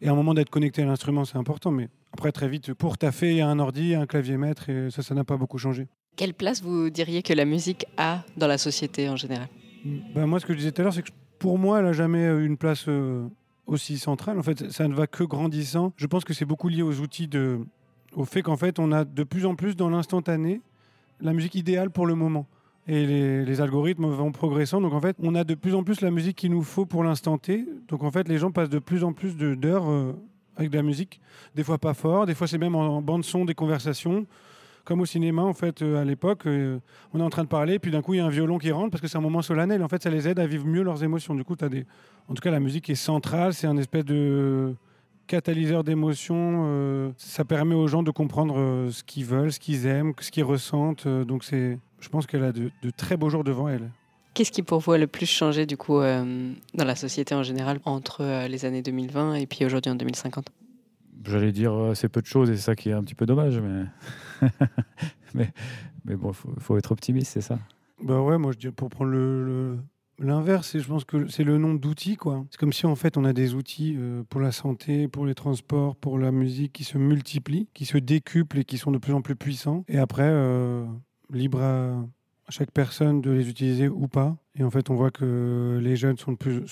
Et 0.02 0.08
à 0.08 0.12
un 0.12 0.14
moment 0.14 0.34
d'être 0.34 0.50
connecté 0.50 0.82
à 0.82 0.86
l'instrument, 0.86 1.24
c'est 1.24 1.38
important. 1.38 1.72
Mais 1.72 1.88
après, 2.12 2.30
très 2.32 2.48
vite, 2.48 2.74
pour 2.74 2.96
taffer, 2.98 3.30
il 3.30 3.36
y 3.38 3.40
a 3.40 3.48
un 3.48 3.58
ordi, 3.58 3.94
un 3.96 4.06
clavier 4.06 4.36
maître, 4.36 4.68
et 4.68 4.90
ça, 4.90 5.02
ça 5.02 5.14
n'a 5.14 5.24
pas 5.24 5.36
beaucoup 5.36 5.58
changé. 5.58 5.88
Quelle 6.18 6.34
place 6.34 6.60
vous 6.62 6.90
diriez 6.90 7.22
que 7.22 7.32
la 7.32 7.44
musique 7.44 7.86
a 7.96 8.24
dans 8.36 8.48
la 8.48 8.58
société 8.58 9.08
en 9.08 9.14
général? 9.14 9.46
Ben, 10.14 10.26
moi, 10.26 10.40
ce 10.40 10.46
que 10.46 10.52
je 10.52 10.58
disais 10.58 10.72
tout 10.72 10.82
à 10.82 10.84
l'heure, 10.84 10.92
c'est 10.92 11.02
que 11.02 11.12
pour 11.38 11.58
moi, 11.58 11.78
elle 11.78 11.84
n'a 11.84 11.92
jamais 11.92 12.24
eu 12.24 12.44
une 12.44 12.56
place 12.56 12.86
euh, 12.88 13.28
aussi 13.68 13.98
centrale. 13.98 14.36
En 14.36 14.42
fait, 14.42 14.68
ça 14.72 14.88
ne 14.88 14.94
va 14.94 15.06
que 15.06 15.22
grandissant. 15.22 15.92
Je 15.96 16.06
pense 16.06 16.24
que 16.24 16.34
c'est 16.34 16.44
beaucoup 16.44 16.68
lié 16.68 16.82
aux 16.82 16.98
outils, 16.98 17.28
de, 17.28 17.60
au 18.16 18.24
fait 18.24 18.42
qu'en 18.42 18.56
fait, 18.56 18.80
on 18.80 18.90
a 18.90 19.04
de 19.04 19.22
plus 19.22 19.46
en 19.46 19.54
plus 19.54 19.76
dans 19.76 19.88
l'instantané 19.88 20.60
la 21.20 21.32
musique 21.32 21.54
idéale 21.54 21.90
pour 21.90 22.06
le 22.06 22.16
moment. 22.16 22.46
et 22.88 23.06
les, 23.44 23.60
algorithmes 23.60 24.06
vont 24.06 24.32
progressant. 24.32 24.80
Donc 24.80 24.94
en 24.94 25.00
fait, 25.00 25.16
on 25.20 25.36
a 25.36 25.44
de 25.44 25.54
plus 25.54 25.74
en 25.74 25.84
plus 25.84 26.00
la 26.00 26.10
musique 26.10 26.36
qu'il 26.36 26.50
nous 26.50 26.62
faut 26.62 26.86
pour 26.86 27.04
l'instant 27.04 27.38
T. 27.38 27.64
Donc 27.86 28.02
en 28.02 28.10
fait, 28.10 28.28
les 28.28 28.38
gens 28.38 28.50
passent 28.50 28.70
de 28.70 28.78
plus 28.78 29.04
en 29.04 29.12
plus 29.12 29.36
d'heures 29.36 29.88
euh, 29.88 30.14
avec 30.56 30.70
de 30.70 30.76
la 30.76 30.82
musique. 30.82 31.20
Des 31.54 31.62
fois 31.62 31.78
pas 31.78 31.94
fort, 31.94 32.26
des 32.26 32.34
fois 32.34 32.46
c'est 32.48 32.58
même 32.58 32.74
en, 32.74 33.02
bande 33.02 33.24
son 33.24 33.44
des 33.44 33.54
conversations. 33.54 34.26
Comme 34.88 35.02
au 35.02 35.04
cinéma, 35.04 35.42
en 35.42 35.52
fait, 35.52 35.82
euh, 35.82 36.00
à 36.00 36.04
l'époque, 36.06 36.46
euh, 36.46 36.78
on 37.12 37.20
est 37.20 37.22
en 37.22 37.28
train 37.28 37.42
de 37.42 37.48
parler, 37.48 37.78
puis 37.78 37.90
d'un 37.90 38.00
coup, 38.00 38.14
il 38.14 38.16
y 38.16 38.20
a 38.20 38.24
un 38.24 38.30
violon 38.30 38.56
qui 38.56 38.72
rentre 38.72 38.90
parce 38.90 39.02
que 39.02 39.06
c'est 39.06 39.18
un 39.18 39.20
moment 39.20 39.42
solennel. 39.42 39.82
En 39.82 39.88
fait, 39.88 40.02
ça 40.02 40.08
les 40.08 40.26
aide 40.26 40.38
à 40.38 40.46
vivre 40.46 40.64
mieux 40.64 40.82
leurs 40.82 41.04
émotions. 41.04 41.34
Du 41.34 41.44
coup, 41.44 41.56
as 41.60 41.68
des... 41.68 41.84
en 42.26 42.32
tout 42.32 42.40
cas, 42.40 42.50
la 42.50 42.58
musique 42.58 42.88
est 42.88 42.94
centrale, 42.94 43.52
c'est 43.52 43.66
un 43.66 43.76
espèce 43.76 44.06
de 44.06 44.74
catalyseur 45.26 45.84
d'émotions. 45.84 46.64
euh, 46.68 47.10
ça 47.18 47.44
permet 47.44 47.74
aux 47.74 47.86
gens 47.86 48.02
de 48.02 48.10
comprendre 48.10 48.88
ce 48.90 49.04
qu'ils 49.04 49.26
veulent, 49.26 49.52
ce 49.52 49.60
qu'ils 49.60 49.84
aiment, 49.84 50.14
ce 50.20 50.30
qu'ils 50.30 50.44
ressentent. 50.44 51.06
donc, 51.06 51.44
c'est, 51.44 51.78
je 52.00 52.08
pense 52.08 52.26
qu'elle 52.26 52.44
a 52.44 52.52
de, 52.52 52.70
de 52.82 52.88
très 52.88 53.18
beaux 53.18 53.28
jours 53.28 53.44
devant 53.44 53.68
elle. 53.68 53.90
Qu'est-ce 54.32 54.52
qui 54.52 54.62
pour 54.62 54.78
vous 54.78 54.92
a 54.92 54.96
le 54.96 55.06
plus 55.06 55.26
changé 55.26 55.66
du 55.66 55.76
coup 55.76 55.98
dans 55.98 56.54
la 56.74 56.96
société 56.96 57.34
en 57.34 57.42
général 57.42 57.78
entre 57.84 58.46
les 58.48 58.64
années 58.64 58.80
2020 58.80 59.34
et 59.34 59.46
puis 59.46 59.66
aujourd'hui 59.66 59.92
en 59.92 59.96
2050 59.96 60.48
J'allais 61.24 61.52
dire 61.52 61.72
euh, 61.72 61.90
assez 61.92 62.08
peu 62.08 62.20
de 62.20 62.26
choses 62.26 62.50
et 62.50 62.56
c'est 62.56 62.62
ça 62.62 62.76
qui 62.76 62.90
est 62.90 62.92
un 62.92 63.02
petit 63.02 63.14
peu 63.14 63.26
dommage, 63.26 63.60
mais 63.60 64.48
mais, 65.34 65.52
mais 66.04 66.16
bon, 66.16 66.32
faut, 66.32 66.52
faut 66.58 66.76
être 66.76 66.92
optimiste, 66.92 67.32
c'est 67.32 67.40
ça. 67.40 67.58
Bah 68.02 68.20
ouais, 68.20 68.38
moi 68.38 68.52
je 68.52 68.58
dirais 68.58 68.72
pour 68.72 68.88
prendre 68.88 69.10
le, 69.10 69.78
l'inverse, 70.18 70.78
je 70.78 70.86
pense 70.86 71.04
que 71.04 71.28
c'est 71.28 71.44
le 71.44 71.58
nom 71.58 71.74
d'outils 71.74 72.16
quoi. 72.16 72.44
C'est 72.50 72.58
comme 72.58 72.72
si 72.72 72.86
en 72.86 72.94
fait 72.94 73.16
on 73.16 73.24
a 73.24 73.32
des 73.32 73.54
outils 73.54 73.96
euh, 73.98 74.22
pour 74.28 74.40
la 74.40 74.52
santé, 74.52 75.08
pour 75.08 75.26
les 75.26 75.34
transports, 75.34 75.96
pour 75.96 76.18
la 76.18 76.30
musique 76.30 76.72
qui 76.72 76.84
se 76.84 76.98
multiplient, 76.98 77.68
qui 77.74 77.84
se 77.84 77.98
décuplent 77.98 78.58
et 78.58 78.64
qui 78.64 78.78
sont 78.78 78.92
de 78.92 78.98
plus 78.98 79.12
en 79.12 79.22
plus 79.22 79.36
puissants. 79.36 79.84
Et 79.88 79.98
après, 79.98 80.28
euh, 80.28 80.84
libre 81.30 81.60
à, 81.60 82.04
chaque 82.48 82.70
personne 82.70 83.20
de 83.20 83.30
les 83.30 83.48
utiliser 83.48 83.88
ou 83.88 84.08
pas. 84.08 84.36
Et 84.54 84.64
en 84.64 84.70
fait, 84.70 84.90
on 84.90 84.94
voit 84.94 85.10
que 85.10 85.78
les 85.82 85.96
jeunes 85.96 86.18
sont 86.18 86.34
plus, 86.34 86.62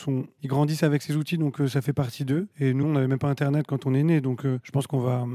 ils 0.42 0.48
grandissent 0.48 0.82
avec 0.82 1.02
ces 1.02 1.16
outils, 1.16 1.38
donc 1.38 1.60
euh, 1.60 1.68
ça 1.68 1.82
fait 1.82 1.92
partie 1.92 2.24
d'eux. 2.24 2.48
Et 2.58 2.74
nous, 2.74 2.84
on 2.84 2.92
n'avait 2.92 3.06
même 3.06 3.18
pas 3.18 3.28
Internet 3.28 3.66
quand 3.68 3.86
on 3.86 3.94
est 3.94 4.02
né, 4.02 4.20
donc 4.20 4.44
euh, 4.44 4.58
je 4.62 4.70
pense 4.70 4.86
qu'on 4.86 5.00
va 5.00 5.26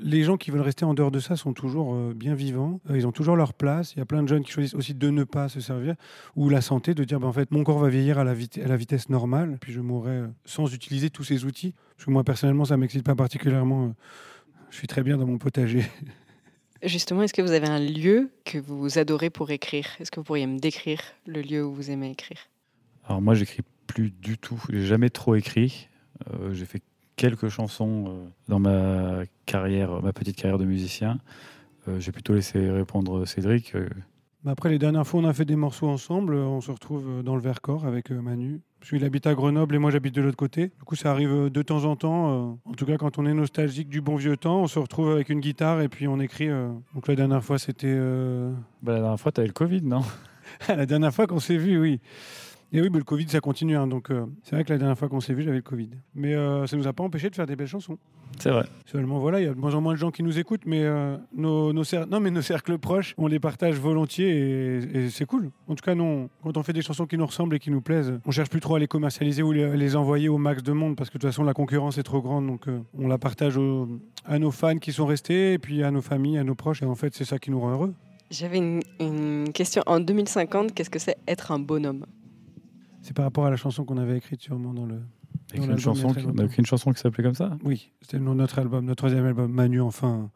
les 0.00 0.22
gens 0.22 0.36
qui 0.36 0.50
veulent 0.50 0.60
rester 0.62 0.84
en 0.84 0.94
dehors 0.94 1.10
de 1.10 1.20
ça 1.20 1.36
sont 1.36 1.52
toujours 1.52 1.94
euh, 1.94 2.14
bien 2.14 2.34
vivants. 2.34 2.80
Ils 2.90 3.06
ont 3.06 3.12
toujours 3.12 3.36
leur 3.36 3.52
place. 3.52 3.94
Il 3.94 3.98
y 3.98 4.02
a 4.02 4.04
plein 4.04 4.22
de 4.22 4.28
jeunes 4.28 4.44
qui 4.44 4.52
choisissent 4.52 4.74
aussi 4.74 4.94
de 4.94 5.10
ne 5.10 5.24
pas 5.24 5.48
se 5.48 5.60
servir. 5.60 5.94
Ou 6.36 6.48
la 6.48 6.60
santé, 6.60 6.94
de 6.94 7.04
dire, 7.04 7.20
ben, 7.20 7.28
en 7.28 7.32
fait, 7.32 7.50
mon 7.50 7.64
corps 7.64 7.78
va 7.78 7.88
vieillir 7.88 8.18
à 8.18 8.24
la, 8.24 8.34
vitesse 8.34 9.08
normale, 9.08 9.58
puis 9.60 9.72
je 9.72 9.80
mourrai 9.80 10.22
sans 10.44 10.72
utiliser 10.72 11.10
tous 11.10 11.24
ces 11.24 11.44
outils. 11.44 11.74
Parce 11.96 12.06
que 12.06 12.10
moi, 12.10 12.24
personnellement, 12.24 12.64
ça 12.64 12.76
m'excite 12.76 13.04
pas 13.04 13.14
particulièrement. 13.14 13.94
Je 14.70 14.76
suis 14.76 14.86
très 14.86 15.02
bien 15.02 15.16
dans 15.16 15.26
mon 15.26 15.38
potager. 15.38 15.84
Justement, 16.82 17.22
est-ce 17.22 17.34
que 17.34 17.42
vous 17.42 17.52
avez 17.52 17.68
un 17.68 17.80
lieu 17.80 18.30
que 18.44 18.58
vous 18.58 18.98
adorez 18.98 19.30
pour 19.30 19.50
écrire? 19.50 19.86
Est-ce 19.98 20.10
que 20.10 20.20
vous 20.20 20.24
pourriez 20.24 20.46
me 20.46 20.58
décrire 20.58 21.00
le 21.26 21.42
lieu 21.42 21.64
où 21.64 21.72
vous 21.72 21.90
aimez 21.90 22.10
écrire? 22.10 22.38
Alors 23.04 23.20
moi, 23.20 23.34
j'écris 23.34 23.62
plus 23.86 24.10
du 24.10 24.38
tout. 24.38 24.62
J'ai 24.70 24.86
jamais 24.86 25.10
trop 25.10 25.34
écrit. 25.34 25.88
Euh, 26.28 26.52
j'ai 26.52 26.66
fait 26.66 26.82
quelques 27.16 27.48
chansons 27.48 28.04
euh, 28.06 28.28
dans 28.48 28.60
ma 28.60 29.22
carrière, 29.44 30.02
ma 30.02 30.12
petite 30.12 30.36
carrière 30.36 30.58
de 30.58 30.64
musicien. 30.64 31.18
Euh, 31.88 31.98
j'ai 31.98 32.12
plutôt 32.12 32.34
laissé 32.34 32.70
répondre 32.70 33.26
Cédric. 33.26 33.74
Mais 34.44 34.52
Après, 34.52 34.68
les 34.68 34.78
dernières 34.78 35.06
fois, 35.06 35.20
on 35.20 35.24
a 35.24 35.32
fait 35.32 35.44
des 35.44 35.56
morceaux 35.56 35.88
ensemble. 35.88 36.34
On 36.34 36.60
se 36.60 36.70
retrouve 36.70 37.24
dans 37.24 37.34
le 37.34 37.42
Vercors 37.42 37.86
avec 37.86 38.10
Manu. 38.10 38.60
Parce 38.80 38.90
qu'il 38.90 39.04
habite 39.04 39.26
à 39.26 39.34
Grenoble 39.34 39.74
et 39.74 39.78
moi, 39.78 39.90
j'habite 39.90 40.14
de 40.14 40.22
l'autre 40.22 40.36
côté. 40.36 40.68
Du 40.78 40.84
coup, 40.84 40.94
ça 40.94 41.10
arrive 41.10 41.32
euh, 41.32 41.50
de 41.50 41.62
temps 41.62 41.84
en 41.84 41.96
temps. 41.96 42.30
euh, 42.30 42.54
En 42.64 42.72
tout 42.74 42.86
cas, 42.86 42.96
quand 42.96 43.18
on 43.18 43.26
est 43.26 43.34
nostalgique 43.34 43.88
du 43.88 44.00
bon 44.00 44.14
vieux 44.16 44.36
temps, 44.36 44.60
on 44.62 44.66
se 44.68 44.78
retrouve 44.78 45.10
avec 45.10 45.28
une 45.30 45.40
guitare 45.40 45.80
et 45.80 45.88
puis 45.88 46.06
on 46.06 46.20
écrit. 46.20 46.48
euh. 46.48 46.68
Donc 46.94 47.08
la 47.08 47.16
dernière 47.16 47.42
fois, 47.42 47.58
c'était... 47.58 47.92
bah, 48.82 48.92
la 48.94 49.00
dernière 49.00 49.20
fois, 49.20 49.32
tu 49.32 49.40
avais 49.40 49.48
le 49.48 49.52
Covid, 49.52 49.82
non? 49.82 50.02
La 50.68 50.86
dernière 50.86 51.12
fois 51.12 51.26
qu'on 51.26 51.40
s'est 51.40 51.58
vu, 51.58 51.78
oui. 51.78 52.00
Et 52.70 52.82
oui, 52.82 52.88
mais 52.92 52.98
le 52.98 53.04
Covid, 53.04 53.26
ça 53.28 53.40
continue. 53.40 53.76
hein, 53.76 53.86
donc, 53.86 54.10
euh, 54.10 54.26
c'est 54.42 54.54
vrai 54.54 54.62
que 54.62 54.70
la 54.70 54.78
dernière 54.78 54.98
fois 54.98 55.08
qu'on 55.08 55.20
s'est 55.20 55.32
vu, 55.32 55.42
j'avais 55.42 55.56
le 55.56 55.62
Covid. 55.62 55.88
Mais 56.14 56.34
euh, 56.34 56.66
ça 56.66 56.76
nous 56.76 56.86
a 56.86 56.92
pas 56.92 57.02
empêché 57.02 57.30
de 57.30 57.34
faire 57.34 57.46
des 57.46 57.56
belles 57.56 57.66
chansons. 57.66 57.96
C'est 58.38 58.50
vrai. 58.50 58.66
Seulement, 58.84 59.18
voilà, 59.20 59.40
il 59.40 59.46
y 59.46 59.48
a 59.48 59.54
de 59.54 59.58
moins 59.58 59.74
en 59.74 59.80
moins 59.80 59.94
de 59.94 59.98
gens 59.98 60.10
qui 60.10 60.22
nous 60.22 60.38
écoutent, 60.38 60.66
mais, 60.66 60.82
euh, 60.82 61.16
nos, 61.34 61.72
nos 61.72 61.82
cer- 61.82 62.06
non, 62.10 62.20
mais 62.20 62.30
nos 62.30 62.42
cercles 62.42 62.76
proches, 62.76 63.14
on 63.16 63.26
les 63.26 63.40
partage 63.40 63.76
volontiers 63.76 64.28
et, 64.28 64.98
et 65.04 65.08
c'est 65.10 65.24
cool. 65.24 65.50
En 65.66 65.74
tout 65.76 65.82
cas, 65.82 65.94
non, 65.94 66.28
quand 66.42 66.58
on 66.58 66.62
fait 66.62 66.74
des 66.74 66.82
chansons 66.82 67.06
qui 67.06 67.16
nous 67.16 67.24
ressemblent 67.24 67.56
et 67.56 67.58
qui 67.58 67.70
nous 67.70 67.80
plaisent, 67.80 68.12
on 68.26 68.30
cherche 68.30 68.50
plus 68.50 68.60
trop 68.60 68.74
à 68.74 68.78
les 68.78 68.86
commercialiser 68.86 69.42
ou 69.42 69.52
les, 69.52 69.74
les 69.74 69.96
envoyer 69.96 70.28
au 70.28 70.36
max 70.36 70.62
de 70.62 70.72
monde 70.72 70.94
parce 70.94 71.08
que 71.08 71.16
de 71.16 71.22
toute 71.22 71.30
façon, 71.30 71.44
la 71.44 71.54
concurrence 71.54 71.96
est 71.96 72.02
trop 72.02 72.20
grande. 72.20 72.46
Donc, 72.48 72.68
euh, 72.68 72.80
on 72.98 73.08
la 73.08 73.16
partage 73.16 73.58
à 74.26 74.38
nos 74.38 74.50
fans 74.50 74.76
qui 74.76 74.92
sont 74.92 75.06
restés 75.06 75.54
et 75.54 75.58
puis 75.58 75.82
à 75.82 75.90
nos 75.90 76.02
familles, 76.02 76.36
à 76.36 76.44
nos 76.44 76.54
proches. 76.54 76.82
Et 76.82 76.86
en 76.86 76.94
fait, 76.94 77.14
c'est 77.14 77.24
ça 77.24 77.38
qui 77.38 77.50
nous 77.50 77.60
rend 77.60 77.70
heureux. 77.72 77.94
J'avais 78.30 78.58
une, 78.58 78.82
une 79.00 79.52
question. 79.54 79.82
En 79.86 80.00
2050, 80.00 80.74
qu'est-ce 80.74 80.90
que 80.90 80.98
c'est 80.98 81.16
être 81.26 81.50
un 81.50 81.58
bonhomme? 81.58 82.04
C'est 83.08 83.14
par 83.14 83.24
rapport 83.24 83.46
à 83.46 83.50
la 83.50 83.56
chanson 83.56 83.86
qu'on 83.86 83.96
avait 83.96 84.18
écrite 84.18 84.42
sûrement 84.42 84.74
dans 84.74 84.84
le. 84.84 85.00
Dans 85.56 85.62
une 85.62 85.78
chanson 85.78 86.12
qui- 86.12 86.26
on 86.26 86.36
a 86.36 86.44
écrit 86.44 86.58
une 86.58 86.66
chanson 86.66 86.92
qui 86.92 87.00
s'appelait 87.00 87.24
comme 87.24 87.34
ça? 87.34 87.56
Oui, 87.64 87.90
c'était 88.02 88.18
le 88.18 88.22
nom 88.22 88.32
de 88.34 88.40
notre 88.40 88.58
album, 88.58 88.84
notre 88.84 88.98
troisième 88.98 89.24
album. 89.24 89.50
Manu, 89.50 89.80
enfin, 89.80 90.30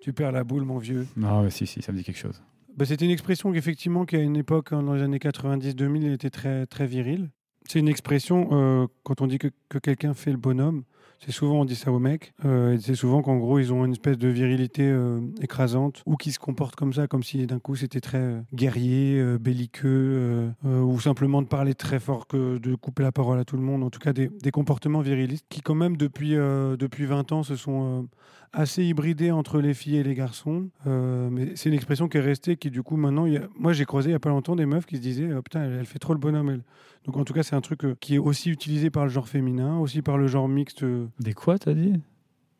tu 0.00 0.12
perds 0.12 0.32
la 0.32 0.42
boule, 0.42 0.64
mon 0.64 0.78
vieux. 0.78 1.06
Ah 1.22 1.42
ouais, 1.42 1.50
si, 1.50 1.68
si, 1.68 1.82
ça 1.82 1.92
me 1.92 1.98
dit 1.98 2.02
quelque 2.02 2.18
chose. 2.18 2.42
Bah, 2.76 2.84
c'était 2.84 3.04
une 3.04 3.12
expression 3.12 3.52
qu'effectivement, 3.52 4.04
qu'à 4.06 4.18
une 4.18 4.34
époque, 4.34 4.72
hein, 4.72 4.82
dans 4.82 4.94
les 4.94 5.02
années 5.02 5.20
90-2000, 5.20 6.04
elle 6.04 6.14
était 6.14 6.30
très, 6.30 6.66
très 6.66 6.88
virile. 6.88 7.30
C'est 7.68 7.78
une 7.78 7.86
expression, 7.86 8.48
euh, 8.50 8.88
quand 9.04 9.20
on 9.20 9.28
dit 9.28 9.38
que, 9.38 9.48
que 9.68 9.78
quelqu'un 9.78 10.12
fait 10.12 10.32
le 10.32 10.36
bonhomme, 10.36 10.82
c'est 11.24 11.32
souvent 11.32 11.60
on 11.60 11.64
dit 11.64 11.76
ça 11.76 11.90
aux 11.90 11.98
mecs, 11.98 12.32
euh, 12.44 12.78
c'est 12.80 12.94
souvent 12.94 13.22
qu'en 13.22 13.36
gros 13.36 13.58
ils 13.58 13.72
ont 13.72 13.84
une 13.84 13.92
espèce 13.92 14.18
de 14.18 14.28
virilité 14.28 14.82
euh, 14.82 15.20
écrasante, 15.40 16.02
ou 16.06 16.16
qui 16.16 16.32
se 16.32 16.38
comportent 16.38 16.76
comme 16.76 16.92
ça, 16.92 17.06
comme 17.06 17.22
si 17.22 17.46
d'un 17.46 17.58
coup 17.58 17.76
c'était 17.76 18.00
très 18.00 18.18
euh, 18.18 18.40
guerrier, 18.54 19.22
belliqueux, 19.38 20.50
ou 20.64 21.00
simplement 21.00 21.42
de 21.42 21.46
parler 21.46 21.74
très 21.74 22.00
fort 22.00 22.26
que 22.26 22.58
de 22.58 22.74
couper 22.74 23.02
la 23.02 23.12
parole 23.12 23.38
à 23.38 23.44
tout 23.44 23.56
le 23.56 23.62
monde, 23.62 23.82
en 23.82 23.90
tout 23.90 23.98
cas 23.98 24.12
des, 24.12 24.28
des 24.28 24.50
comportements 24.50 25.00
virilistes 25.00 25.46
qui 25.48 25.60
quand 25.60 25.74
même 25.74 25.96
depuis, 25.96 26.34
depuis 26.34 27.06
20 27.06 27.32
ans 27.32 27.42
se 27.42 27.56
sont 27.56 28.08
assez 28.52 28.84
hybridés 28.84 29.30
entre 29.30 29.60
les 29.60 29.74
filles 29.74 29.96
et 29.96 30.02
les 30.02 30.14
garçons. 30.14 30.68
Euh, 30.86 31.28
mais 31.30 31.54
c'est 31.56 31.68
une 31.68 31.74
expression 31.74 32.08
qui 32.08 32.16
est 32.18 32.20
restée, 32.22 32.56
qui 32.56 32.70
du 32.70 32.82
coup 32.82 32.96
maintenant, 32.96 33.26
il 33.26 33.34
y 33.34 33.36
a- 33.36 33.48
moi 33.58 33.72
j'ai 33.72 33.84
croisé 33.84 34.10
il 34.10 34.12
y 34.12 34.16
a 34.16 34.20
pas 34.20 34.28
longtemps 34.30 34.56
des 34.56 34.66
meufs 34.66 34.86
qui 34.86 34.96
se 34.96 35.00
disaient 35.02 35.32
oh, 35.34 35.42
putain, 35.42 35.64
elle, 35.64 35.72
elle 35.80 35.86
fait 35.86 35.98
trop 35.98 36.12
le 36.14 36.18
bonhomme 36.18 36.50
elle. 36.50 36.62
Donc 37.04 37.16
en 37.16 37.24
tout 37.24 37.32
cas, 37.34 37.42
c'est 37.42 37.54
un 37.56 37.60
truc 37.60 37.84
euh, 37.84 37.94
qui 38.00 38.16
est 38.16 38.18
aussi 38.18 38.50
utilisé 38.50 38.90
par 38.90 39.04
le 39.04 39.10
genre 39.10 39.28
féminin, 39.28 39.78
aussi 39.78 40.02
par 40.02 40.18
le 40.18 40.26
genre 40.26 40.48
mixte. 40.48 40.84
Des 41.20 41.34
quoi, 41.34 41.58
t'as 41.58 41.74
dit? 41.74 41.92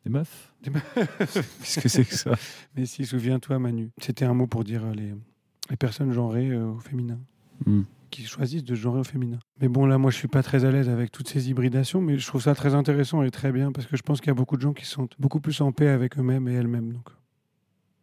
Des 0.05 0.11
meufs? 0.11 0.53
Des 0.63 0.71
meufs. 0.71 0.95
Qu'est-ce 1.19 1.81
que 1.81 1.89
c'est 1.89 2.05
que 2.05 2.15
ça? 2.15 2.33
Mais 2.77 2.87
si, 2.87 3.05
souviens-toi, 3.05 3.59
Manu. 3.59 3.91
C'était 3.99 4.25
un 4.25 4.35
mot 4.35 4.47
pour 4.47 4.63
dire 4.63 4.83
les, 4.95 5.15
les 5.69 5.77
personnes 5.77 6.13
genrées 6.13 6.57
au 6.57 6.79
féminin. 6.79 7.19
Hmm. 7.65 7.83
Qui 8.17 8.25
choisissent 8.25 8.65
de 8.65 8.75
se 8.75 8.81
genrer 8.81 9.01
au 9.01 9.05
féminin. 9.05 9.39
Mais 9.61 9.69
bon, 9.69 9.85
là, 9.85 9.99
moi, 9.99 10.11
je 10.11 10.17
suis 10.17 10.27
pas 10.27 10.43
très 10.43 10.65
à 10.65 10.71
l'aise 10.71 10.89
avec 10.89 11.13
toutes 11.13 11.29
ces 11.29 11.51
hybridations, 11.51 12.01
mais 12.01 12.17
je 12.17 12.27
trouve 12.27 12.41
ça 12.41 12.55
très 12.55 12.75
intéressant 12.75 13.23
et 13.23 13.31
très 13.31 13.53
bien 13.53 13.73
parce 13.73 13.87
que 13.87 13.95
je 13.95 14.01
pense 14.01 14.23
qu'il 14.23 14.29
y 14.29 14.31
a 14.31 14.35
beaucoup 14.35 14.57
de 14.57 14.63
gens 14.63 14.73
qui 14.73 14.87
se 14.87 14.93
sentent 14.93 15.13
beaucoup 15.19 15.39
plus 15.39 15.61
en 15.61 15.71
paix 15.71 15.89
avec 15.89 16.19
eux-mêmes 16.19 16.49
et 16.49 16.55
elles-mêmes. 16.55 16.95
Donc, 16.95 17.11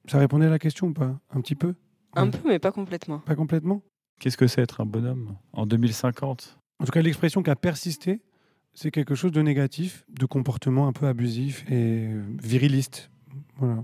ça 0.06 0.19
répondait 0.19 0.45
à 0.45 0.52
la 0.52 0.60
question 0.60 0.89
ou 0.89 0.93
pas? 0.93 1.19
Un 1.32 1.41
petit 1.41 1.56
peu? 1.56 1.73
Un 2.15 2.30
peu, 2.30 2.47
mais 2.47 2.60
pas 2.60 2.71
complètement. 2.71 3.19
Pas 3.21 3.34
complètement? 3.34 3.82
Qu'est-ce 4.19 4.38
que 4.38 4.45
c'est 4.45 4.62
être 4.62 4.82
un 4.82 4.86
bonhomme 4.86 5.36
en 5.52 5.65
2050 5.65 6.60
En 6.78 6.86
tout 6.86 6.91
cas, 6.91 7.02
l'expression 7.02 7.41
qui 7.41 7.49
a 7.49 7.56
persisté, 7.56 8.21
c'est 8.76 8.91
quelque 8.91 9.15
chose 9.15 9.32
de 9.32 9.41
négatif, 9.41 10.06
de 10.10 10.28
comportement 10.28 10.88
un 10.88 10.93
peu 10.93 11.08
abusif 11.08 11.65
et 11.71 12.06
euh, 12.06 12.21
viriliste. 12.39 13.10
Voilà. 13.58 13.84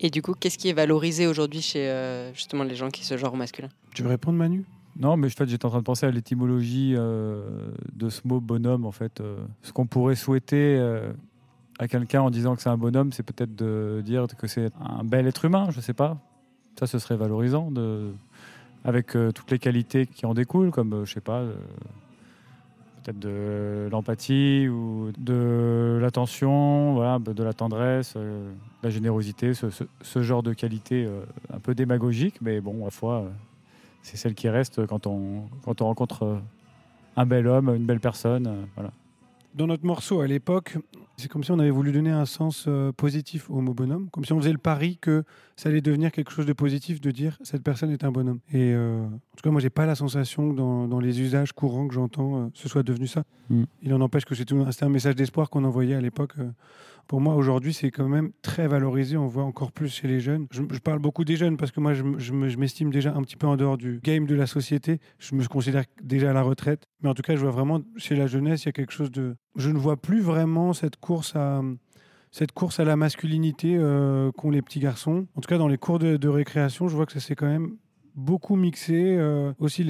Et 0.00 0.10
du 0.10 0.20
coup, 0.20 0.34
qu'est-ce 0.34 0.58
qui 0.58 0.68
est 0.68 0.72
valorisé 0.72 1.28
aujourd'hui 1.28 1.62
chez 1.62 1.88
euh, 1.88 2.34
justement 2.34 2.64
les 2.64 2.74
gens 2.74 2.88
qui 2.88 3.04
se 3.04 3.16
genrent 3.16 3.34
au 3.34 3.36
masculin? 3.36 3.68
Tu 3.94 4.02
veux 4.02 4.08
répondre, 4.08 4.36
Manu? 4.36 4.64
Non, 4.98 5.16
mais 5.16 5.28
en 5.28 5.30
fait, 5.30 5.48
j'étais 5.48 5.64
en 5.64 5.70
train 5.70 5.78
de 5.78 5.84
penser 5.84 6.06
à 6.06 6.10
l'étymologie 6.10 6.94
euh, 6.96 7.70
de 7.94 8.08
ce 8.08 8.20
mot 8.26 8.40
bonhomme. 8.40 8.84
En 8.84 8.92
fait, 8.92 9.20
Euh, 9.20 9.36
ce 9.62 9.72
qu'on 9.72 9.86
pourrait 9.86 10.16
souhaiter 10.16 10.76
euh, 10.78 11.12
à 11.78 11.88
quelqu'un 11.88 12.22
en 12.22 12.30
disant 12.30 12.56
que 12.56 12.62
c'est 12.62 12.68
un 12.68 12.76
bonhomme, 12.76 13.12
c'est 13.12 13.22
peut-être 13.22 13.54
de 13.54 14.02
dire 14.04 14.26
que 14.26 14.46
c'est 14.46 14.70
un 14.80 15.04
bel 15.04 15.26
être 15.26 15.44
humain. 15.44 15.68
Je 15.70 15.80
sais 15.80 15.94
pas. 15.94 16.18
Ça, 16.78 16.86
ce 16.86 16.98
serait 16.98 17.16
valorisant 17.16 17.72
avec 18.84 19.08
toutes 19.08 19.50
les 19.50 19.58
qualités 19.58 20.06
qui 20.06 20.24
en 20.24 20.32
découlent, 20.32 20.70
comme 20.70 21.04
je 21.04 21.12
sais 21.12 21.20
pas. 21.20 21.44
Peut-être 23.02 23.18
de 23.18 23.88
l'empathie 23.90 24.68
ou 24.68 25.10
de 25.18 25.98
l'attention, 26.00 26.94
voilà, 26.94 27.18
de 27.18 27.42
la 27.42 27.52
tendresse, 27.52 28.14
de 28.14 28.52
la 28.82 28.90
générosité, 28.90 29.52
ce, 29.54 30.22
genre 30.22 30.42
de 30.42 30.52
qualité 30.52 31.04
euh, 31.04 31.22
un 31.52 31.60
peu 31.60 31.74
démagogique, 31.74 32.36
mais 32.40 32.60
bon, 32.60 32.82
à 32.82 32.84
la 32.86 32.90
fois, 32.90 33.24
c'est 34.02 34.16
celle 34.16 34.34
qui 34.34 34.48
reste 34.48 34.86
quand 34.86 35.06
on, 35.06 35.44
quand 35.64 35.80
on 35.82 35.86
rencontre 35.86 36.22
euh, 36.24 36.38
un 37.16 37.26
bel 37.26 37.46
homme, 37.46 37.74
une 37.74 37.86
belle 37.86 38.00
personne. 38.00 38.46
euh, 38.46 38.64
voilà. 38.74 38.90
Dans 39.54 39.66
notre 39.66 39.84
morceau 39.84 40.20
à 40.20 40.28
l'époque, 40.28 40.76
c'est 41.16 41.28
comme 41.28 41.42
si 41.42 41.50
on 41.50 41.58
avait 41.58 41.70
voulu 41.70 41.90
donner 41.90 42.10
un 42.10 42.24
sens 42.24 42.66
euh, 42.68 42.92
positif 42.92 43.50
au 43.50 43.60
mot 43.60 43.74
bonhomme, 43.74 44.08
comme 44.10 44.24
si 44.24 44.32
on 44.32 44.38
faisait 44.38 44.52
le 44.52 44.58
pari 44.58 44.96
que 45.00 45.24
ça 45.56 45.68
allait 45.68 45.80
devenir 45.80 46.12
quelque 46.12 46.30
chose 46.30 46.46
de 46.46 46.52
positif 46.52 47.00
de 47.00 47.10
dire 47.10 47.36
cette 47.42 47.64
personne 47.64 47.90
est 47.90 48.04
un 48.04 48.12
bonhomme. 48.12 48.38
Et 48.52 48.72
euh, 48.72 49.04
en 49.04 49.36
tout 49.36 49.42
cas, 49.42 49.50
moi, 49.50 49.60
j'ai 49.60 49.68
pas 49.68 49.86
la 49.86 49.96
sensation 49.96 50.52
que 50.52 50.56
dans, 50.56 50.86
dans 50.86 51.00
les 51.00 51.20
usages 51.20 51.52
courants 51.52 51.88
que 51.88 51.94
j'entends, 51.94 52.36
euh, 52.36 52.46
ce 52.54 52.68
soit 52.68 52.84
devenu 52.84 53.08
ça. 53.08 53.24
Mm. 53.48 53.64
Il 53.82 53.92
en 53.92 54.00
empêche 54.00 54.24
que 54.24 54.36
c'était 54.36 54.54
un 54.54 54.88
message 54.88 55.16
d'espoir 55.16 55.50
qu'on 55.50 55.64
envoyait 55.64 55.96
à 55.96 56.00
l'époque 56.00 56.34
euh, 56.38 56.48
pour 57.10 57.20
moi, 57.20 57.34
aujourd'hui, 57.34 57.74
c'est 57.74 57.90
quand 57.90 58.08
même 58.08 58.30
très 58.40 58.68
valorisé. 58.68 59.16
On 59.16 59.26
voit 59.26 59.42
encore 59.42 59.72
plus 59.72 59.92
chez 59.92 60.06
les 60.06 60.20
jeunes. 60.20 60.46
Je, 60.52 60.62
parle 60.78 61.00
beaucoup 61.00 61.24
des 61.24 61.34
jeunes 61.34 61.56
parce 61.56 61.72
que 61.72 61.80
moi, 61.80 61.92
je 61.92 62.56
m'estime 62.56 62.92
déjà 62.92 63.12
un 63.12 63.22
petit 63.22 63.34
peu 63.34 63.48
en 63.48 63.56
dehors 63.56 63.76
du 63.76 63.98
game 64.00 64.26
de 64.26 64.36
la 64.36 64.46
société. 64.46 65.00
Je 65.18 65.34
me 65.34 65.44
considère 65.48 65.82
déjà 66.00 66.30
à 66.30 66.32
la 66.32 66.42
retraite. 66.42 66.84
Mais 67.02 67.08
en 67.08 67.14
tout 67.14 67.22
cas, 67.22 67.34
je 67.34 67.40
vois 67.40 67.50
vraiment 67.50 67.80
chez 67.96 68.14
la 68.14 68.28
jeunesse, 68.28 68.62
il 68.62 68.66
y 68.66 68.68
a 68.68 68.72
quelque 68.72 68.92
chose 68.92 69.10
de. 69.10 69.34
Je 69.56 69.70
ne 69.70 69.78
vois 69.78 69.96
plus 69.96 70.20
vraiment 70.20 70.72
cette 70.72 70.98
course 70.98 71.34
à. 71.34 71.62
Cette 72.30 72.52
course 72.52 72.78
à 72.78 72.84
la 72.84 72.94
masculinité 72.94 73.74
euh, 73.76 74.30
qu'ont 74.30 74.50
les 74.50 74.62
petits 74.62 74.78
garçons. 74.78 75.26
En 75.34 75.40
tout 75.40 75.48
cas, 75.48 75.58
dans 75.58 75.66
les 75.66 75.78
cours 75.78 75.98
de, 75.98 76.16
de 76.16 76.28
récréation, 76.28 76.86
je 76.86 76.94
vois 76.94 77.06
que 77.06 77.12
ça 77.12 77.18
s'est 77.18 77.34
quand 77.34 77.48
même 77.48 77.74
beaucoup 78.20 78.56
mixé. 78.56 79.16
euh, 79.18 79.52
aussi, 79.58 79.84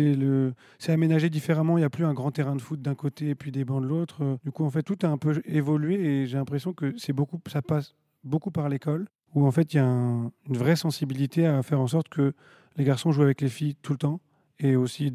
c'est 0.78 0.92
aménagé 0.92 1.28
différemment. 1.30 1.76
Il 1.76 1.80
n'y 1.82 1.84
a 1.86 1.90
plus 1.90 2.04
un 2.04 2.14
grand 2.14 2.30
terrain 2.30 2.56
de 2.56 2.62
foot 2.62 2.80
d'un 2.80 2.94
côté 2.94 3.28
et 3.30 3.34
puis 3.34 3.50
des 3.52 3.64
bancs 3.64 3.82
de 3.82 3.86
l'autre. 3.86 4.22
Euh, 4.22 4.36
Du 4.44 4.50
coup, 4.52 4.64
en 4.64 4.70
fait, 4.70 4.82
tout 4.82 4.98
a 5.02 5.08
un 5.08 5.18
peu 5.18 5.40
évolué 5.44 5.94
et 5.94 6.26
j'ai 6.26 6.36
l'impression 6.38 6.72
que 6.72 6.94
c'est 6.96 7.12
beaucoup, 7.12 7.40
ça 7.48 7.62
passe 7.62 7.94
beaucoup 8.24 8.50
par 8.50 8.68
l'école, 8.68 9.06
où 9.34 9.46
en 9.46 9.50
fait, 9.50 9.74
il 9.74 9.76
y 9.76 9.80
a 9.80 9.86
un- 9.86 10.30
une 10.48 10.56
vraie 10.56 10.76
sensibilité 10.76 11.46
à 11.46 11.62
faire 11.62 11.80
en 11.80 11.86
sorte 11.86 12.08
que 12.08 12.32
les 12.76 12.84
garçons 12.84 13.12
jouent 13.12 13.22
avec 13.22 13.40
les 13.40 13.48
filles 13.48 13.76
tout 13.82 13.92
le 13.92 13.98
temps 13.98 14.20
et 14.58 14.76
aussi 14.76 15.12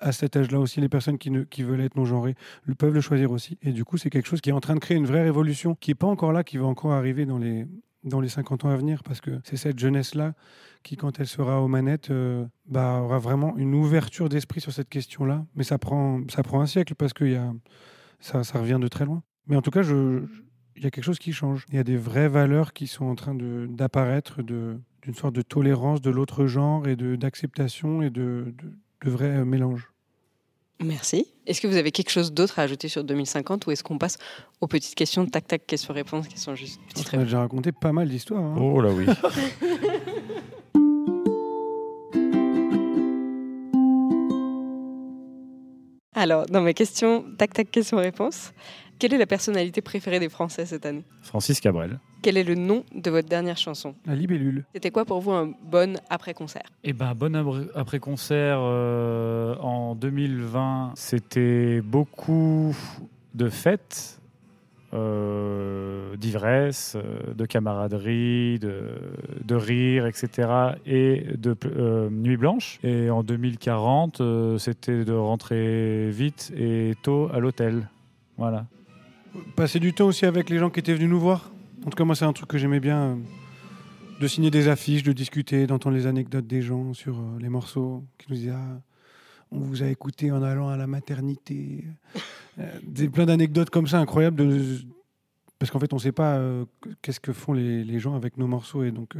à 0.00 0.12
cet 0.12 0.36
âge-là 0.36 0.60
aussi, 0.60 0.80
les 0.80 0.88
personnes 0.88 1.18
qui, 1.18 1.30
veulent 1.62 1.80
être 1.80 1.96
non-genrées 1.96 2.36
peuvent 2.78 2.94
le 2.94 3.00
choisir 3.00 3.32
aussi. 3.32 3.58
Et 3.62 3.72
du 3.72 3.84
coup, 3.84 3.96
c'est 3.98 4.08
quelque 4.10 4.26
chose 4.28 4.40
qui 4.40 4.50
est 4.50 4.52
en 4.52 4.60
train 4.60 4.74
de 4.74 4.80
créer 4.80 4.96
une 4.96 5.06
vraie 5.06 5.22
révolution 5.22 5.74
qui 5.74 5.90
n'est 5.90 5.96
pas 5.96 6.06
encore 6.06 6.32
là, 6.32 6.44
qui 6.44 6.58
va 6.58 6.66
encore 6.66 6.92
arriver 6.92 7.26
dans 7.26 7.38
les, 7.38 7.66
dans 8.04 8.20
les 8.20 8.28
50 8.28 8.64
ans 8.64 8.70
à 8.70 8.76
venir, 8.76 9.02
parce 9.02 9.20
que 9.20 9.40
c'est 9.44 9.56
cette 9.56 9.78
jeunesse-là 9.78 10.34
qui, 10.82 10.96
quand 10.96 11.20
elle 11.20 11.26
sera 11.26 11.60
aux 11.60 11.68
manettes, 11.68 12.10
euh, 12.10 12.46
bah, 12.66 13.00
aura 13.02 13.18
vraiment 13.18 13.56
une 13.56 13.74
ouverture 13.74 14.28
d'esprit 14.28 14.60
sur 14.60 14.72
cette 14.72 14.88
question-là. 14.88 15.44
Mais 15.54 15.64
ça 15.64 15.78
prend, 15.78 16.20
ça 16.28 16.42
prend 16.42 16.60
un 16.60 16.66
siècle, 16.66 16.94
parce 16.94 17.12
que 17.12 17.24
y 17.24 17.36
a, 17.36 17.52
ça, 18.20 18.42
revient 18.54 18.78
de 18.80 18.88
très 18.88 19.04
loin. 19.04 19.22
Mais 19.46 19.56
en 19.56 19.62
tout 19.62 19.70
cas, 19.70 19.82
il 19.82 20.82
y 20.82 20.86
a 20.86 20.90
quelque 20.90 21.04
chose 21.04 21.18
qui 21.18 21.32
change. 21.32 21.66
Il 21.68 21.74
y 21.74 21.78
a 21.78 21.84
des 21.84 21.96
vraies 21.96 22.28
valeurs 22.28 22.72
qui 22.72 22.86
sont 22.86 23.04
en 23.04 23.14
train 23.14 23.34
d'apparaître, 23.34 24.42
d'une 24.42 25.14
sorte 25.14 25.34
de 25.34 25.42
tolérance 25.42 26.00
de 26.00 26.10
l'autre 26.10 26.46
genre 26.46 26.86
et 26.88 26.96
d'acceptation 26.96 28.02
et 28.02 28.10
de, 28.10 28.54
de, 28.56 28.72
de 29.04 29.10
vrais 29.10 29.38
euh, 29.38 29.44
mélanges. 29.44 29.89
Merci. 30.82 31.26
Est-ce 31.46 31.60
que 31.60 31.66
vous 31.66 31.76
avez 31.76 31.90
quelque 31.90 32.10
chose 32.10 32.32
d'autre 32.32 32.58
à 32.58 32.62
ajouter 32.62 32.88
sur 32.88 33.04
2050 33.04 33.66
ou 33.66 33.70
est-ce 33.70 33.84
qu'on 33.84 33.98
passe 33.98 34.16
aux 34.60 34.66
petites 34.66 34.94
questions, 34.94 35.26
tac 35.26 35.46
tac, 35.46 35.66
questions-réponses 35.66 36.26
qui 36.28 36.38
sont 36.38 36.54
juste 36.54 36.80
petites 36.88 37.10
On 37.14 37.18
a 37.20 37.24
déjà 37.24 37.40
raconté 37.40 37.70
pas 37.72 37.92
mal 37.92 38.08
d'histoires. 38.08 38.42
hein. 38.42 38.56
Oh 38.58 38.80
là 38.80 38.90
oui. 38.90 39.06
Alors, 46.14 46.46
dans 46.46 46.60
mes 46.60 46.74
questions, 46.74 47.24
tac 47.38 47.52
tac, 47.54 47.70
questions-réponses, 47.70 48.52
quelle 48.98 49.14
est 49.14 49.18
la 49.18 49.26
personnalité 49.26 49.80
préférée 49.80 50.18
des 50.20 50.28
Français 50.28 50.66
cette 50.66 50.84
année? 50.84 51.04
Francis 51.22 51.60
Cabrel. 51.60 51.98
Quel 52.22 52.36
est 52.36 52.44
le 52.44 52.54
nom 52.54 52.84
de 52.94 53.10
votre 53.10 53.28
dernière 53.28 53.56
chanson? 53.56 53.94
La 54.06 54.14
libellule. 54.14 54.64
C'était 54.74 54.90
quoi 54.90 55.04
pour 55.04 55.20
vous 55.20 55.30
un 55.32 55.52
bon 55.62 55.98
après-concert? 56.10 56.64
Eh 56.84 56.92
ben, 56.92 57.14
bon 57.14 57.34
après-concert 57.74 58.58
euh, 58.60 59.56
en 59.56 59.94
2020, 59.94 60.92
c'était 60.96 61.80
beaucoup 61.80 62.76
de 63.34 63.48
fêtes, 63.48 64.20
euh, 64.92 66.16
d'ivresse, 66.16 66.96
euh, 66.96 67.32
de 67.32 67.46
camaraderie, 67.46 68.58
de, 68.58 68.82
de 69.44 69.54
rire, 69.54 70.06
etc. 70.06 70.48
et 70.84 71.24
de 71.38 71.56
euh, 71.64 72.10
nuit 72.10 72.36
blanche. 72.36 72.80
Et 72.82 73.08
en 73.08 73.22
2040, 73.22 74.20
euh, 74.20 74.58
c'était 74.58 75.04
de 75.04 75.12
rentrer 75.12 76.10
vite 76.10 76.52
et 76.56 76.94
tôt 77.02 77.30
à 77.32 77.38
l'hôtel. 77.38 77.88
Voilà. 78.36 78.66
Passer 79.54 79.78
du 79.78 79.94
temps 79.94 80.06
aussi 80.06 80.26
avec 80.26 80.50
les 80.50 80.58
gens 80.58 80.70
qui 80.70 80.80
étaient 80.80 80.94
venus 80.94 81.08
nous 81.08 81.20
voir? 81.20 81.50
En 81.86 81.90
tout 81.90 81.96
cas, 81.96 82.04
moi, 82.04 82.14
c'est 82.14 82.24
un 82.24 82.32
truc 82.32 82.48
que 82.48 82.58
j'aimais 82.58 82.80
bien. 82.80 83.00
euh, 83.00 83.16
de 84.20 84.26
signer 84.26 84.50
des 84.50 84.68
affiches, 84.68 85.02
de 85.02 85.12
discuter, 85.12 85.66
d'entendre 85.66 85.96
les 85.96 86.06
anecdotes 86.06 86.46
des 86.46 86.60
gens 86.60 86.92
sur 86.92 87.18
euh, 87.18 87.38
les 87.40 87.48
morceaux, 87.48 88.04
qui 88.18 88.26
nous 88.28 88.36
disaient 88.36 88.50
Ah, 88.50 88.80
on 89.50 89.60
vous 89.60 89.82
a 89.82 89.86
écouté 89.86 90.30
en 90.30 90.42
allant 90.42 90.68
à 90.68 90.76
la 90.76 90.86
maternité. 90.86 91.84
Euh, 92.58 92.66
des, 92.82 93.08
plein 93.08 93.26
d'anecdotes 93.26 93.70
comme 93.70 93.86
ça 93.86 93.98
incroyables. 93.98 94.36
De, 94.36 94.78
parce 95.58 95.70
qu'en 95.70 95.78
fait, 95.78 95.92
on 95.92 95.96
ne 95.96 96.00
sait 96.00 96.12
pas 96.12 96.36
euh, 96.36 96.66
qu'est-ce 97.02 97.18
que 97.18 97.32
font 97.32 97.54
les, 97.54 97.82
les 97.82 97.98
gens 97.98 98.14
avec 98.14 98.36
nos 98.36 98.46
morceaux. 98.46 98.84
Et 98.84 98.90
donc, 98.90 99.14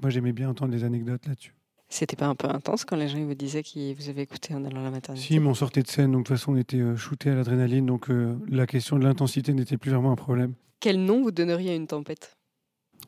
moi, 0.00 0.10
j'aimais 0.10 0.32
bien 0.32 0.48
entendre 0.48 0.72
des 0.72 0.84
anecdotes 0.84 1.26
là-dessus. 1.26 1.54
C'était 1.92 2.16
pas 2.16 2.28
un 2.28 2.36
peu 2.36 2.48
intense 2.48 2.84
quand 2.84 2.96
les 2.96 3.08
gens 3.08 3.18
vous 3.18 3.34
disaient 3.34 3.64
qu'ils 3.64 3.96
vous 3.96 4.08
avaient 4.08 4.22
écouté 4.22 4.54
en 4.54 4.64
allant 4.64 4.80
à 4.80 4.84
la 4.84 4.90
maternité? 4.90 5.26
Si, 5.26 5.38
mais 5.38 5.48
on 5.48 5.54
sortait 5.54 5.82
de 5.82 5.88
scène, 5.88 6.12
donc 6.12 6.22
de 6.22 6.28
toute 6.28 6.36
façon, 6.38 6.52
on 6.52 6.56
était 6.56 6.96
shooté 6.96 7.30
à 7.30 7.34
l'adrénaline. 7.34 7.84
Donc, 7.84 8.08
euh, 8.10 8.36
la 8.48 8.66
question 8.66 8.98
de 8.98 9.04
l'intensité 9.04 9.52
n'était 9.52 9.76
plus 9.76 9.90
vraiment 9.90 10.12
un 10.12 10.16
problème. 10.16 10.54
Quel 10.80 11.04
nom 11.04 11.22
vous 11.22 11.30
donneriez 11.30 11.70
à 11.72 11.74
une 11.74 11.86
tempête? 11.86 12.36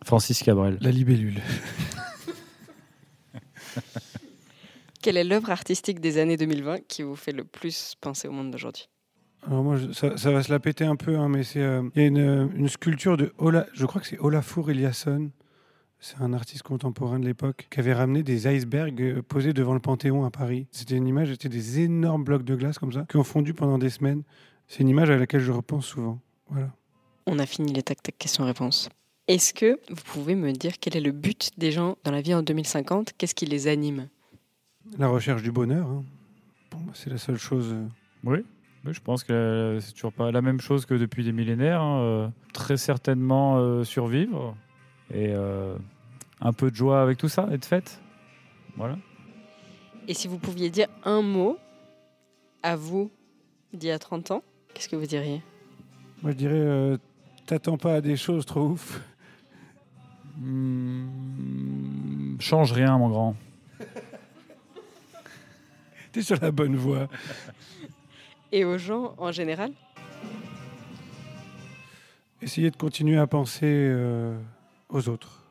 Francis 0.04 0.42
Cabrel. 0.42 0.78
La 0.80 0.90
libellule. 0.90 1.40
Quelle 5.02 5.16
est 5.16 5.24
l'œuvre 5.24 5.50
artistique 5.50 6.00
des 6.00 6.18
années 6.18 6.36
2020 6.36 6.86
qui 6.86 7.02
vous 7.02 7.16
fait 7.16 7.32
le 7.32 7.44
plus 7.44 7.94
penser 8.00 8.28
au 8.28 8.32
monde 8.32 8.50
d'aujourd'hui? 8.50 8.88
Alors 9.44 9.64
moi, 9.64 9.76
je- 9.76 9.90
ça, 9.92 10.16
ça 10.16 10.30
va 10.30 10.42
se 10.42 10.52
la 10.52 10.60
péter 10.60 10.84
un 10.84 10.94
peu, 10.96 11.16
hein, 11.16 11.28
mais 11.28 11.42
c'est 11.42 11.60
euh, 11.60 11.82
il 11.96 12.02
y 12.02 12.04
a 12.04 12.08
une, 12.08 12.18
euh, 12.18 12.46
une 12.54 12.68
sculpture 12.68 13.16
de 13.16 13.32
Ola, 13.38 13.66
je 13.72 13.84
crois 13.86 14.00
que 14.00 14.06
c'est 14.06 14.18
Olafur 14.20 14.70
Eliasson. 14.70 15.30
C'est 15.98 16.20
un 16.20 16.32
artiste 16.32 16.62
contemporain 16.62 17.18
de 17.20 17.24
l'époque 17.26 17.66
qui 17.70 17.80
avait 17.80 17.92
ramené 17.92 18.22
des 18.22 18.46
icebergs 18.52 19.00
euh, 19.02 19.22
posés 19.22 19.52
devant 19.52 19.74
le 19.74 19.80
Panthéon 19.80 20.24
à 20.24 20.30
Paris. 20.30 20.66
C'était 20.70 20.94
une 20.96 21.08
image, 21.08 21.30
c'était 21.30 21.48
des 21.48 21.80
énormes 21.80 22.22
blocs 22.22 22.44
de 22.44 22.54
glace 22.54 22.78
comme 22.78 22.92
ça 22.92 23.04
qui 23.08 23.16
ont 23.16 23.24
fondu 23.24 23.54
pendant 23.54 23.78
des 23.78 23.90
semaines. 23.90 24.22
C'est 24.68 24.80
une 24.82 24.88
image 24.88 25.10
à 25.10 25.16
laquelle 25.16 25.40
je 25.40 25.50
repense 25.52 25.86
souvent. 25.86 26.20
Voilà. 26.48 26.70
On 27.26 27.38
a 27.38 27.46
fini 27.46 27.72
les 27.72 27.82
tac 27.82 28.02
tac 28.02 28.16
questions-réponses. 28.18 28.88
Est-ce 29.28 29.54
que 29.54 29.78
vous 29.88 30.02
pouvez 30.04 30.34
me 30.34 30.52
dire 30.52 30.72
quel 30.80 30.96
est 30.96 31.00
le 31.00 31.12
but 31.12 31.50
des 31.56 31.70
gens 31.70 31.96
dans 32.04 32.10
la 32.10 32.20
vie 32.20 32.34
en 32.34 32.42
2050 32.42 33.12
Qu'est-ce 33.16 33.34
qui 33.34 33.46
les 33.46 33.68
anime? 33.68 34.08
La 34.98 35.08
recherche 35.08 35.42
du 35.42 35.52
bonheur, 35.52 35.86
hein. 35.86 36.04
Bon, 36.72 36.78
c'est 36.94 37.10
la 37.10 37.18
seule 37.18 37.36
chose. 37.38 37.72
euh, 37.72 37.86
Oui, 38.24 38.38
oui, 38.84 38.92
je 38.92 39.00
pense 39.00 39.22
que 39.22 39.32
euh, 39.32 39.80
c'est 39.80 39.92
toujours 39.92 40.12
pas 40.12 40.32
la 40.32 40.42
même 40.42 40.60
chose 40.60 40.86
que 40.86 40.94
depuis 40.94 41.22
des 41.22 41.32
millénaires. 41.32 41.80
hein, 41.82 42.00
euh, 42.02 42.28
Très 42.52 42.76
certainement 42.76 43.58
euh, 43.58 43.84
survivre 43.84 44.56
et 45.14 45.28
euh, 45.28 45.76
un 46.40 46.52
peu 46.52 46.70
de 46.70 46.76
joie 46.76 47.00
avec 47.02 47.18
tout 47.18 47.28
ça 47.28 47.48
et 47.52 47.58
de 47.58 47.64
fête. 47.64 48.00
Voilà. 48.76 48.96
Et 50.08 50.14
si 50.14 50.26
vous 50.26 50.38
pouviez 50.38 50.70
dire 50.70 50.88
un 51.04 51.22
mot 51.22 51.58
à 52.62 52.74
vous 52.74 53.10
d'il 53.72 53.88
y 53.90 53.92
a 53.92 53.98
30 53.98 54.32
ans, 54.32 54.42
qu'est-ce 54.74 54.88
que 54.88 54.96
vous 54.96 55.06
diriez? 55.06 55.42
Moi, 56.22 56.32
je 56.32 56.36
dirais, 56.36 56.54
euh, 56.54 56.96
t'attends 57.52 57.76
pas 57.76 57.96
à 57.96 58.00
des 58.00 58.16
choses 58.16 58.46
trop 58.46 58.62
ouf. 58.62 59.02
Hmm, 60.38 62.40
change 62.40 62.72
rien, 62.72 62.96
mon 62.96 63.10
grand. 63.10 63.36
T'es 66.12 66.22
sur 66.22 66.40
la 66.40 66.50
bonne 66.50 66.76
voie. 66.76 67.08
Et 68.52 68.64
aux 68.64 68.78
gens 68.78 69.14
en 69.18 69.32
général 69.32 69.72
Essayez 72.40 72.70
de 72.70 72.76
continuer 72.76 73.18
à 73.18 73.26
penser 73.26 73.66
euh, 73.66 74.34
aux 74.88 75.10
autres. 75.10 75.44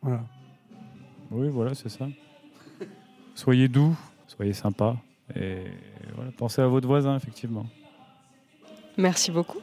Voilà. 0.00 0.24
Oui, 1.30 1.50
voilà, 1.50 1.74
c'est 1.74 1.90
ça. 1.90 2.08
Soyez 3.34 3.68
doux, 3.68 3.94
soyez 4.26 4.54
sympa 4.54 4.96
et 5.36 5.64
voilà, 6.14 6.30
pensez 6.32 6.62
à 6.62 6.66
votre 6.66 6.86
voisin, 6.86 7.14
effectivement. 7.16 7.66
Merci 8.96 9.30
beaucoup. 9.30 9.60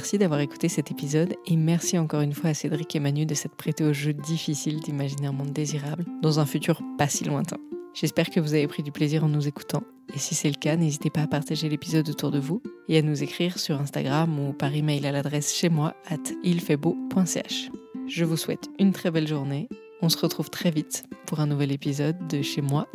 Merci 0.00 0.16
d'avoir 0.16 0.40
écouté 0.40 0.70
cet 0.70 0.90
épisode 0.90 1.34
et 1.46 1.56
merci 1.56 1.98
encore 1.98 2.22
une 2.22 2.32
fois 2.32 2.48
à 2.48 2.54
Cédric 2.54 2.96
et 2.96 3.00
Manu 3.00 3.26
de 3.26 3.34
s'être 3.34 3.54
prêté 3.54 3.84
au 3.84 3.92
jeu 3.92 4.14
difficile 4.14 4.80
d'imaginer 4.80 5.26
un 5.26 5.32
monde 5.32 5.52
désirable 5.52 6.06
dans 6.22 6.40
un 6.40 6.46
futur 6.46 6.80
pas 6.96 7.06
si 7.06 7.24
lointain. 7.24 7.58
J'espère 7.92 8.30
que 8.30 8.40
vous 8.40 8.54
avez 8.54 8.66
pris 8.66 8.82
du 8.82 8.92
plaisir 8.92 9.24
en 9.24 9.28
nous 9.28 9.46
écoutant 9.46 9.82
et 10.14 10.18
si 10.18 10.34
c'est 10.34 10.48
le 10.48 10.54
cas, 10.54 10.76
n'hésitez 10.76 11.10
pas 11.10 11.20
à 11.20 11.26
partager 11.26 11.68
l'épisode 11.68 12.08
autour 12.08 12.30
de 12.30 12.38
vous 12.38 12.62
et 12.88 12.96
à 12.96 13.02
nous 13.02 13.22
écrire 13.22 13.58
sur 13.58 13.78
Instagram 13.78 14.40
ou 14.40 14.54
par 14.54 14.74
email 14.74 15.06
à 15.06 15.12
l'adresse 15.12 15.54
chez 15.54 15.68
moi 15.68 15.94
at 16.08 16.32
ilfaitbeau.ch. 16.44 17.68
Je 18.06 18.24
vous 18.24 18.38
souhaite 18.38 18.70
une 18.78 18.92
très 18.92 19.10
belle 19.10 19.28
journée. 19.28 19.68
On 20.00 20.08
se 20.08 20.16
retrouve 20.16 20.48
très 20.48 20.70
vite 20.70 21.04
pour 21.26 21.40
un 21.40 21.46
nouvel 21.46 21.72
épisode 21.72 22.26
de 22.26 22.40
Chez 22.40 22.62
moi, 22.62 22.88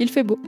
il 0.00 0.08
fait 0.08 0.24
beau. 0.24 0.40